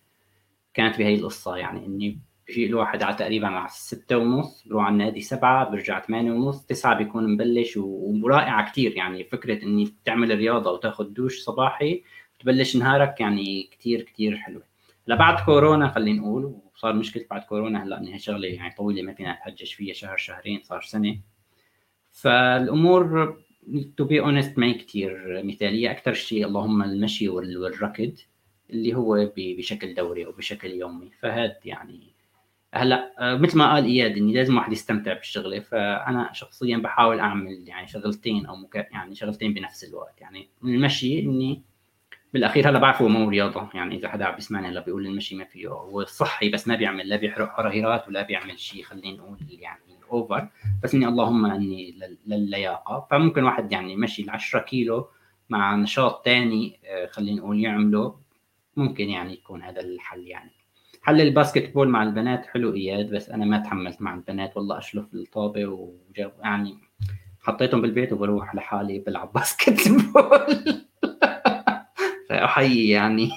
[0.73, 1.57] كانت بهي القصة.
[1.57, 6.31] يعني إني بيجي الواحد على تقريبا على ستة ونص بروح على النادي سبعة برجع ثمانية
[6.31, 12.03] ونص تسعة بيكون مبلش ورائعة كثير يعني فكرة إني تعمل رياضة وتاخذ دوش صباحي
[12.39, 14.63] تبلش نهارك يعني كثير كثير حلوة.
[15.07, 16.45] لبعد كورونا خلينا نقول
[16.75, 20.61] وصار مشكلة بعد كورونا هلأ إنها شغلة يعني طويلة ما فينا نتحجج فيها شهر شهرين
[20.63, 21.19] صار سنة.
[22.21, 23.37] فالأمور
[23.97, 25.91] to be honest ما كثير مثالية.
[25.91, 28.13] أكثر شيء اللهم المشي والركض
[28.69, 31.11] اللي هو بشكل دوري أو بشكل يومي.
[31.19, 31.99] فهذا يعني
[32.73, 35.59] هلا مثل ما قال إياد إني لازم واحد يستمتع بالشغلة.
[35.59, 38.75] فأنا شخصيا بحاول أعمل يعني شغلتين أو مك...
[38.75, 40.21] يعني شغلتين بنفس الوقت.
[40.21, 41.61] يعني المشي إني
[42.33, 43.69] بالأخير هلا بعرفه مو رياضة.
[43.73, 45.67] يعني إذا حدا عم بيسمعني هلا بيقول المشي ما فيه.
[45.67, 49.88] هو صحي بس ما بيعمل لا بيحرق حرارات ولا بيعمل شيء خلينا نقول يعني.
[50.11, 50.47] اوفر
[50.83, 51.95] بس اني اللهم اني
[52.27, 55.07] للياقه فممكن واحد يعني يمشي ال 10 كيلو
[55.49, 58.15] مع نشاط ثاني آه، خلينا نقول يعمله
[58.77, 60.51] ممكن يعني يكون هذا الحل يعني.
[61.01, 65.13] حل الباسكت بول مع البنات حلو إياد بس أنا ما تحملت مع البنات والله أشلف
[65.13, 66.77] الطابة وجاب يعني
[67.41, 70.89] حطيتهم بالبيت وبروح لحالي بلعب باسكت بول
[72.29, 73.29] فأحيي يعني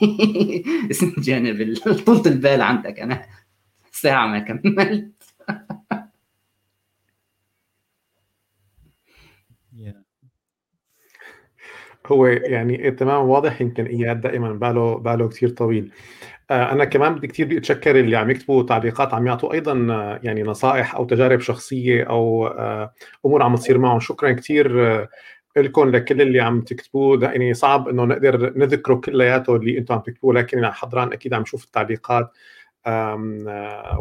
[0.90, 3.00] اسم جانب طولة البال عندك.
[3.00, 3.26] أنا
[3.92, 5.12] ساعة ما كملت.
[12.06, 15.92] هو يعني تمام واضح يمكن اياد دائما باله باله كثير طويل.
[16.50, 20.20] آه، أنا كمان بدي كثير بدي أتشكر اللي عم يكتبوا تعليقات عم يعطوا أيضا آه،
[20.22, 22.92] يعني نصائح أو تجارب شخصية أو آه،
[23.26, 24.00] أمور عم تصير معهم.
[24.00, 25.08] شكرا كثير
[25.56, 27.24] لكم لكل اللي عم تكتبوه.
[27.24, 31.44] يعني صعب إنه نقدر نذكره كلياته اللي أنتم عم تكتبوه لكن أنا حضران أكيد عم
[31.44, 32.30] شوف التعليقات.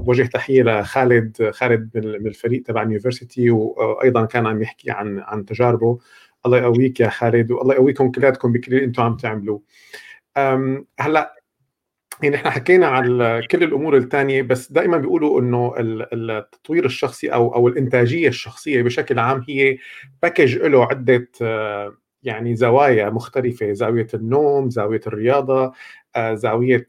[0.05, 1.89] وجه تحية لخالد خالد
[2.21, 5.99] من الفريق تبع اليونيفرسيتي وأيضا كان عم يحكي عن عن تجاربه.
[6.45, 9.61] الله يقويك يا خالد والله يقويكم كلياتكم بكل اللي أنتم عم تعملوه.
[10.99, 11.41] هلأ
[12.23, 17.67] يعني إحنا حكينا على كل الأمور الثانية بس دائما بيقولوا إنه التطوير الشخصي أو أو
[17.67, 19.77] الإنتاجية الشخصية بشكل عام هي
[20.21, 25.73] باكج له عدة آه، يعني زوايا مختلفة زاوية النوم زاوية الرياضة
[26.15, 26.85] آه، زاوية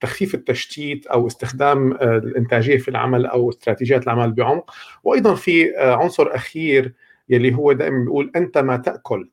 [0.00, 4.70] تخفيف التشتيت أو استخدام آه، الإنتاجية في العمل أو استراتيجيات العمل بعمق.
[5.04, 6.94] وأيضا في عنصر أخير
[7.30, 9.30] يلي هو دائما بيقول أنت ما تأكل.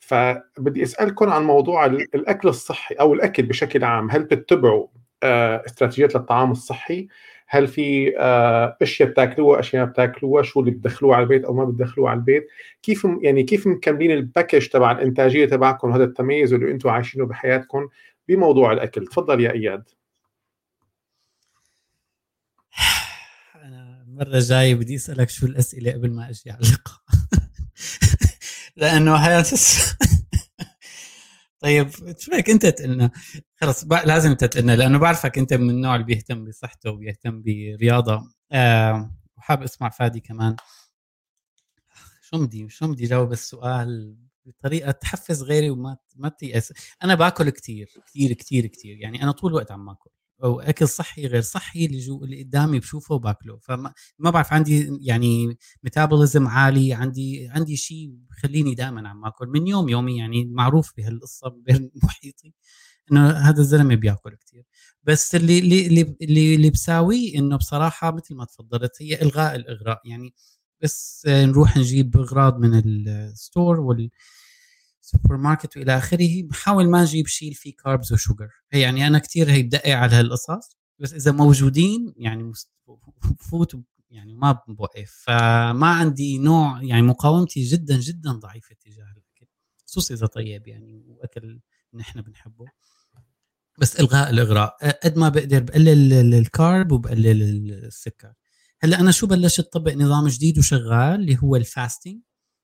[0.00, 4.10] فبدي اسالكم عن موضوع الأكل الصحي أو الأكل بشكل عام.
[4.10, 4.86] هل بتتبعوا
[5.22, 7.08] آه، استراتيجيات للطعام الصحي؟
[7.48, 11.64] هل في آه، أشياء بتاكلوها أشياء ما بتاكلوها؟ شو اللي بتدخلوه على البيت أو ما
[11.64, 12.48] بتدخلوه على البيت؟
[12.82, 17.88] كيف يعني كيف مكملين الباكج تبع الإنتاجية تبعكم هذا التميز اللي أنتم عايشينه بحياتكم
[18.28, 19.88] بموضوع الأكل؟ تفضل يا إياد.
[23.64, 26.99] أنا المره الجايه بدي أسألك شو الأسئلة قبل ما أجي على اللقاء.
[28.80, 29.42] لأنه هذا
[31.60, 33.10] طيب شو رأيك أنت تقلنا؟
[33.56, 38.32] خلص لازم أنت تقلنا لأنه بعرفك أنت من النوع اللي بيهتم بصحته وبيهتم برياضة.
[38.52, 40.56] آه وحاب أسمع فادي كمان.
[42.22, 46.72] شو بدي شو بدي جاوب السؤال بطريقة تحفز غيري وما ما تيأس.
[47.04, 50.10] أنا باكل كثير كثير كثير كثير يعني أنا طول الوقت عم باكل
[50.44, 53.58] أو أكل صحي غير صحي اللي جو اللي قدامي بشوفه وباكله.
[53.62, 59.46] فما ما بعرف عندي يعني metabolism عالي عندي عندي شيء بخليني دائما عم آكل.
[59.48, 62.52] من يوم يومي يعني معروف بهالقصة بين محيطي
[63.12, 64.64] إنه هذا الزلمة بياكل كثير
[65.04, 70.00] بس اللي اللي اللي اللي بساويه إنه بصراحة مثل ما تفضلت هي إلغاء الإغراء.
[70.04, 70.34] يعني
[70.82, 77.52] بس نروح نجيب أغراض من ال store والسوبر ماركت وإلى آخره بحاول ما أجيب شيء
[77.52, 82.52] فيه carbs و sugar يعني أنا كثير هي بدقق على هالقصص بس إذا موجودين يعني
[83.38, 83.76] فوت
[84.10, 85.22] يعني ما بوقف.
[85.26, 89.46] فما عندي نوع يعني مقاومتي جدا جدا ضعيفة تجاه الأكل
[89.86, 91.60] خصوصي إذا طيب يعني وأكل
[91.94, 92.66] نحن بنحبه.
[93.78, 97.42] بس إلغاء الإغراء قد ما بقدر بقلل ال carb وبقلل
[97.72, 98.32] السكر.
[98.80, 102.20] هلأ أنا شو بلشت اطبق نظام جديد وشغال اللي هو ال fasting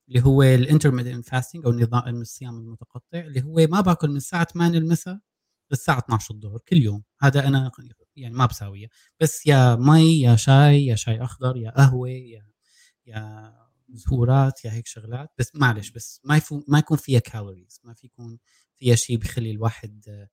[0.09, 4.45] اللي هو ال intermittent fasting أو نظام الصيام المتقطع اللي هو ما باكل من الساعة
[4.45, 5.19] 8 المساء
[5.71, 7.03] للساعة 12 الظهر كل يوم.
[7.21, 7.71] هذا أنا
[8.17, 8.89] يعني ما بساويه.
[9.21, 12.47] بس يا مي يا شاي يا شاي أخضر يا قهوة يا
[13.07, 13.53] يا
[13.89, 15.31] زهورات يا هيك شغلات.
[15.39, 18.39] بس معلش بس ما يفو ما يكون فيها calories ما في يكون
[18.79, 20.27] فيها شيء بخلي الواحد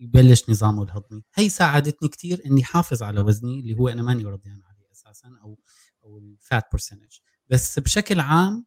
[0.00, 1.22] يبلش نظامه الهضمي.
[1.34, 5.58] هي ساعدتني كثير إني حافظ على وزني اللي هو أنا ماني رضيان عليه أساسا أو
[6.04, 7.18] أو ال fat percentage
[7.50, 8.64] بس بشكل عام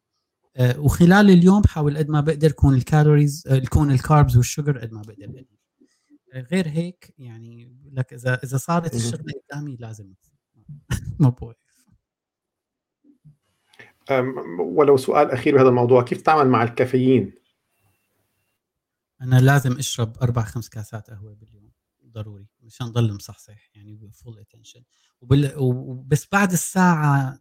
[0.56, 4.48] آه، وخلال اليوم بحاول قد ما بقدر يكون ال calories آه، يكون ال carbs وال
[4.48, 5.44] sugar قد ما بقدر
[6.32, 10.12] آه، غير هيك يعني لك إذا إذا صارت الشغله قدامي لازم
[11.20, 11.56] ما بوقف.
[14.60, 17.32] ولو سؤال أخير بهذا الموضوع كيف تتعامل مع الكافيين؟
[19.20, 21.70] أنا لازم أشرب أربع خمس كاسات قهوة باليوم
[22.06, 24.82] ضروري مشان ضل مصحصح يعني full attention
[25.20, 25.52] وبال...
[25.56, 27.40] وبس بعد الساعة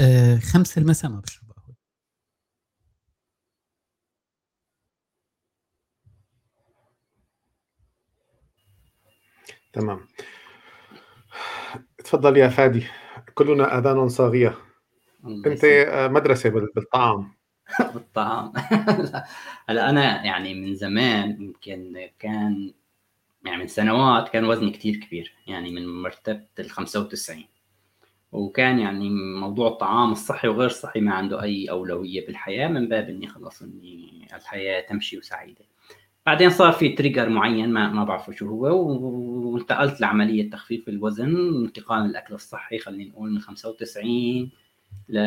[0.00, 1.76] آه خمسة المساء ما بشرب قهوة.
[9.72, 10.00] تمام.
[12.04, 12.86] تفضل يا فادي.
[13.34, 14.54] كلنا آذان صاغية.
[15.24, 17.32] أنت آه، مدرسة بالطعام.
[17.94, 18.52] بالطعام.
[19.68, 22.74] هلا أنا يعني من زمان يمكن كان
[23.44, 25.32] يعني من سنوات كان وزني كتير كبير.
[25.46, 27.48] يعني من مرتبة ال 95
[28.32, 29.10] وكان يعني
[29.40, 34.28] موضوع الطعام الصحي وغير الصحي ما عنده أي أولوية بالحياة من باب إني خلص إني
[34.34, 35.64] الحياة تمشي وسعيدة.
[36.26, 38.66] بعدين صار في trigger معين ما ما بعرف شو هو
[39.52, 44.50] وانتقلت لعملية تخفيف الوزن انتقال الأكل الصحي خلينا نقول من 95
[45.08, 45.18] ل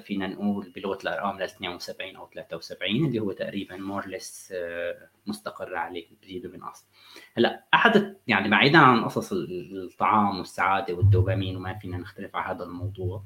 [0.00, 5.08] فينا نقول بلغه الأرقام ل 72 أو 73 اللي هو تقريبا more or less آه،
[5.26, 6.86] مستقر عليه بزيد وبنقص
[7.36, 13.24] هلأ أحد يعني بعيدا عن قصص الطعام والسعادة والدوبامين وما فينا نختلف على هذا الموضوع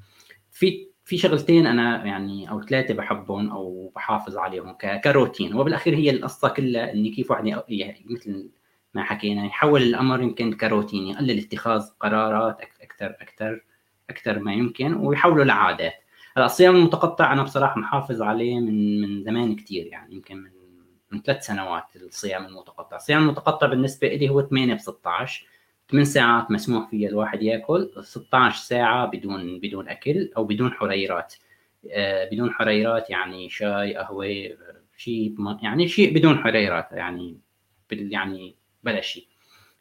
[0.51, 5.55] في في شغلتين أنا يعني أو ثلاثة بحبهم أو بحافظ عليهم كروتين.
[5.55, 7.65] وبالأخير هي القصة كلها اني كيف واحد
[8.05, 8.51] مثل
[8.95, 13.65] ما حكينا يحول الأمر يمكن كروتين يقلل اتخاذ قرارات أكثر أكثر.
[14.11, 15.95] أكثر ما يمكن ويحولوا لعادات.
[16.37, 20.51] هلا الصيام المتقطع أنا بصراحة محافظ عليه من من زمان كثير يعني يمكن من
[21.13, 22.97] من ثلاث سنوات الصيام المتقطع.
[22.97, 25.47] الصيام المتقطع بالنسبة لي هو 8 ب 16
[25.91, 31.35] 8 ساعات مسموح فيها الواحد يأكل 16 ساعة بدون بدون أكل أو بدون حريرات.
[31.91, 34.27] آه بدون حريرات يعني شاي قهوة
[34.97, 37.41] شيء يعني شيء بدون حريرات يعني
[37.91, 39.27] يعني بلا شيء.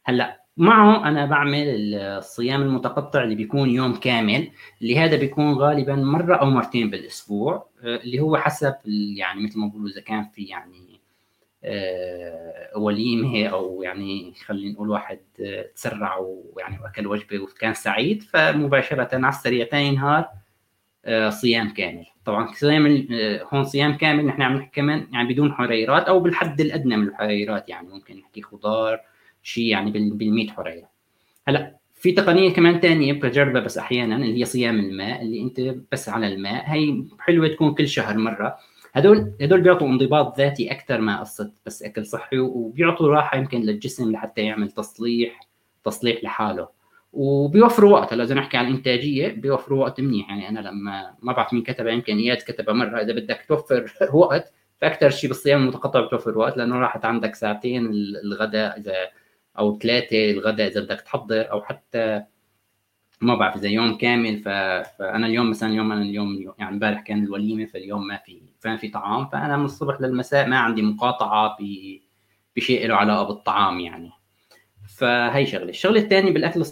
[0.04, 4.50] هلا معه أنا بعمل الصيام المتقطع اللي بيكون يوم كامل
[4.82, 8.74] اللي هذا بيكون غالبا مرة أو مرتين بالأسبوع آه، اللي هو حسب
[9.16, 11.00] يعني مثل ما بقولوا إذا كان في يعني
[11.64, 19.08] آه، وليمة أو يعني خلينا نقول واحد آه، تسرع ويعني وأكل وجبة وكان سعيد فمباشرة
[19.12, 20.28] على السريع ثاني نهار
[21.28, 22.06] صيام كامل.
[22.24, 23.08] طبعا صيام
[23.52, 27.68] هون صيام كامل نحن عم نحكي كمان يعني بدون حريرات أو بالحد الأدنى من الحريرات
[27.68, 29.00] يعني ممكن نحكي خضار
[29.48, 30.88] شيء يعني بال 100 حرية.
[31.48, 35.60] هلا في تقنية كمان ثانية بجربها بس أحيانا اللي هي صيام الماء اللي أنت
[35.92, 36.64] بس على الماء.
[36.66, 38.56] هي حلوة تكون كل شهر مرة.
[38.92, 44.12] هدول هدول بيعطوا انضباط ذاتي أكثر ما قصة بس أكل صحي وبيعطوا راحة يمكن للجسم
[44.12, 45.40] لحتى يعمل تصليح
[45.84, 46.68] تصليح لحاله.
[47.12, 48.12] وبيوفروا وقت.
[48.12, 50.28] هلا إذا نحكي عن الإنتاجية بيوفروا وقت منيح.
[50.30, 53.00] يعني أنا لما ما بعرف مين كتبها يمكن إياد كتبها مرة.
[53.00, 57.90] إذا بدك توفر وقت فأكثر شيء بالصيام المتقطع بتوفر وقت لأنه راحت عندك ساعتين
[58.24, 58.94] الغداء إذا
[59.58, 62.24] أو ثلاثة الغداء إذا بدك تحضر أو حتى
[63.20, 64.38] ما بعرف إذا يوم كامل.
[64.38, 64.48] ف...
[64.98, 68.88] فأنا اليوم مثلا اليوم أنا اليوم يعني امبارح كان الوليمة فاليوم ما في فما في
[68.88, 69.28] طعام.
[69.28, 71.64] فأنا من الصبح للمساء ما عندي مقاطعة ب...
[72.56, 74.10] بشيء له علاقة بالطعام يعني.
[74.96, 75.68] فهي شغلة.
[75.68, 76.64] الشغلة الثانية بالأكل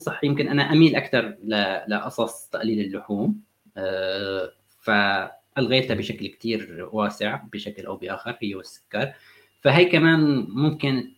[0.00, 1.80] الصحي يمكن أنا أميل أكثر ل...
[1.88, 3.42] لقصص تقليل اللحوم.
[3.76, 4.50] أه...
[4.80, 9.12] فألغيتها بشكل كثير واسع بشكل أو بآخر هي والسكر.
[9.60, 11.14] فهي كمان ممكن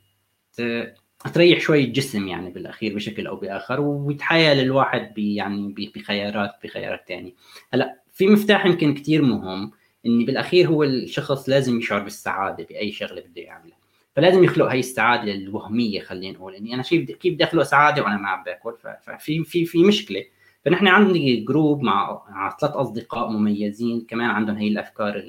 [1.35, 7.33] تريح شوي الجسم يعني بالأخير بشكل أو بآخر ويتحايل الواحد يعني بخيارات بخيارات ثانية
[7.75, 9.71] هلأ في مفتاح يمكن كثير مهم
[10.07, 13.77] إني بالأخير هو الشخص لازم يشعر بالسعادة بأي شغلة بده يعملها
[14.17, 18.17] فلازم يخلق هاي السعادة الوهمية خلينا نقول إني أنا كيف كيف بدي أخلق سعادة وأنا
[18.17, 20.25] ما عم باكل؟ ففي في في مشكلة.
[20.65, 25.25] فنحن عندنا جروب مع مع ثلاث أصدقاء مميزين كمان عندهم هي الأفكار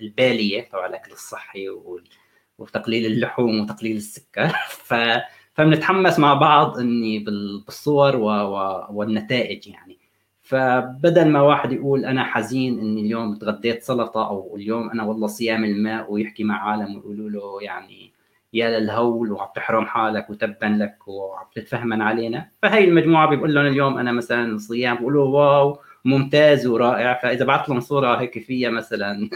[0.00, 1.68] البالية تبع الأكل الصحي
[2.58, 4.48] وتقليل اللحوم وتقليل السكر.
[4.88, 4.94] ف
[5.54, 8.26] فبنتحمس مع بعض إني بالصور و...
[8.26, 8.86] و...
[8.90, 9.98] والنتائج يعني.
[10.42, 15.64] فبدل ما واحد يقول أنا حزين إني اليوم تغديت سلطة أو اليوم أنا والله صيام
[15.64, 18.12] الماء ويحكي مع عالم ويقولوا له يعني
[18.52, 22.48] يا للهول وعم تحرم حالك وتبا لك وعم تتفهمن علينا.
[22.62, 27.20] فهي المجموعة بيقول لهم اليوم أنا مثلا صيام بيقولوا واو ممتاز ورائع.
[27.22, 29.30] فإذا بعث لهم صورة هيك فيها مثلا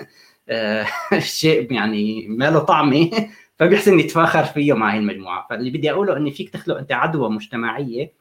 [1.18, 3.10] شيء يعني ما له طعمه
[3.58, 5.46] فبيحسن يتفاخر فيه مع هي المجموعة.
[5.50, 8.12] فاللي بدي أقوله إني فيك تخلق أنت عدوى مجتمعية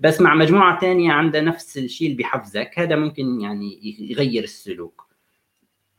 [0.00, 2.70] بس مع مجموعة ثانية عندها نفس الشيء اللي بيحفزك.
[2.76, 5.06] هذا ممكن يعني يغير السلوك.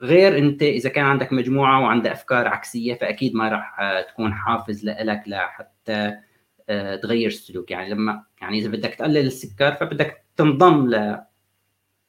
[0.01, 4.85] غير أنت إذا كان عندك مجموعة وعندها أفكار عكسية فأكيد ما راح آه، تكون حافز
[4.85, 6.17] لك لحتى
[6.69, 7.71] آه، تغير السلوك.
[7.71, 10.89] يعني لما يعني إذا بدك تقلل السكر فبدك تنضم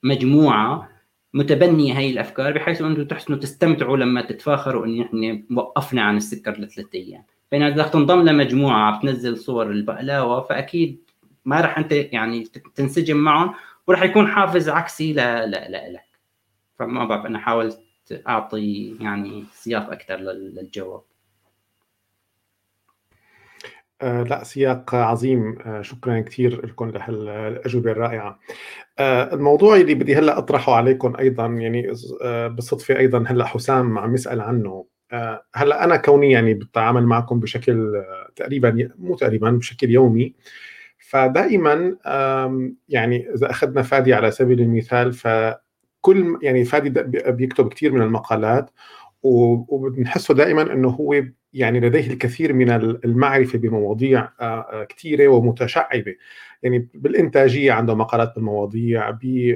[0.05, 0.98] لمجموعة
[1.35, 6.87] متبنيه هي الأفكار بحيث أنتم تحسنوا تستمتعوا لما تتفاخروا ان إحنا وقفنا عن السكر لثلاث
[6.95, 7.25] أيام.
[7.53, 11.11] بينما إذا تنضم لمجموعة بتنزل صور البقلاوة فأكيد
[11.45, 13.55] ما راح أنت يعني تنسجم معهم
[13.87, 16.09] وراح يكون حافز عكسي لا لا لا لك.
[16.79, 17.81] فما بعرف أنا حاولت
[18.29, 21.03] أعطي يعني سياق أكثر للجواب.
[24.03, 25.59] آه لا سياق عظيم.
[25.67, 28.39] آه شكرا كثير لكم لهالاجوبه الرائعة.
[28.99, 31.93] آه الموضوع اللي بدي هلأ أطرحه عليكم أيضا يعني
[32.49, 34.85] بالصدفة أيضا هلأ حسام عم يسأل عنه.
[35.55, 38.03] هلأ أنا كوني يعني بتعامل معكم بشكل
[38.37, 40.35] تقريبا مو تقريبا بشكل يومي.
[40.99, 41.97] فدائما
[42.89, 46.91] يعني إذا أخذنا فادي على سبيل المثال فكل يعني فادي
[47.33, 48.71] بيكتب كثير من المقالات
[49.23, 52.71] وبنحسه دائما إنه هو يعني لديه الكثير من
[53.05, 54.29] المعرفة بمواضيع
[54.89, 56.15] كثيرة ومتشعبة.
[56.63, 59.11] يعني بالإنتاجية عنده مقالات بالمواضيع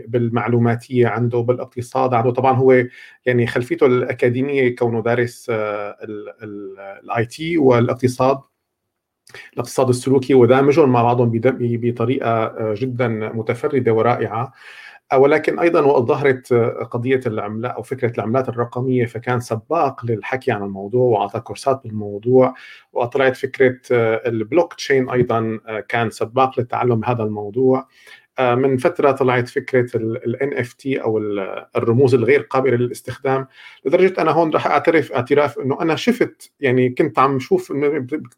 [0.07, 2.31] بالمعلوماتية عنده بالاقتصاد عنده.
[2.31, 2.85] طبعا هو
[3.27, 8.39] يعني خلفيته الأكاديمية كونه دارس ال IT والاقتصاد
[9.55, 14.43] الاقتصاد السلوكي ودامجهم مع بعضهم بطريقة آه، جدا متفردة ورائعة.
[14.43, 14.53] آه،
[15.17, 20.63] ولكن أيضا وقت ظهرت آه، قضية العملات أو فكرة العملات الرقمية فكان سباق للحكي عن
[20.63, 22.55] الموضوع وأعطى كورسات بالموضوع
[22.93, 23.81] وطلعت فكرة
[24.27, 25.59] البلوك تشين أيضا
[25.89, 27.79] كان سباق للتعلم بهذا الموضوع.
[27.79, 27.87] آه،
[28.41, 31.19] من فترة طلعت فكرة ال NFT أو
[31.77, 33.47] الرموز الغير قابلة للاستخدام
[33.85, 37.73] لدرجة أنا هون رح أعترف اعتراف إنه أنا شفت يعني كنت عم شوف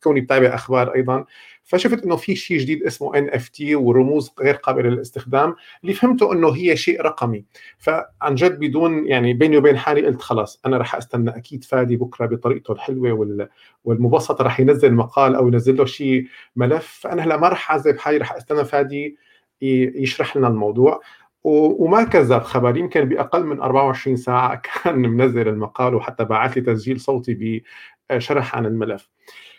[0.03, 1.25] كوني بتابع أخبار أيضا
[1.65, 6.77] فشفت إنه في شيء جديد اسمه NFT ورموز غير قابلة للاستخدام اللي فهمته إنه هي
[6.77, 7.45] شيء رقمي.
[7.79, 12.27] فعن جد بدون يعني بيني وبين حالي قلت خلص أنا رح أستنى أكيد فادي بكرة
[12.27, 13.49] بطريقته الحلوة
[13.85, 16.27] والمبسطة رح ينزل مقال أو ينزل له شيء
[16.57, 19.17] ملف فأنا هلأ ما رح أعذب حالي رح أستنى فادي
[19.63, 21.01] يشرح لنا الموضوع.
[21.45, 27.01] وما كذب خبر يمكن بأقل من 24 ساعة كان منزل المقال وحتى بعث لي تسجيل
[27.01, 27.63] صوتي
[28.11, 29.11] بشرح عن الملف.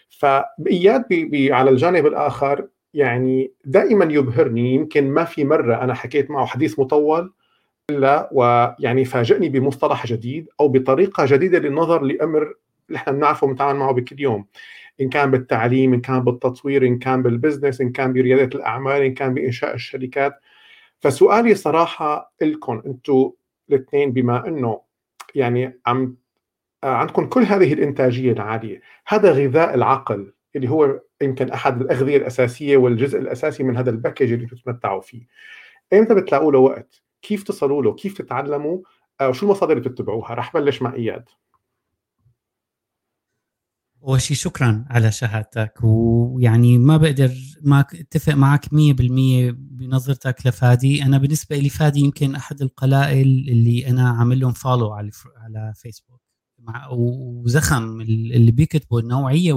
[0.09, 1.05] فاياد
[1.51, 7.33] على الجانب الآخر يعني دائما يبهرني يمكن ما في مرة أنا حكيت معه حديث مطول
[7.89, 12.53] إلا ويعني فاجئني بمصطلح جديد أو بطريقة جديدة للنظر لأمر
[12.95, 14.45] إحنا بنعرفه ونتعامل معه بكل يوم.
[15.01, 19.13] إن كان بالتعليم إن كان بالتطوير إن كان بال business إن كان بريادة الأعمال إن
[19.13, 20.39] كان بإنشاء الشركات.
[20.99, 23.31] فسؤالي صراحة لكم أنتم
[23.69, 24.81] الاثنين بما إنه
[25.35, 26.15] يعني عم
[26.83, 33.19] عندكم كل هذه الإنتاجية العالية هذا غذاء العقل اللي هو يمكن أحد الأغذية الأساسية والجزء
[33.19, 35.27] الأساسي من هذا ال package اللي بتتمتعوا فيه.
[35.93, 38.79] إمتى بتلاقوا له وقت كيف تصلوا له؟ كيف تتعلموا؟
[39.23, 41.29] وشو المصادر اللي بتتبعوها؟ رح بلش مع إياد.
[44.05, 45.73] اول شيء شكرا على شهادتك.
[45.83, 51.03] ويعني ما بقدر ما اتفق معك 100% بنظرتك لفادي.
[51.03, 56.21] أنا بالنسبة لي فادي يمكن أحد القلائل اللي أنا عامل لهم فولو على على فيسبوك
[56.59, 59.53] مع وزخم اللي بيكتبوا النوعية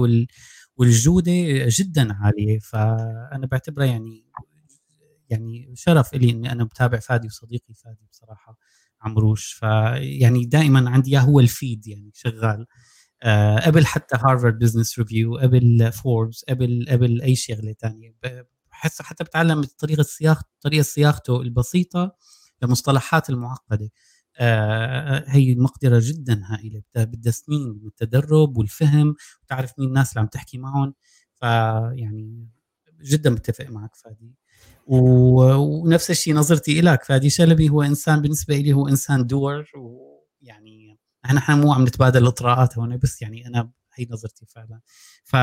[0.77, 1.31] والجودة
[1.67, 2.59] جدا عالية.
[2.59, 4.25] فأنا بعتبره يعني
[5.29, 8.57] يعني شرف لي إني أنا بتابع فادي وصديقي فادي بصراحة
[9.01, 9.51] عمروش.
[9.53, 12.65] فيعني دائما عندي هو ال feed يعني شغال.
[13.65, 18.15] قبل حتى Harvard Business Review قبل فوربس قبل قبل أي شغلة ثانية
[18.71, 22.15] بحس حتى بتعلم طريقة صياغه طريقة صياغته البسيطة
[22.61, 23.89] لمصطلحات المعقدة.
[24.39, 26.81] آه هي مقدرة جدا هائلة.
[26.95, 30.93] بدها سنين من التدرب والفهم وتعرف مين الناس اللي عم تحكي معهم.
[31.35, 32.47] فيعني
[33.03, 34.33] جدا متفق معك فادي.
[34.87, 37.29] ونفس الشيء نظرتي لك فادي.
[37.29, 40.08] شلبي هو إنسان بالنسبة لي هو إنسان دور ويعني
[41.25, 44.79] إحنا مو عم نتبادل الإطراءات هون بس يعني أنا هي نظرتي فعلا.
[45.23, 45.35] ف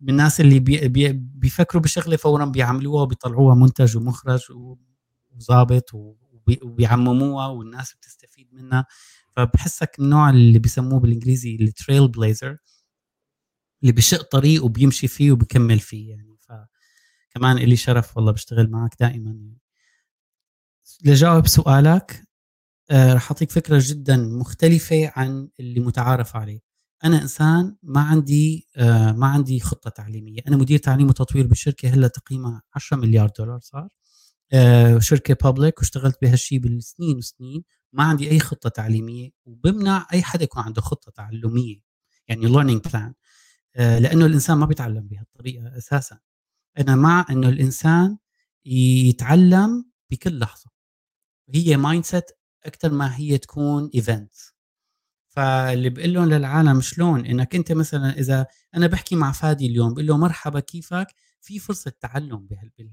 [0.00, 4.42] من الناس اللي بي بي بيفكروا بشغلة فورا بيعملوها وبيطلعوها منتج ومخرج
[5.32, 5.90] وظابط
[6.62, 8.86] وبيعمموها والناس بتستفيد منها.
[9.36, 12.56] فبحسك النوع اللي بيسموه بالإنجليزي ال trailblazer
[13.82, 16.36] اللي بشق طريق وبيمشي فيه وبكمل فيه يعني.
[17.34, 19.58] فكمان إلي شرف والله بشتغل معك دائما يعني.
[21.04, 22.27] لجاوب سؤالك
[22.92, 26.60] رح أعطيك فكرة جدا مختلفة عن اللي متعارف عليه.
[27.04, 30.40] أنا إنسان ما عندي آه ما عندي خطة تعليمية.
[30.48, 33.88] أنا مدير تعليم وتطوير بشركه هلأ تقييمها 10 مليار دولار صار.
[34.52, 37.64] آه شركة بابليك واشتغلت بهالشيء بالسنين وسنين.
[37.92, 41.80] ما عندي أي خطة تعليمية وبمنع أي حدا يكون عنده خطة تعلمية
[42.28, 43.14] يعني learning plan
[43.76, 46.18] آه لأنه الإنسان ما بيتعلم بهالطريقة أساسا.
[46.78, 48.18] أنا مع إنه الإنسان
[48.66, 50.70] يتعلم بكل لحظة.
[51.54, 52.30] هي mindset
[52.68, 54.34] أكثر ما هي تكون event
[55.28, 60.06] فاللي بقول لهم للعالم شلون؟ إنك أنت مثلا إذا أنا بحكي مع فادي اليوم بقول
[60.06, 61.06] له مرحبا كيفك؟
[61.40, 62.48] في فرصة تعلم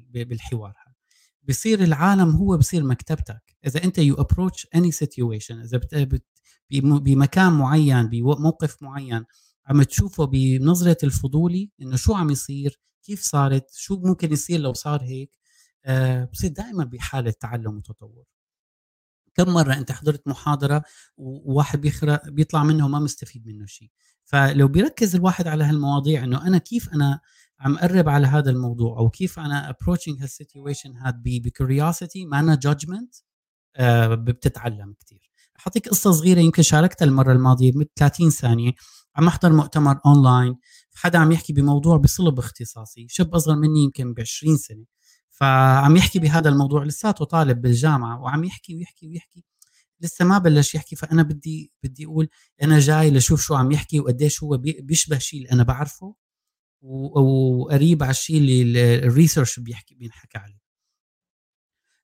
[0.06, 0.96] بالحوار هذا.
[1.44, 3.56] بصير العالم هو بصير مكتبتك.
[3.68, 6.24] إذا أنت you approach any situation إذا بت...
[6.72, 9.26] بمكان معين بموقف معين
[9.68, 15.02] عم تشوفه بنظرة الفضولي إنه شو عم يصير؟ كيف صارت؟ شو ممكن يصير لو صار
[15.04, 15.32] هيك؟
[15.86, 18.26] آه بصير دائما بحالة تعلم وتطور.
[19.36, 20.84] كم مرة أنت حضرت محاضرة
[21.18, 23.90] وواحد بيخرق بيطلع منه وما مستفيد منه شيء.
[24.24, 27.20] فلو بيركز الواحد على هالمواضيع أنه أنا كيف أنا
[27.60, 31.24] عم قرب على هذا الموضوع أو كيف أنا approaching هال situation هاد
[32.34, 33.22] أنا judgment
[33.76, 38.72] آه بتتعلم كثير أعطيك قصة صغيرة يمكن شاركتها المرة الماضية 30 ثانية.
[39.16, 40.56] عم أحضر مؤتمر أونلاين
[40.96, 43.08] حدا عم يحكي بموضوع بصلب اختصاصي.
[43.10, 44.86] شاب أصغر مني يمكن ب 20 سنة.
[45.40, 49.44] فعم يحكي بهذا الموضوع لساته طالب بالجامعة وعم يحكي ويحكي ويحكي
[50.02, 50.96] لسه ما بلش يحكي.
[50.96, 52.30] فأنا بدي بدي أقول
[52.64, 56.16] أنا جاي لشوف شو عم يحكي وقديش هو بيشبه شيء اللي أنا بعرفه
[56.82, 60.60] وقريب على الشيء اللي ال research بيحكي بينحكى عليه.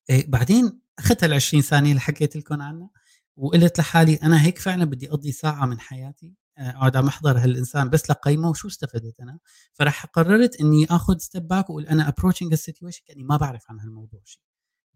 [0.10, 2.90] إيه بعدين أخذت ال 20 ثانية اللي حكيت لكم عنها
[3.38, 7.90] وقلت لحالي أنا هيك فعلا بدي أقضي ساعة من حياتي اقعد عم أحضر هالإنسان.
[7.90, 9.40] بس لقيمة وشو استفدت أنا؟
[9.74, 13.80] فراح قررت إني آخذ step back وأقول أنا approaching ال situation كأني ما بعرف عن
[13.80, 14.42] هالموضوع شيء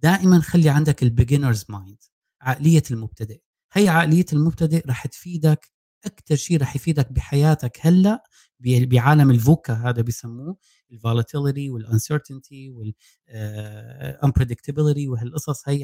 [0.03, 1.98] دائما خلي عندك ال beginner's mind
[2.41, 3.40] عقلية المبتدئ.
[3.73, 5.72] هي عقلية المبتدئ راح تفيدك
[6.06, 8.23] أكثر شيء راح يفيدك بحياتك هلأ
[8.60, 10.57] بعالم ال VUCA هذا بيسموه
[10.91, 15.69] ال volatility وال uncertainty وال unpredictability وهالقصص.
[15.69, 15.80] هي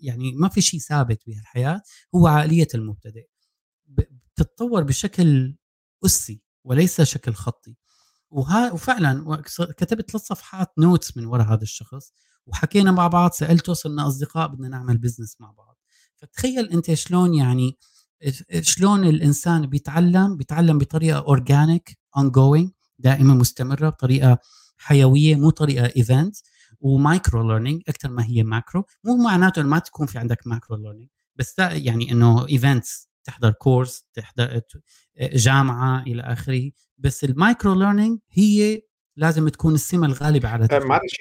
[0.00, 1.82] يعني ما في شيء ثابت بهالحياة
[2.14, 3.26] هو عقلية المبتدئ.
[4.42, 5.56] تتطور بشكل
[6.06, 7.76] اسي وليس شكل خطي.
[8.30, 9.42] وها وفعلا
[9.76, 12.12] كتبت ثلاث صفحات notes من وراء هذا الشخص
[12.46, 15.78] وحكينا مع بعض سألته صرنا أصدقاء بدنا نعمل business مع بعض.
[16.16, 17.78] فتخيل أنت شلون يعني
[18.60, 24.38] شلون الإنسان بيتعلم بيتعلم بطريقة organic on دائما مستمرة بطريقة
[24.76, 26.36] حيوية مو طريقة event
[26.80, 31.08] و micro learning أكثر ما هي macro مو معناته ما تكون في عندك macro learning
[31.36, 34.60] بس يعني إنه events تحضر course تحضر
[35.20, 36.70] جامعة إلى آخره.
[36.98, 38.82] بس ال micro learning هي
[39.16, 41.16] لازم تكون السمة الغالبة على معلش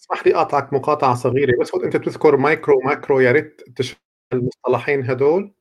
[0.00, 1.60] اسمح لي اقاطعك مقاطعة صغيرة.
[1.60, 3.98] بس أنت بتذكر micro macro يا ريت تشرح
[4.32, 5.54] المصطلحين هدول.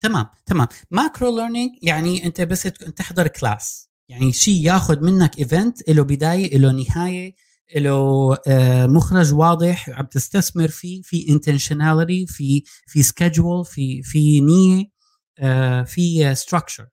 [0.00, 0.68] تمام تمام.
[0.90, 6.72] macro learning يعني أنت بس تحضر class يعني شيء ياخذ منك event له بداية له
[6.72, 7.34] نهاية.
[7.76, 14.84] له آه، مخرج واضح عم تستثمر فيه في intentionality في في schedule في في نية
[15.38, 16.88] آه، في structure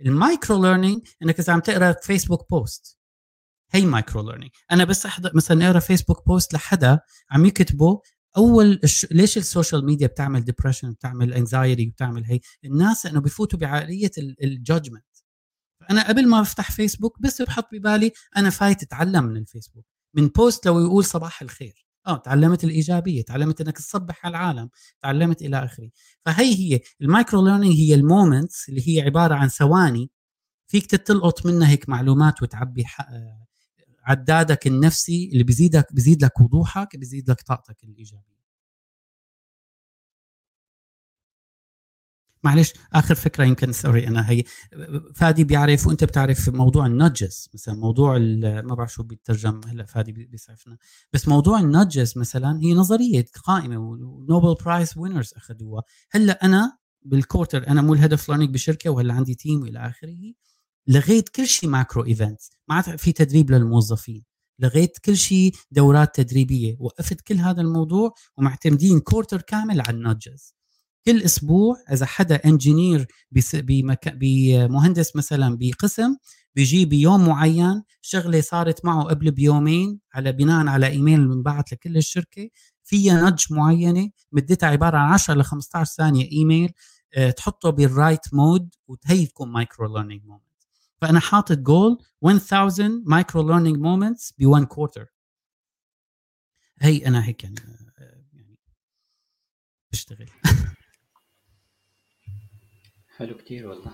[0.00, 2.98] ال micro learning إنك إذا عم تقرأ Facebook post
[3.72, 7.00] هي micro learning أنا بس أحضر مثلا أقرأ Facebook post لحدا
[7.30, 8.00] عم يكتبه
[8.36, 8.80] أول
[9.10, 14.28] ليش ال social media بتعمل depression بتعمل anxiety بتعمل هي الناس إنه بفوتوا بعقلية ال
[14.28, 15.04] judgment
[15.90, 19.84] أنا قبل ما افتح فيسبوك بس بحط ببالي أنا فايت أتعلم من الفيسبوك.
[20.16, 21.86] من post لو يقول صباح الخير.
[22.06, 24.68] آه تعلمت الإيجابية تعلمت إنك تصبح على العالم
[25.02, 25.90] تعلمت إلى آخره.
[26.24, 30.10] فهي هي ال micro learning هي ال moments اللي هي عبارة عن ثواني
[30.66, 32.84] فيك تلقط منها هيك معلومات وتعبي
[34.04, 38.35] عدادك النفسي اللي بيزيدك بيزيد لك وضوحك بيزيد لك طاقتك الإيجابية.
[42.46, 44.42] معلش آخر فكرة يمكن sorry أنا هي
[45.14, 50.12] فادي بيعرف وأنت بتعرف موضوع ال nudges مثلا موضوع ما بعرف شو بيترجم هلا فادي
[50.12, 50.78] بيسعفنا
[51.12, 55.82] بس موضوع ال nudges مثلا هي نظرية قائمة و Nobel Prize winners أخذوها.
[56.10, 59.78] هلا أنا بال quarter أنا مو ال head of learning بشركة وهلا عندي team وإلى
[59.78, 60.32] آخره
[60.88, 64.24] لغيت كل شيء macro event ما عاد في تدريب للموظفين.
[64.58, 66.76] لغيت كل شيء دورات تدريبية.
[66.80, 70.55] وقفت كل هذا الموضوع ومعتمدين quarter كامل على ال nudges
[71.06, 73.06] كل أسبوع إذا حدا engineer
[74.06, 76.16] بمهندس مثلا بقسم
[76.54, 82.48] بيجي بيوم معين شغلة صارت معه قبل بيومين على بناء على إيميل منبعث لكل الشركة
[82.84, 86.72] فيها نج معينة مدتها عبارة عن 10 ل 15 ثانية إيميل
[87.14, 90.42] أه تحطه بال right mode وهي تكون micro learning moment
[91.00, 92.54] فأنا حاطط جول 1000
[93.06, 95.06] micro learning moments ب 1 quarter
[96.80, 97.56] هي أنا هيك يعني
[97.98, 98.58] آه، يعني
[99.92, 100.30] بشتغل.
[103.18, 103.92] حلو كتير والله.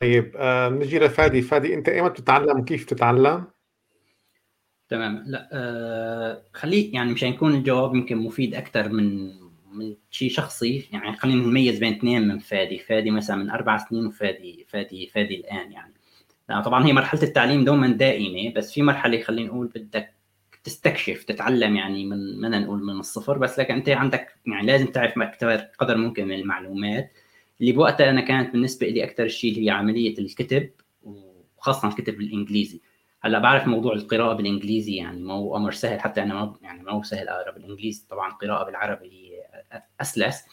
[0.00, 1.42] طيب آه نجي لفادي.
[1.42, 3.44] فادي أنت ايمتى بتتعلم؟ وكيف تتعلم؟
[4.88, 5.24] تمام.
[5.26, 9.34] لا آه خليه يعني مشان يكون الجواب يمكن مفيد أكثر من
[9.72, 12.78] من شيء شخصي يعني خلينا نميز بين اثنين من فادي.
[12.78, 15.94] فادي مثلا من أربع سنين وفادي فادي فادي الآن يعني.
[16.64, 20.14] طبعا هي مرحلة التعليم دوما دائمة بس في مرحلة خلينا نقول بدك
[20.64, 25.18] تستكشف تتعلم يعني من ما نقول من الصفر بس لكن أنت عندك يعني لازم تعرف
[25.18, 27.12] أكثر قدر ممكن من المعلومات.
[27.60, 30.70] اللي بوقتها أنا كانت بالنسبة لي أكثر شيء هي عملية الكتب
[31.02, 32.80] وخاصة الكتب بالإنجليزي.
[33.20, 36.92] هلأ بعرف موضوع القراءة بالإنجليزي يعني ما هو أمر سهل حتى أنا ما يعني ما
[36.92, 38.06] هو سهل أقرأ بالإنجليزي.
[38.10, 39.46] طبعا القراءة بالعربي هي
[40.00, 40.44] اسلس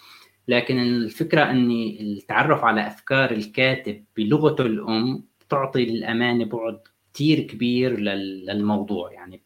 [0.48, 6.80] لكن الفكرة إني التعرف على أفكار الكاتب بلغته الأم تعطي للأمانة بعد
[7.14, 9.12] كثير كبير للموضوع.
[9.12, 9.42] يعني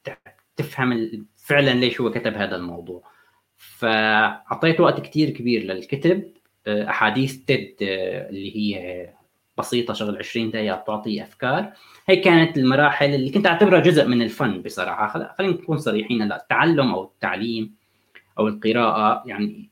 [0.55, 3.03] تفهم فعلا ليش هو كتب هذا الموضوع.
[3.57, 6.31] فأعطيت وقت كثير كبير للكتب
[6.67, 9.09] آه، أحاديث تيد آه، اللي هي
[9.57, 11.73] بسيطة شغل 20 دقيقة بتعطي أفكار.
[12.07, 15.35] هي كانت المراحل اللي كنت أعتبرها جزء من الفن بصراحة.
[15.37, 17.75] خلينا نكون صريحين هلا التعلم أو التعليم
[18.39, 19.69] أو القراءة يعني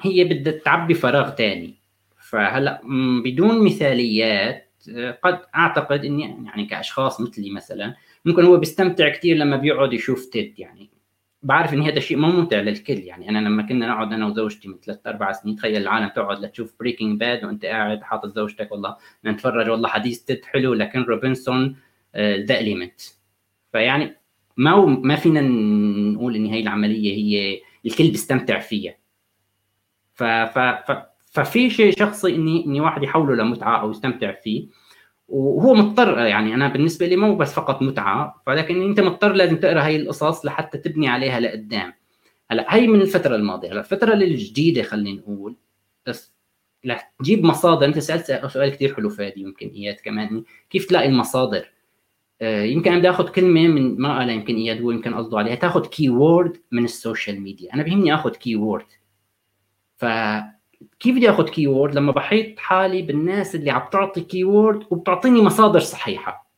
[0.00, 1.74] هي بدها تعبي فراغ ثاني
[2.20, 2.80] فهلأ
[3.24, 9.56] بدون مثاليات آه، قد أعتقد إني يعني كأشخاص مثلي مثلا ممكن هو بيستمتع كثير لما
[9.56, 10.90] بيقعد يشوف تيد يعني.
[11.42, 13.28] بعرف إن هذا الشيء ممتع للكل يعني.
[13.28, 17.20] أنا لما كنا نقعد أنا وزوجتي من ثلاث أربع سنين تخيل العالم تقعد لتشوف بريكنج
[17.20, 21.76] باد وأنت قاعد حاطط زوجتك والله نتفرج والله حديث تيد حلو لكن روبنسون
[22.16, 23.00] ذا اليمنت
[23.72, 24.16] فيعني
[24.56, 28.94] ما ما فينا نقول إن هي العملية هي الكل بيستمتع فيها.
[30.14, 30.96] ف ف ف
[31.26, 34.66] ففي شيء شخصي اني إني واحد يحوله لمتعة أو يستمتع فيه.
[35.28, 39.80] وهو مضطر يعني أنا بالنسبة لي مو بس فقط متعة ولكن أنت مضطر لازم تقرأ
[39.86, 41.92] هاي القصص لحتى تبني عليها لقدام.
[42.50, 43.72] هلا هي من الفترة الماضية.
[43.72, 45.56] هلا الفترة الجديدة خلينا نقول
[46.06, 46.34] بس
[46.84, 47.86] لا تجيب مصادر.
[47.86, 50.44] أنت سألت سؤال كثير حلو فادي يمكن إياد كمان.
[50.70, 51.70] كيف تلاقي المصادر؟
[52.42, 55.54] آه، يمكن أنا بدي آخذ كلمة من ما قالها يمكن إياد هو يمكن قصده عليها.
[55.54, 57.74] تاخذ keyword من ال social media.
[57.74, 58.86] أنا بيهمني آخذ keyword
[59.96, 60.04] ف
[61.00, 66.50] كيف بدي آخذ keyword لما بحيط حالي بالناس اللي عم تعطي keyword وبتعطيني مصادر صحيحة.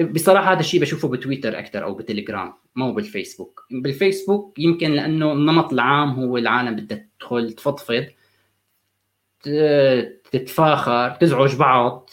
[0.00, 3.66] بصراحة هذا الشيء بشوفه بتويتر أكثر أو بتليجرام مو بالفيسبوك.
[3.70, 8.06] بالفيسبوك يمكن لأنه النمط العام هو العالم بدها تدخل تفضفض
[10.32, 12.10] تتفاخر تزعج بعض.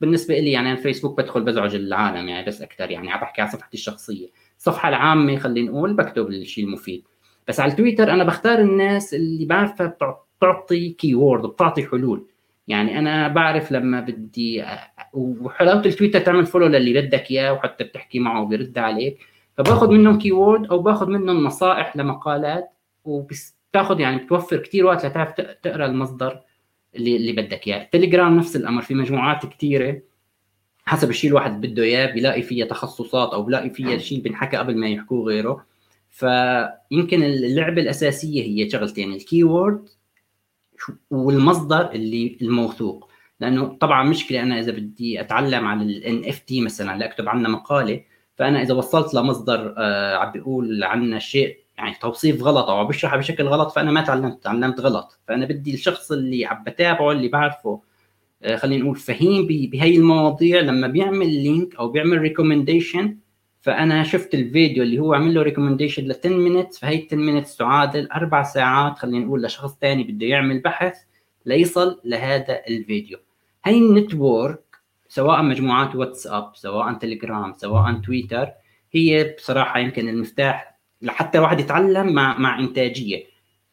[0.00, 3.76] بالنسبة لي يعني الفيسبوك بدخل بزعج العالم يعني بس أكثر يعني عم بحكي على صفحتي
[3.76, 4.28] الشخصية.
[4.58, 7.04] الصفحة العامة خلينا نقول بكتب الشيء المفيد.
[7.48, 10.25] بس على التويتر أنا بختار الناس اللي بعرفها بتعطي
[10.98, 12.26] keyword بتعطي حلول.
[12.68, 14.64] يعني أنا بعرف لما بدي
[15.12, 19.18] وحلاوة التويتر تعمل follow للي بدك إياه وحتى بتحكي معه وبيرد عليك.
[19.56, 22.70] فباخذ منهم keyword أو باخذ منهم نصائح لمقالات
[23.04, 25.32] وبتاخذ يعني بتوفر كثير وقت لتعرف
[25.62, 26.40] تقرأ المصدر
[26.96, 27.82] اللي اللي بدك إياه.
[27.82, 30.00] التليجرام نفس الأمر في مجموعات كثيره
[30.86, 34.88] حسب الشيء الواحد بده إياه بيلاقي فيها تخصصات أو بيلاقي فيها شيء بنحكى قبل ما
[34.88, 35.66] يحكوه غيره.
[36.10, 39.88] فيمكن اللعبة الأساسية هي شغلتين ال keyword
[41.10, 43.10] والمصدر اللي الموثوق.
[43.40, 48.00] لأنه طبعا مشكلة أنا إذا بدي أتعلم عن ال NFT مثلا لاكتب عنها مقالة
[48.36, 53.16] فأنا إذا وصلت لمصدر آه عم بيقول عنا شيء يعني توصيف غلط أو عم بشرحها
[53.18, 55.20] بشكل غلط فأنا ما تعلمت تعلمت غلط.
[55.28, 57.80] فأنا بدي الشخص اللي عم بتابعه اللي بعرفه
[58.42, 63.16] آه خلينا نقول فهيم بهي المواضيع لما بيعمل link أو بيعمل recommendation
[63.66, 68.08] فأنا شفت الفيديو اللي هو عمل له recommendation ل 10 minutes فهي 10 minutes تعادل
[68.10, 70.94] أربع ساعات خلينا نقول لشخص ثاني بده يعمل بحث
[71.46, 73.18] ليصل لهذا الفيديو.
[73.64, 74.76] هي ال network
[75.08, 78.48] سواء مجموعات واتساب سواء تليجرام سواء تويتر
[78.92, 83.24] هي بصراحة يمكن المفتاح لحتى الواحد يتعلم مع مع إنتاجية.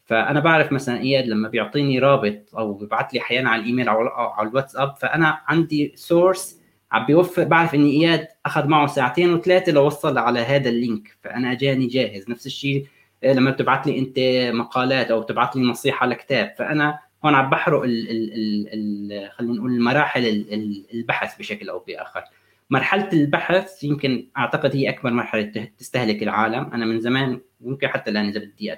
[0.06, 4.50] فأنا بعرف مثلا إياد لما بيعطيني رابط أو بيبعث لي أحيانا على الإيميل أو على
[4.50, 6.63] الواتساب فأنا عندي source
[6.94, 11.52] عم بيوفر بعرف اني إياد أخذ معه ساعتين وثلاثة لوصل على هذا ال link فأنا
[11.52, 12.30] اجاني جاهز.
[12.30, 12.88] نفس الشيء
[13.24, 14.20] آه، لما بتبعت لي أنت
[14.56, 20.46] مقالات أو بتبعت لي نصيحة لكتاب فأنا هون عم بحرق خلينا نقول مراحل
[20.94, 22.24] البحث بشكل أو بآخر.
[22.70, 26.70] مرحلة البحث يمكن أعتقد هي أكبر مرحلة تستهلك العالم.
[26.74, 28.76] أنا من زمان ممكن حتى الآن إذا بدي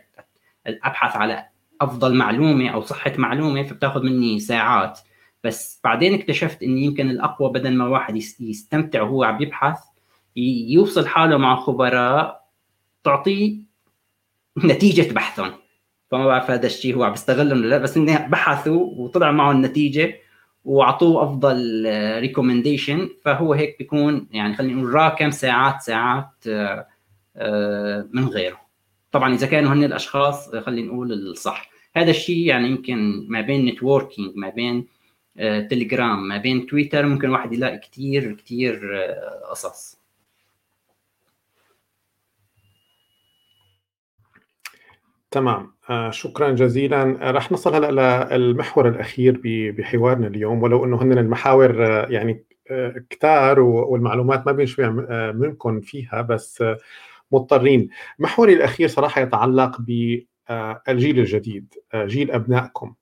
[0.67, 1.45] أبحث على
[1.81, 4.99] أفضل معلومة أو صحة معلومة فبتأخذ مني ساعات.
[5.45, 9.79] بس بعدين اكتشفت إن يمكن الأقوى بدل ما واحد يستمتع وهو عم يبحث
[10.35, 12.49] يوصل حاله مع خبراء
[13.03, 13.57] تعطيه
[14.63, 15.51] نتيجة بحثهم.
[16.11, 20.15] فما بعرف هذا الشيء هو عم بيستغلهم ولا لا بس انه بحثوا وطلع معه النتيجه
[20.65, 21.85] وأعطوه أفضل
[22.19, 26.87] recommendation فهو هيك بيكون يعني خلينا نقول راكم ساعات ساعات آه،
[27.35, 28.61] آه، من غيره.
[29.11, 31.69] طبعا إذا كانوا هن الأشخاص خلينا نقول الصح.
[31.95, 34.87] هذا الشيء يعني يمكن ما بين networking ما بين
[35.69, 36.09] تليجرام.
[36.09, 38.95] آه، ما بين تويتر ممكن واحد يلاقي كثير كثير
[39.49, 39.99] قصص.
[45.31, 45.73] تمام.
[45.89, 47.29] آه شكرا جزيلا.
[47.29, 49.41] آه رح نصل هلأ للمحور الأخير
[49.77, 50.63] بحوارنا اليوم.
[50.63, 56.61] ولو إنه هن المحاور آه يعني آه كتار والمعلومات ما بنشبع آه منكم فيها بس
[56.61, 56.77] آه
[57.31, 57.89] مضطرين.
[58.19, 60.81] محوري الأخير صراحة يتعلق بالجيل آه،
[61.21, 62.93] الجديد آه، جيل أبنائكم.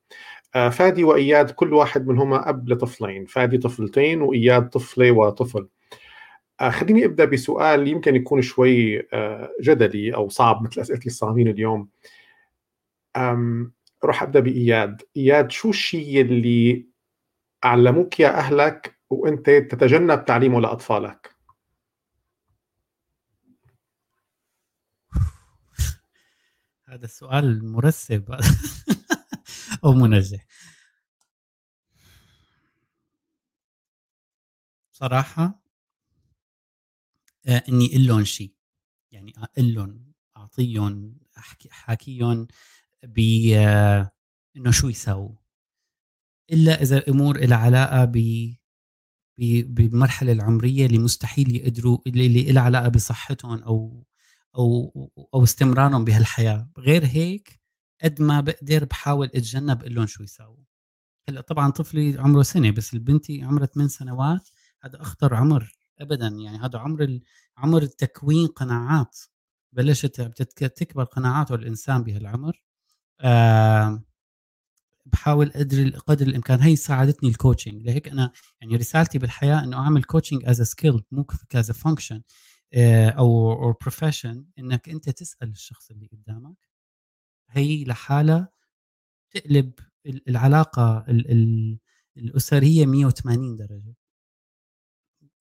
[0.54, 5.68] فادي وإياد كل واحد منهما أب لطفلين فادي طفلتين وإياد طفلة وطفل.
[6.70, 9.08] خليني أبدأ بسؤال يمكن يكون شوي
[9.62, 11.90] جدلي أو صعب مثل أسئلة الصامين اليوم.
[14.04, 15.02] راح أبدأ بإياد.
[15.18, 16.86] إياد شو الشيء اللي
[17.64, 21.34] علموك يا أهلك وأنت تتجنب تعليمه لأطفالك؟
[26.88, 28.36] هذا السؤال مرسب.
[29.86, 30.40] أو منزه.
[34.92, 35.60] صراحة
[37.48, 38.54] آه، إني أقول لهم شيء.
[39.12, 42.48] يعني أقول لهم أعطيهم أحكي أحاكيهم
[43.04, 43.20] ب
[44.58, 45.36] إنه شو يساووا.
[46.52, 48.16] إلا إذا امور لها علاقة ب
[49.76, 54.06] بالمرحله العمرية اللي مستحيل يقدروا اللي لها علاقة بصحتهم أو
[54.56, 54.92] أو
[55.34, 56.70] أو استمرارهم بهالحياة.
[56.78, 57.62] غير هيك
[58.04, 60.64] قد ما بقدر بحاول اتجنب أقول لهم شو يساووا.
[61.30, 64.50] هلأ طبعا طفلي عمره سنة بس البنتي عمرها 8 سنوات
[64.82, 66.28] هذا أخطر عمر ابدا.
[66.28, 67.20] يعني هذا عمر.
[67.58, 69.20] عمر تكوين قناعات.
[69.74, 70.22] بلشت
[70.62, 72.64] تكبر قناعاته الإنسان بهالعمر.
[73.22, 74.04] آه
[75.06, 76.62] بحاول قدر قدر الإمكان.
[76.62, 78.32] هي ساعدتني ال coaching لهيك أنا
[78.62, 82.22] يعني رسالتي بالحياة إنه أعمل coaching as skill مو ك as function
[83.18, 86.58] أو أو profession إنك أنت تسأل الشخص اللي قدامك
[87.54, 88.50] هي لحالها
[89.32, 89.74] تقلب
[90.28, 91.06] العلاقة
[92.18, 93.96] الأسرية 180 درجة.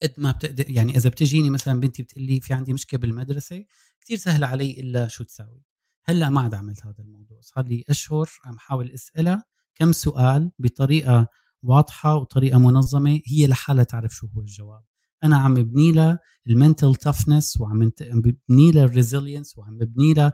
[0.03, 3.65] قد ما بتقدر يعني إذا بتجيني مثلا بنتي بتقول لي في عندي مشكلة بالمدرسة
[4.01, 5.61] كثير سهله علي إلا شو تساوي.
[6.05, 9.43] هلأ ما عاد عملت هذا الموضوع صار لي أشهر عم حاول أسألها
[9.75, 11.27] كم سؤال بطريقة
[11.63, 14.83] واضحة وطريقة منظمة هي لحالها تعرف شو هو الجواب.
[15.23, 20.33] أنا عم ببني لها ال mental toughness وعم ببني لها ال resilience وعم ببني لها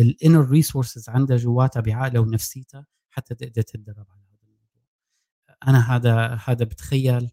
[0.00, 4.82] ال inner resources عندها جواتها بعقلها ونفسيتها حتى تقدر تتدرب على هذا الموضوع.
[5.68, 7.30] أنا هذا هذا بتخيل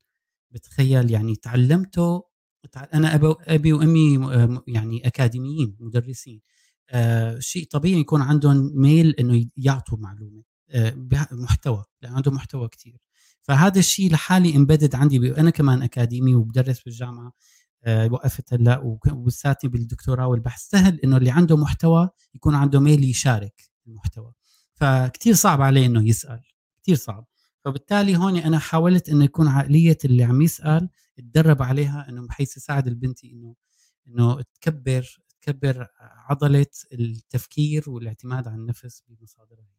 [0.52, 2.24] بتخيل يعني تعلمته
[2.94, 3.16] أنا
[3.48, 4.20] أبي وأمي
[4.68, 6.42] يعني أكاديميين مدرسين.
[6.90, 10.94] آه شيء طبيعي يكون عندهم ميل إنه يعطوا معلومة آه
[11.32, 12.98] محتوى لأن عندهم محتوى كثير
[13.48, 17.34] فهذا الشيء لحالي embedded عندي أنا كمان اكاديمي وبدرس بالجامعة
[17.84, 20.62] آه وقفت هلأ ولساتني بالدكتوراه والبحث.
[20.62, 24.34] سهل إنه اللي عنده محتوى يكون عنده ميل يشارك المحتوى.
[24.74, 26.42] فكتير صعب عليه إنه يسأل
[26.78, 27.26] كتير صعب.
[27.66, 30.90] فبالتالي هون أنا حاولت إنه يكون عقلية اللي عم يسأل
[31.20, 33.56] اتدرب عليها إنه بحيث يساعد البنتي إنه
[34.08, 35.88] إنه تكبر تكبر
[36.30, 39.75] عضلة التفكير والاعتماد على النفس بمصادرها.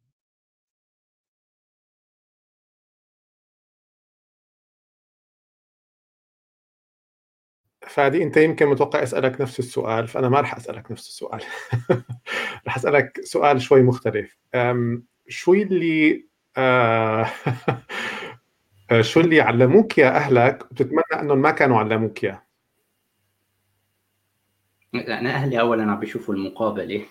[7.89, 11.41] فادي أنت يمكن متوقع اسالك نفس السؤال فأنا ما راح أسألك نفس السؤال.
[12.67, 14.39] راح أسألك سؤال شوي مختلف.
[15.29, 16.27] شو اللي
[16.57, 17.27] آه،
[19.01, 22.43] شو اللي علموك يا أهلك وبتتمنى إنهم ما كانوا علموك اياه
[24.95, 27.05] أنا أهلي اولا عم بيشوفوا المقابلة.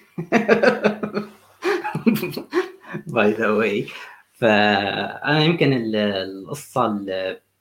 [3.07, 3.87] by the way
[4.33, 7.05] فأنا يمكن القصة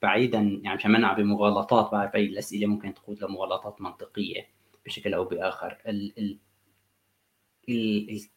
[0.01, 4.47] بعيدا يعني مشان ما نلعب بمغالطات بعرف أي الاسئله ممكن تقود لمغالطات منطقية
[4.85, 5.77] بشكل أو بآخر.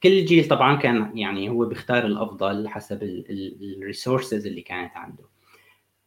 [0.02, 5.24] كل جيل طبعا كان يعني هو بيختار الأفضل حسب ال resources اللي كانت عنده.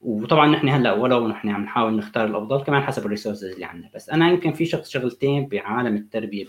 [0.01, 3.89] وطبعا نحن هلأ ولو نحن عم نحاول نختار الأفضل كمان حسب ال resources اللي عندنا.
[3.95, 6.45] بس أنا يمكن في شخص شغلتين بعالم التربية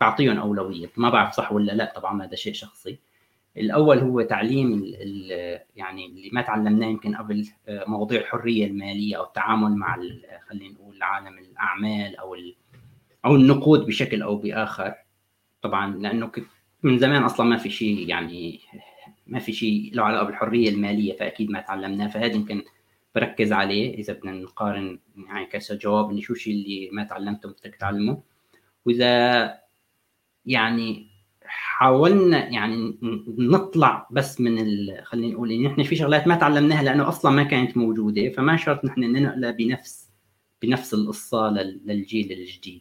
[0.00, 0.90] بعطيهم أولوية.
[0.96, 2.98] ما بعرف صح ولا لأ طبعا هذا شيء شخصي.
[3.60, 5.30] الأول هو تعليم ال ال
[5.76, 9.96] يعني اللي ما تعلمناه يمكن قبل مواضيع الحرية المالية أو التعامل مع
[10.48, 12.36] خلينا نقول عالم الأعمال أو
[13.24, 14.94] أو النقود بشكل أو بآخر.
[15.62, 16.30] طبعا لأنه
[16.82, 18.60] من زمان أصلا ما في شيء يعني
[19.26, 22.08] ما في شيء له علاقة بالحرية المالية فأكيد ما تعلمناه.
[22.08, 22.62] فهذا يمكن
[23.14, 24.98] بركز عليه إذا بدنا نقارن
[25.28, 28.22] يعني كجواب شو الشيء اللي ما تعلمته بدك تعلمه.
[28.86, 29.54] وإذا
[30.46, 31.07] يعني
[31.48, 32.98] حاولنا يعني
[33.38, 34.58] نطلع بس من
[35.02, 38.84] خلينا نقول إن إحنا في شغلات ما تعلمناها لأنه أصلا ما كانت موجودة فما شرط
[38.84, 40.08] نحن ننقلها بنفس
[40.62, 41.50] بنفس القصة
[41.86, 42.80] للجيل الجديد.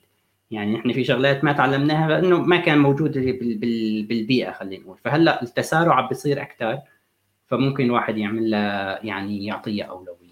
[0.51, 3.17] يعني إحنا في شغلات ما تعلمناها لأنه ما كان موجود
[4.07, 4.97] بالبيئة خلينا نقول.
[4.97, 6.79] فهلأ التسارع بيصير أكثر
[7.47, 8.53] فممكن واحد يعمل
[9.03, 10.26] يعني يعطيها أولوية.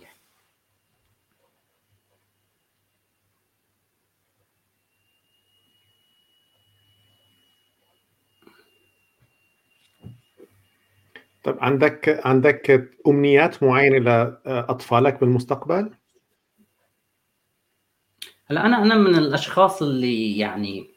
[11.46, 15.92] طب عندك عندك أمنيات معينة لأطفالك بالمستقبل؟
[18.46, 20.88] هلا أنا أنا من الأشخاص اللي يعني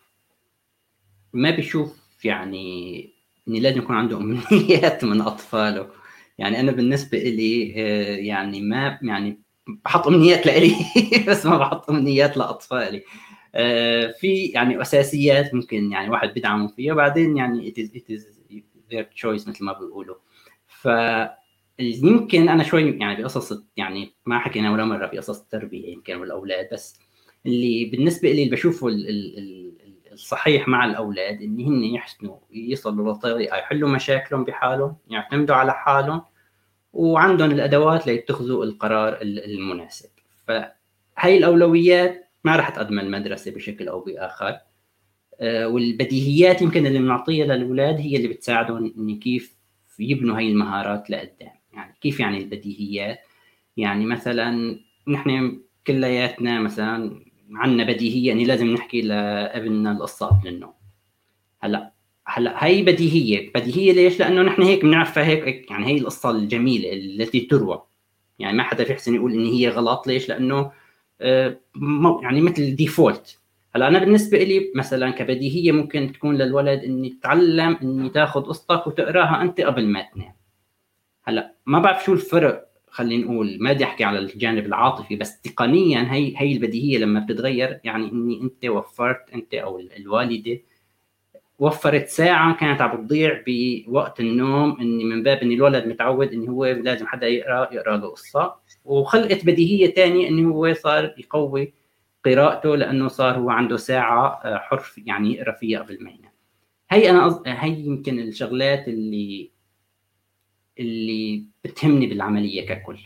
[1.33, 3.11] ما بيشوف يعني
[3.49, 5.87] إني لازم يكون عنده أمنيات من أطفاله.
[6.39, 10.75] يعني أنا بالنسبة لي آه، يعني ما يعني بحط أمنيات لإلي
[11.29, 13.03] بس ما بحط أمنيات لأطفالي.
[13.55, 18.23] آه، في يعني أساسيات ممكن يعني واحد بدعمه فيها وبعدين يعني it is, it is
[18.91, 20.17] their choice مثل ما بيقولوا.
[20.83, 20.89] ف
[21.79, 26.99] يمكن أنا شوي يعني بقصص يعني ما حكينا ولا مرة بقصص التربية يمكن والأولاد بس
[27.47, 28.89] اللي بالنسبة لي اللي بشوفه
[30.13, 36.23] الصحيح مع الأولاد ان هن يحسنوا يصلوا لطريقه يحلوا مشاكلهم بحالهم يعتمدوا على حالهم
[36.93, 40.11] وعندهم الأدوات ليتخذوا القرار المناسب.
[40.47, 44.59] فهي الأولويات ما راح تقدمها المدرسة بشكل أو بآخر.
[45.41, 49.58] آه، والبديهيات يمكن اللي بنعطيها للأولاد هي اللي بتساعدهم ان كيف
[49.99, 51.53] يبنوا هاي المهارات لقدام.
[51.73, 53.19] يعني كيف يعني البديهيات؟
[53.77, 57.21] يعني مثلا نحن كلياتنا مثلا
[57.55, 60.73] عندنا بديهية اني لازم نحكي لابننا القصة قبل النوم
[61.61, 61.93] هلأ
[62.27, 63.53] هلأ هي بديهية.
[63.55, 67.83] بديهية ليش؟ لأنه نحن هيك بنعرفها هيك يعني هي القصة الجميلة التي تروى.
[68.39, 70.07] يعني ما حدا يحسن يقول إن هي غلط.
[70.07, 70.73] ليش؟ لأنه
[71.21, 71.61] آه،
[72.23, 73.39] يعني مثل ديفولت
[73.79, 79.43] هلا أنا بالنسبة لي مثلا كبديهية ممكن تكون للولد إني تتعلم إني تاخذ قصتك وتقراها
[79.43, 80.35] أنت قبل ما تنام.
[81.25, 86.13] هلا ما بعرف شو الفرق خلينا نقول ما بدي أحكي على الجانب العاطفي بس تقنيا
[86.13, 90.61] هي هي البديهية لما بتتغير يعني إني أنت وفرت أنت أو الوالدة
[91.59, 96.65] وفرت ساعة كانت عم بتضيع بوقت النوم إني من باب ان الولد متعود انه هو
[96.67, 98.55] لازم حدا يقرأ يقرأ له قصة.
[98.85, 101.73] وخلقت بديهية ثانية إنه هو صار يقوي
[102.29, 106.33] قراءته لأنه صار هو عنده ساعة آه، حر يعني يقرا فيها قبل ما ينام
[106.91, 109.51] هي أنا هي يمكن الشغلات اللي
[110.79, 112.99] اللي بتهمني بالعملية ككل.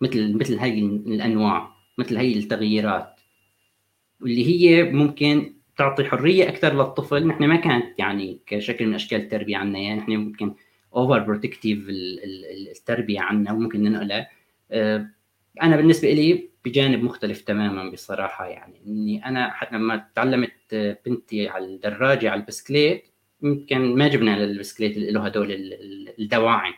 [0.00, 3.20] مثل مثل هي الأنواع مثل هي التغييرات.
[4.20, 7.26] واللي هي ممكن تعطي حرية أكثر للطفل.
[7.26, 10.54] نحن ما كانت يعني كشكل من أشكال التربية عنا يعني نحن ممكن
[10.94, 14.28] over protective التربية عنا وممكن ننقلها.
[14.70, 15.10] آه،
[15.62, 18.74] أنا بالنسبة لي بجانب مختلف تماما بصراحة يعني.
[18.86, 20.52] إني أنا لما تعلمت
[21.06, 23.04] بنتي على الدراجة على البسكليت
[23.42, 25.46] يمكن ما جبنا للبسكليت اللي له هدول
[26.18, 26.72] الدواعم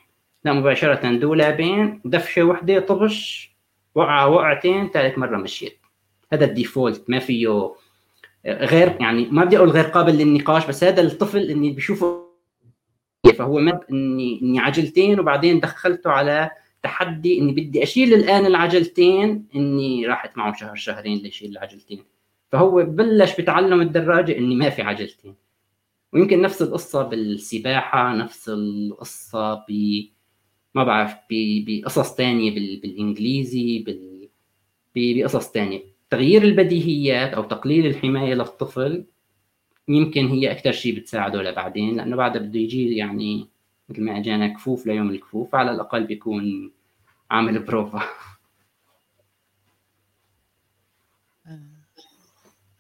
[0.45, 3.51] لا مباشرة دولابين دفشة وحدة طبش
[3.95, 5.79] وقعة وقعتين ثالث مرة مشيت.
[6.33, 7.75] هذا ال default ما فيه
[8.47, 12.31] غير يعني ما بدي أقول غير قابل للنقاش بس هذا الطفل إني بشوفه
[13.39, 16.51] فهو ما اني إني عجلتين وبعدين دخلته على
[16.83, 22.05] تحدي إني بدي أشيل الآن العجلتين إني راحت معه شهر شهرين ليشيل العجلتين.
[22.53, 25.35] فهو بلش بتعلم الدراجة إني ما في عجلتين.
[26.13, 29.71] ويمكن نفس القصة بالسباحة نفس القصة ب
[30.75, 33.85] ما بعرف بقصص تانية بالإنجليزي
[34.95, 35.83] بقصص تانية.
[36.11, 39.05] تغيير البديهيات أو تقليل الحماية للطفل
[39.89, 43.49] يمكن هي أكثر شيء بتساعده لبعدين لأنه بعدها بده يجي يعني
[43.91, 46.73] مثل ما اجانا كفوف ليوم الكفوف على الأقل بيكون
[47.31, 48.03] عامل بروفا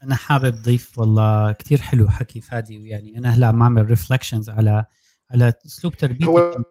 [0.02, 4.84] أنا حابب ضيف والله كثير حلو حكي فادي ويعني أنا هلأ عم أعمل reflections على
[5.30, 6.26] على أسلوب تربيتي.
[6.26, 6.64] هو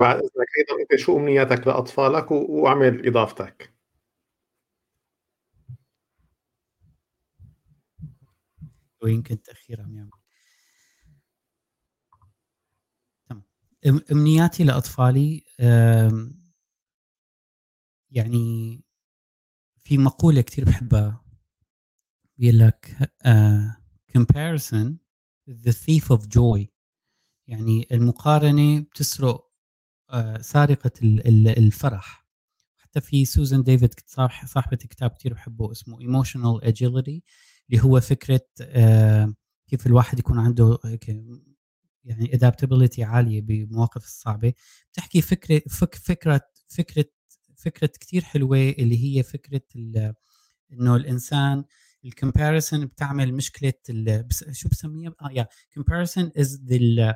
[0.00, 3.74] بعد إذنك أيضا أنت شو أمنياتك لأطفالك وأعمل إضافتك؟
[9.02, 10.10] ويمكن تاخير عم يعمل
[13.28, 13.42] تمام
[13.86, 15.44] أمنياتي لأطفالي
[18.10, 18.80] يعني
[19.84, 21.24] في مقولة كثير بحبها
[22.38, 22.96] بيقول لك
[23.26, 23.84] uh,
[24.18, 24.96] comparison
[25.50, 26.66] is the thief of joy.
[27.46, 29.50] يعني المقارنة بتسرق
[30.10, 30.90] آه، سارقة
[31.58, 32.26] الفرح.
[32.76, 33.94] حتى في سوزان ديفيد
[34.46, 37.22] صاحبة كتاب كثير بحبه اسمه Emotional Agility
[37.70, 39.34] اللي هو فكرة آه،
[39.68, 41.10] كيف الواحد يكون عنده هيك
[42.04, 44.52] يعني adaptability عالية بمواقف الصعبة.
[44.92, 47.04] بتحكي فكرة فك فكرة فكرة
[47.56, 49.62] فكرة كثير حلوة اللي هي فكرة
[50.72, 51.64] إنه الإنسان
[52.04, 53.72] ال comparison بتعمل مشكلة
[54.52, 55.48] شو بسميها؟ آه يا
[55.78, 57.14] comparison is the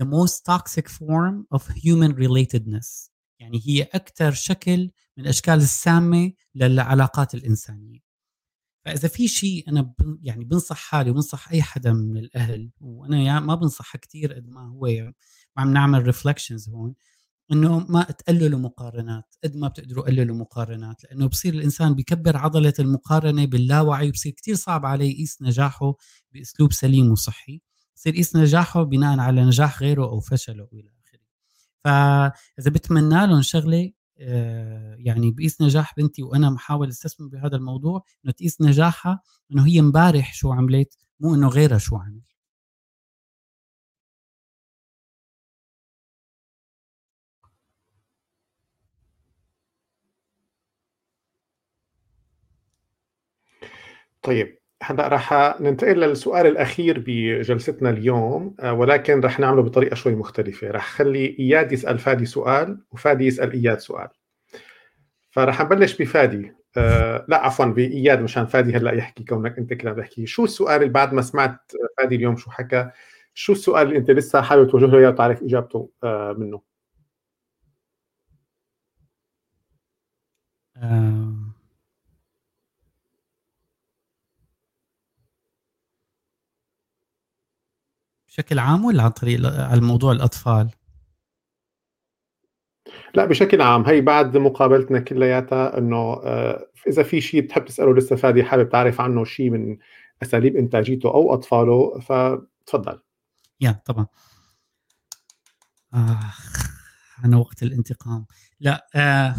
[0.00, 3.10] the most toxic form of human relatedness.
[3.40, 8.07] يعني هي أكثر شكل من الأشكال السامة للعلاقات الإنسانية.
[8.84, 13.54] فإذا في شيء أنا يعني بنصح حالي وبنصح أي حدا من الأهل وأنا يعني ما
[13.54, 14.86] بنصحها كثير قد ما هو
[15.56, 16.94] ما عم نعمل ريفلكشنز هون
[17.52, 23.44] إنه ما تقللوا مقارنات قد ما بتقدروا قللوا مقارنات لأنه بصير الإنسان بكبر عضلة المقارنة
[23.46, 25.94] باللاوعي وبصير كثير صعب عليه يقيس نجاحه
[26.32, 27.60] بأسلوب سليم وصحي
[27.96, 31.20] بصير يقيس نجاحه بناء على نجاح غيره أو فشله إلى آخره.
[31.84, 33.92] فإذا بتمنى لهم شغلة
[34.98, 39.20] يعني بقيس نجاح بنتي وأنا محاول أستثمر بهذا الموضوع إنه تقيس نجاحها
[39.52, 42.20] إنه هي امبارح شو عملت مو إنه غيرها شو عمل.
[54.22, 60.70] طيب هلا راح ننتقل للسؤال الأخير بجلستنا اليوم آه، ولكن راح نعمله بطريقة شوي مختلفة.
[60.70, 64.08] راح خلي إياد يسأل فادي سؤال وفادي يسأل إياد سؤال.
[65.30, 66.52] فراح نبلش بفادي.
[66.76, 70.92] آه لا عفوا بإياد مشان فادي هلأ يحكي كونك أنت كده بحكي شو السؤال اللي
[70.92, 72.90] بعد ما سمعت فادي اليوم شو حكى؟
[73.34, 76.62] شو السؤال اللي أنت لسه حابب توجه له إياه وتعرف إجابته آه منه؟
[80.76, 81.27] آه
[88.38, 90.70] بشكل عام ولا عن طريق على موضوع الأطفال؟
[93.14, 93.84] لا بشكل عام.
[93.86, 99.00] هي بعد مقابلتنا كلياتها إنه آه، إذا في شيء بتحب تسأله لسه فادي حابب تعرف
[99.00, 99.78] عنه شيء من
[100.22, 103.00] أساليب إنتاجيته أو أطفاله فتفضل.
[103.60, 104.06] يا طبعا.
[105.94, 106.32] آه
[107.24, 108.26] أنا وقت الانتقام.
[108.60, 109.34] لا آه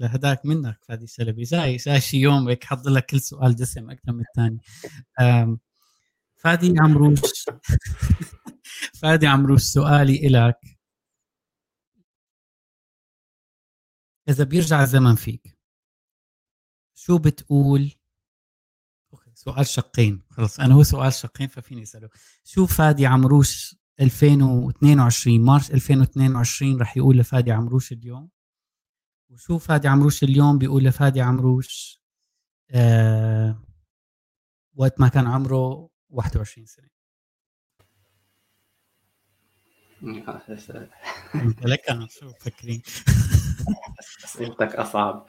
[0.14, 4.12] هداك منك فادي شلبي جاي جاي شي يوم هيك حضر لك كل سؤال دسم أكثر
[4.12, 4.58] من الثاني.
[5.20, 5.58] آه
[6.44, 7.20] فادي عمروش
[9.02, 10.58] فادي عمروش سؤالي إلك.
[14.28, 15.58] إذا بيرجع الزمن فيك
[16.94, 17.92] شو بتقول؟
[19.34, 20.60] سؤال شقين خلص.
[20.60, 22.08] أنا هو سؤال شقين ففيني أسأله.
[22.44, 28.30] شو فادي عمروش 2022 مارس 2022 رح يقول لفادي عمروش اليوم؟
[29.30, 32.00] وشو فادي عمروش اليوم بيقول لفادي عمروش
[32.70, 33.62] آه
[34.76, 36.88] وقت ما كان عمره 21 سنة.
[41.72, 42.82] لك أنا شو مفكرين؟
[44.24, 45.26] أسئلتك أصعب.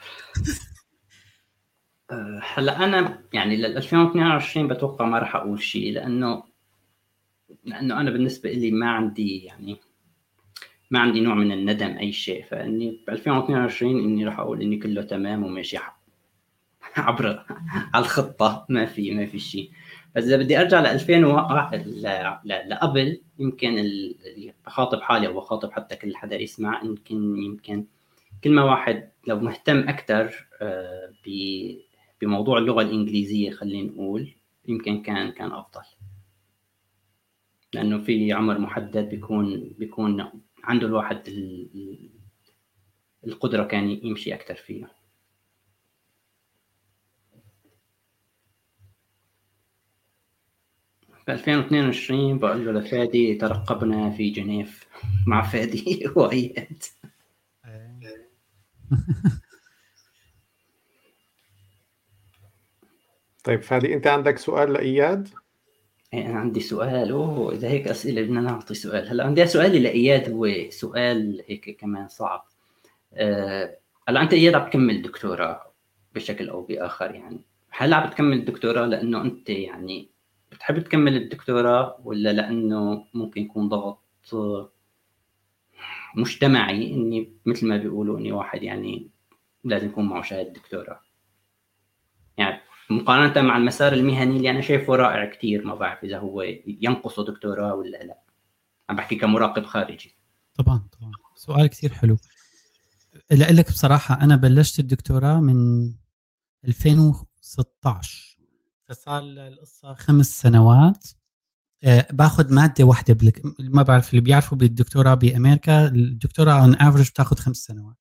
[2.42, 6.44] هلأ أنا يعني لل 2022 بتوقع ما راح أقول شيء لأنه
[7.64, 9.80] لأنه أنا بالنسبة لي ما عندي يعني
[10.92, 15.02] ما عندي نوع من الندم أي شيء فإني ب 2022 إني راح أقول إني كله
[15.02, 15.78] تمام وماشي
[16.98, 17.46] عبر
[17.94, 19.72] على الخطة ما في ما في شيء.
[20.16, 21.26] بس إذا بدي أرجع ل 2000
[22.46, 23.86] لقبل يمكن
[24.66, 27.86] بخاطب حالي أو بخاطب حتى كل حدا يسمع يمكن يمكن
[28.44, 31.14] كل ما واحد لو مهتم أكثر آه،
[32.22, 34.34] بموضوع اللغة الإنجليزية خلينا نقول
[34.68, 35.82] يمكن كان كان أفضل.
[37.74, 40.32] لأنه في عمر محدد بيكون بيكون
[40.64, 41.30] عنده الواحد
[43.28, 44.92] القدرة كان يمشي أكثر فيها
[51.26, 54.88] في 2022 بقول له لفادي ترقبنا في جنيف
[55.28, 56.84] مع فادي واياد
[63.44, 65.30] طيب فادي أنت عندك سؤال لإياد؟
[66.14, 67.12] إيه، أنا عندي سؤال.
[67.12, 69.10] أوه إذا هيك أسئلة بدنا نعطي سؤال.
[69.10, 72.46] هلأ عندي سؤالي لإياد هو سؤال هيك كمان صعب.
[73.14, 73.78] أه
[74.08, 75.74] هلأ أنت إياد عم تكمل دكتوراه
[76.16, 77.42] بشكل أو بآخر يعني.
[77.70, 80.15] هل عم تكمل دكتوراه لأنه أنت يعني
[80.56, 84.04] بتحب تكمل الدكتوراه ولا لأنه ممكن يكون ضغط
[86.16, 89.10] مجتمعي إني مثل ما بيقولوا إني واحد يعني
[89.64, 91.00] لازم يكون معه شهادة دكتوراه؟
[92.38, 97.26] يعني مقارنة مع المسار المهني اللي أنا شايفه رائع كثير ما بعرف إذا هو ينقصه
[97.26, 98.20] دكتوراه ولا لا.
[98.90, 100.16] عم بحكي كمراقب خارجي.
[100.56, 101.12] طبعا طبعا.
[101.36, 102.18] سؤال كثير حلو.
[103.32, 105.92] لك بصراحة أنا بلشت الدكتوراه من
[106.68, 108.35] 2016
[108.90, 111.08] فصار القصة خمس سنوات.
[111.84, 113.42] آه، باخذ مادة واحدة بلك...
[113.60, 115.88] ما بعرف اللي بيعرفوا بالدكتوراه بأمريكا.
[115.88, 117.96] الدكتوراه on average بتاخذ خمس سنوات.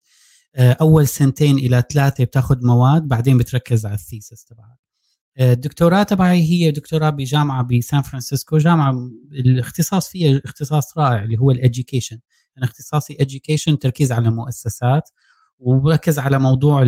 [0.56, 4.78] آه، أول سنتين إلى ثلاثة بتاخذ مواد بعدين بتركز على ال thesis تبعك
[5.39, 8.59] آه، الدكتوراه تبعي هي دكتوراه بجامعة بسان فرانسيسكو.
[8.59, 12.20] جامعة الاختصاص فيها اختصاص رائع اللي هو ال education
[12.59, 15.11] أنا اختصاصي education تركيز على مؤسسات
[15.59, 16.82] وبركز على موضوع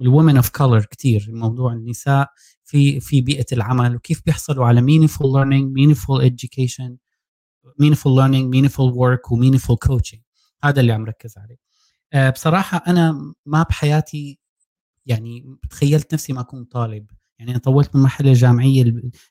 [0.00, 2.28] ال women of color كثير موضوع النساء
[2.64, 6.96] في في بيئة العمل وكيف بيحصلوا على meaningful learning meaningful education
[7.82, 10.20] meaningful learning meaningful work و meaningful coaching.
[10.64, 11.56] هذا اللي عم ركز عليه.
[12.12, 14.38] آه، بصراحة أنا ما بحياتي
[15.06, 17.10] يعني تخيلت نفسي ما أكون طالب.
[17.38, 18.82] يعني أنا طولت من المرحله الجامعيه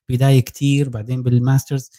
[0.09, 1.89] البدايه كثير بعدين بال masters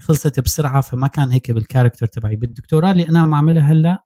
[0.00, 2.36] خلصت بسرعة فما كان هيك بال character تبعي.
[2.36, 4.04] بالدكتوراه اللي أنا عم أعملها هلأ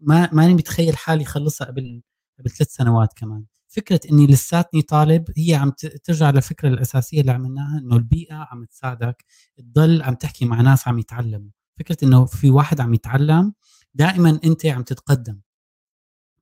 [0.00, 2.02] ما ماني متخيل حالي خلصها قبل
[2.42, 3.44] قبل ثلاث سنوات كمان.
[3.68, 5.72] فكرة إني لساتني طالب هي عم
[6.04, 9.24] ترجع للفكره الأساسية اللي عملناها إنه البيئة عم تساعدك
[9.58, 11.50] تضل عم تحكي مع ناس عم يتعلموا.
[11.78, 13.54] فكرة إنه في واحد عم يتعلم
[13.94, 15.40] دائما أنت عم تتقدم.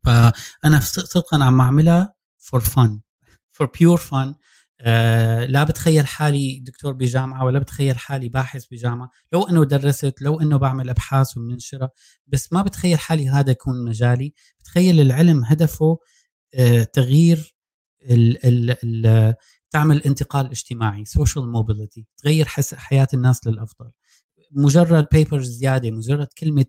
[0.04, 3.00] فأنا صدقا عم أعملها for fun
[3.52, 4.34] for pure fun
[4.82, 9.10] آه لا بتخيل حالي دكتور بجامعة ولا بتخيل حالي باحث بجامعة.
[9.32, 11.90] لو إنه درست لو إنه بعمل أبحاث وبننشرها
[12.26, 14.34] بس ما بتخيل حالي هذا يكون مجالي.
[14.60, 15.98] بتخيل العلم هدفه
[16.54, 17.56] آه تغيير
[18.10, 18.76] ال ال
[19.06, 19.34] ال
[19.70, 23.90] تعمل انتقال اجتماعي social mobility تغير حياة الناس للأفضل.
[24.52, 26.66] مجرد بيبرز زيادة مجرد كلمة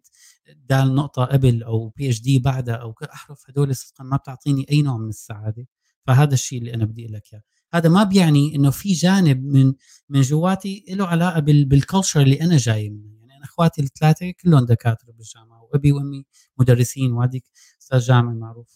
[0.55, 5.09] دال نقطة قبل أو PhD بعدها أو أحرف هدول صدقا ما بتعطيني أي نوع من
[5.09, 5.67] السعادة.
[6.07, 7.41] فهذا الشيء اللي أنا بدي أقول لك إياه.
[7.73, 9.73] هذا ما بيعني إنه في جانب من
[10.10, 13.18] من جواتي له علاقة بالكلتشر اللي أنا جاي منه.
[13.19, 16.26] يعني أنا أخواتي الثلاثة كلهم دكاترة بالجامعة وأبي وأمي
[16.57, 17.43] مدرسين وهذيك
[17.81, 18.76] أستاذ جامعي معروف.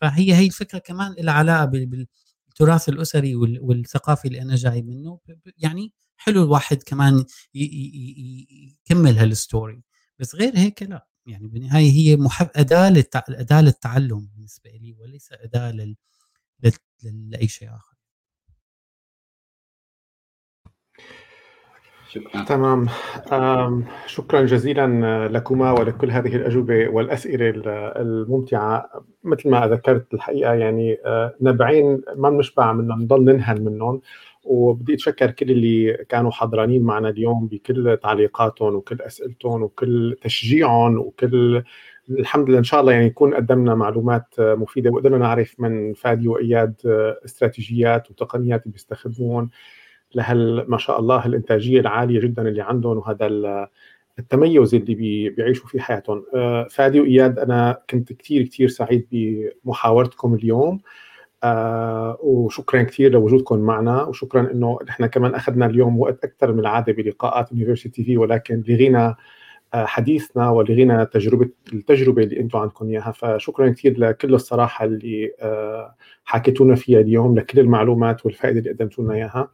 [0.00, 5.20] فهي هي الفكرة كمان لها علاقة بالتراث الأسري والثقافي اللي أنا جاي منه.
[5.58, 9.82] يعني حلو الواحد كمان يكمل هالستوري.
[10.18, 11.06] بس غير هيك لا.
[11.26, 15.96] يعني بالنهاية هي محب أداة أداة للتعلم بالنسبة لي وليس أداة لل...
[17.02, 17.93] لأي شيء آخر.
[22.14, 22.44] شكرا.
[22.44, 22.86] تمام.
[24.06, 27.52] شكرا جزيلا لكما ولكل هذه الأجوبة والأسئلة
[27.96, 28.90] الممتعة.
[29.24, 30.98] مثل ما ذكرت الحقيقة يعني
[31.40, 34.00] نبعين ما بنشبع منهم نضل ننهل منهم.
[34.44, 41.62] وبدي أتشكر كل اللي كانوا حضرانين معنا اليوم بكل تعليقاتهم وكل أسئلتهم وكل تشجيعهم وكل
[42.10, 46.74] الحمد لله إن شاء الله يعني يكون قدمنا معلومات مفيدة وقدرنا نعرف من فادي وإياد
[47.24, 49.50] استراتيجيات وتقنيات بيستخدمون.
[50.16, 53.26] لهال ما شاء الله الإنتاجية العالية جدا اللي عندهم وهذا
[54.18, 54.94] التميز اللي
[55.30, 56.24] بيعيشوا في حياتهم.
[56.34, 60.80] آه، فادي وإياد أنا كنت كثير كثير سعيد بمحاورتكم اليوم.
[61.44, 66.92] آه وشكرا كثير لوجودكم معنا وشكرا إنه نحن كمان أخذنا اليوم وقت أكثر من العادة
[66.92, 69.16] بلقاءات يونيفرسيتي في ولكن لغينا
[69.74, 73.12] آه حديثنا ولغينا تجربه التجربة اللي أنتم عندكم إياها.
[73.12, 79.14] فشكرا كثير لكل الصراحة اللي آه حكيتونا فيها اليوم لكل المعلومات والفائدة اللي قدمتوا لنا
[79.14, 79.50] إياها.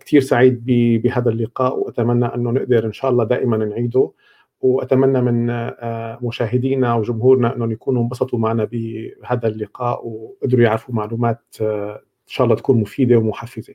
[0.00, 0.64] كثير سعيد
[1.02, 4.12] بهذا اللقاء وأتمنى أنه نقدر إن شاء الله دائما نعيده
[4.60, 12.02] وأتمنى من آه مشاهدينا وجمهورنا أنهم يكونوا انبسطوا معنا بهذا اللقاء وقدروا يعرفوا معلومات آه
[12.22, 13.74] إن شاء الله تكون مفيدة ومحفزة.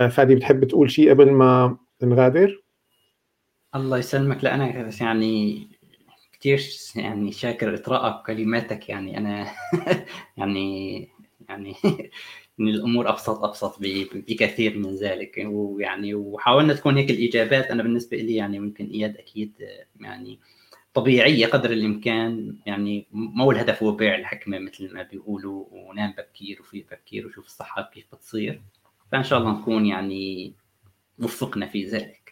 [0.00, 2.62] آه، فادي بتحب تقول شيء قبل ما نغادر؟
[3.74, 5.68] الله يسلمك لا أنا بس يعني
[6.32, 6.60] كثير
[6.96, 9.46] يعني شاكر اطراءك وكلماتك يعني أنا
[10.38, 11.08] يعني
[11.48, 11.74] يعني
[12.60, 15.42] إن الأمور أبسط أبسط بكثير من ذلك.
[15.46, 19.52] ويعني وحاولنا تكون هيك الإجابات أنا بالنسبة لي يعني ممكن إياد أكيد
[20.00, 20.38] يعني
[20.94, 22.56] طبيعية قدر الإمكان.
[22.66, 27.90] يعني مو الهدف هو بيع الحكمة مثل ما بيقولوا ونام بكير وفي بكير وشوف الصحة
[27.94, 28.62] كيف بتصير.
[29.12, 30.54] فإن شاء الله نكون يعني
[31.18, 32.29] وفقنا في ذلك.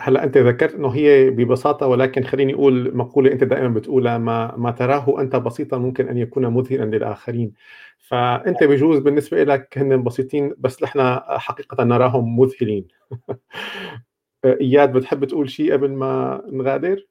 [0.00, 4.70] هلا انت ذكرت انه هي ببساطة ولكن خليني أقول مقولة انت دائما بتقولها ما ما
[4.70, 7.52] تراه أنت بسيطا ممكن أن يكون مذهلا للآخرين.
[7.98, 12.88] فأنت بجوز بالنسبة لك هن بسيطين بس نحن حقيقة نراهم مذهلين.
[14.44, 17.06] إياد بتحب تقول شيء قبل ما نغادر؟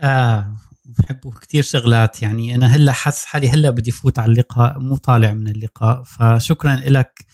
[0.00, 2.22] آه بحب كثير شغلات.
[2.22, 6.02] يعني أنا هلأ حاسس حالي هلأ بدي فوت على اللقاء مو طالع من اللقاء.
[6.02, 7.31] فشكرا لك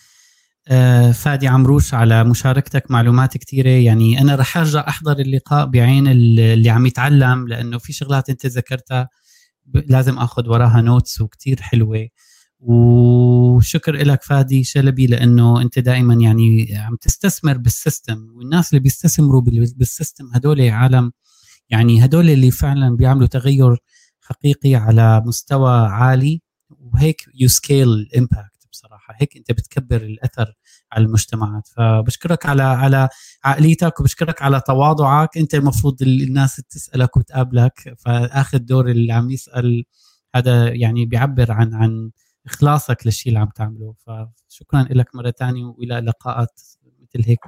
[1.13, 3.69] فادي عمروش على مشاركتك معلومات كثيرة.
[3.69, 9.09] يعني أنا رح أرجع أحضر اللقاء بعين اللي عم يتعلم لأنه في شغلات أنت ذكرتها
[9.75, 12.09] لازم أخذ وراها notes وكثير حلوة.
[12.61, 19.43] وشكر لك فادي شلبي لأنه أنت دائما يعني عم تستثمر بال system والناس اللي بيستثمروا
[19.77, 21.13] بال system هدول عالم.
[21.71, 23.77] يعني هدول اللي فعلا بيعملوا تغير
[24.21, 28.58] حقيقي على مستوى عالي وهيك you scale ال impact
[29.09, 30.55] بصراحه هيك أنت بتكبر الأثر
[30.93, 31.69] على المجتمعات.
[31.69, 33.09] فبشكرك على على
[33.45, 35.39] عقليتك وبشكرك على تواضعك.
[35.39, 37.95] أنت المفروض الناس تسألك وتقابلك.
[37.99, 39.85] فاخذ دور اللي عم يسأل
[40.35, 42.11] هذا يعني بيعبر عن عن
[42.47, 43.95] إخلاصك للشيء اللي عم تعمله.
[43.99, 46.61] فشكرا لك مرة ثانية وإلى لقاءات
[47.03, 47.39] مثل هيك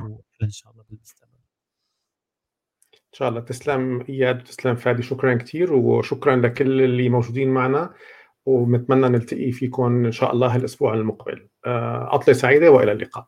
[0.43, 1.31] إن شاء الله بالمستقبل.
[2.95, 3.41] إن شاء الله.
[3.41, 5.03] تسلم إياد وتسلم فادي.
[5.03, 7.95] شكرا كثير وشكرا لكل اللي موجودين معنا.
[8.51, 11.49] ونتمنى نلتقي فيكم إن شاء الله الأسبوع المقبل.
[12.13, 13.27] عطلة سعيدة وإلى اللقاء.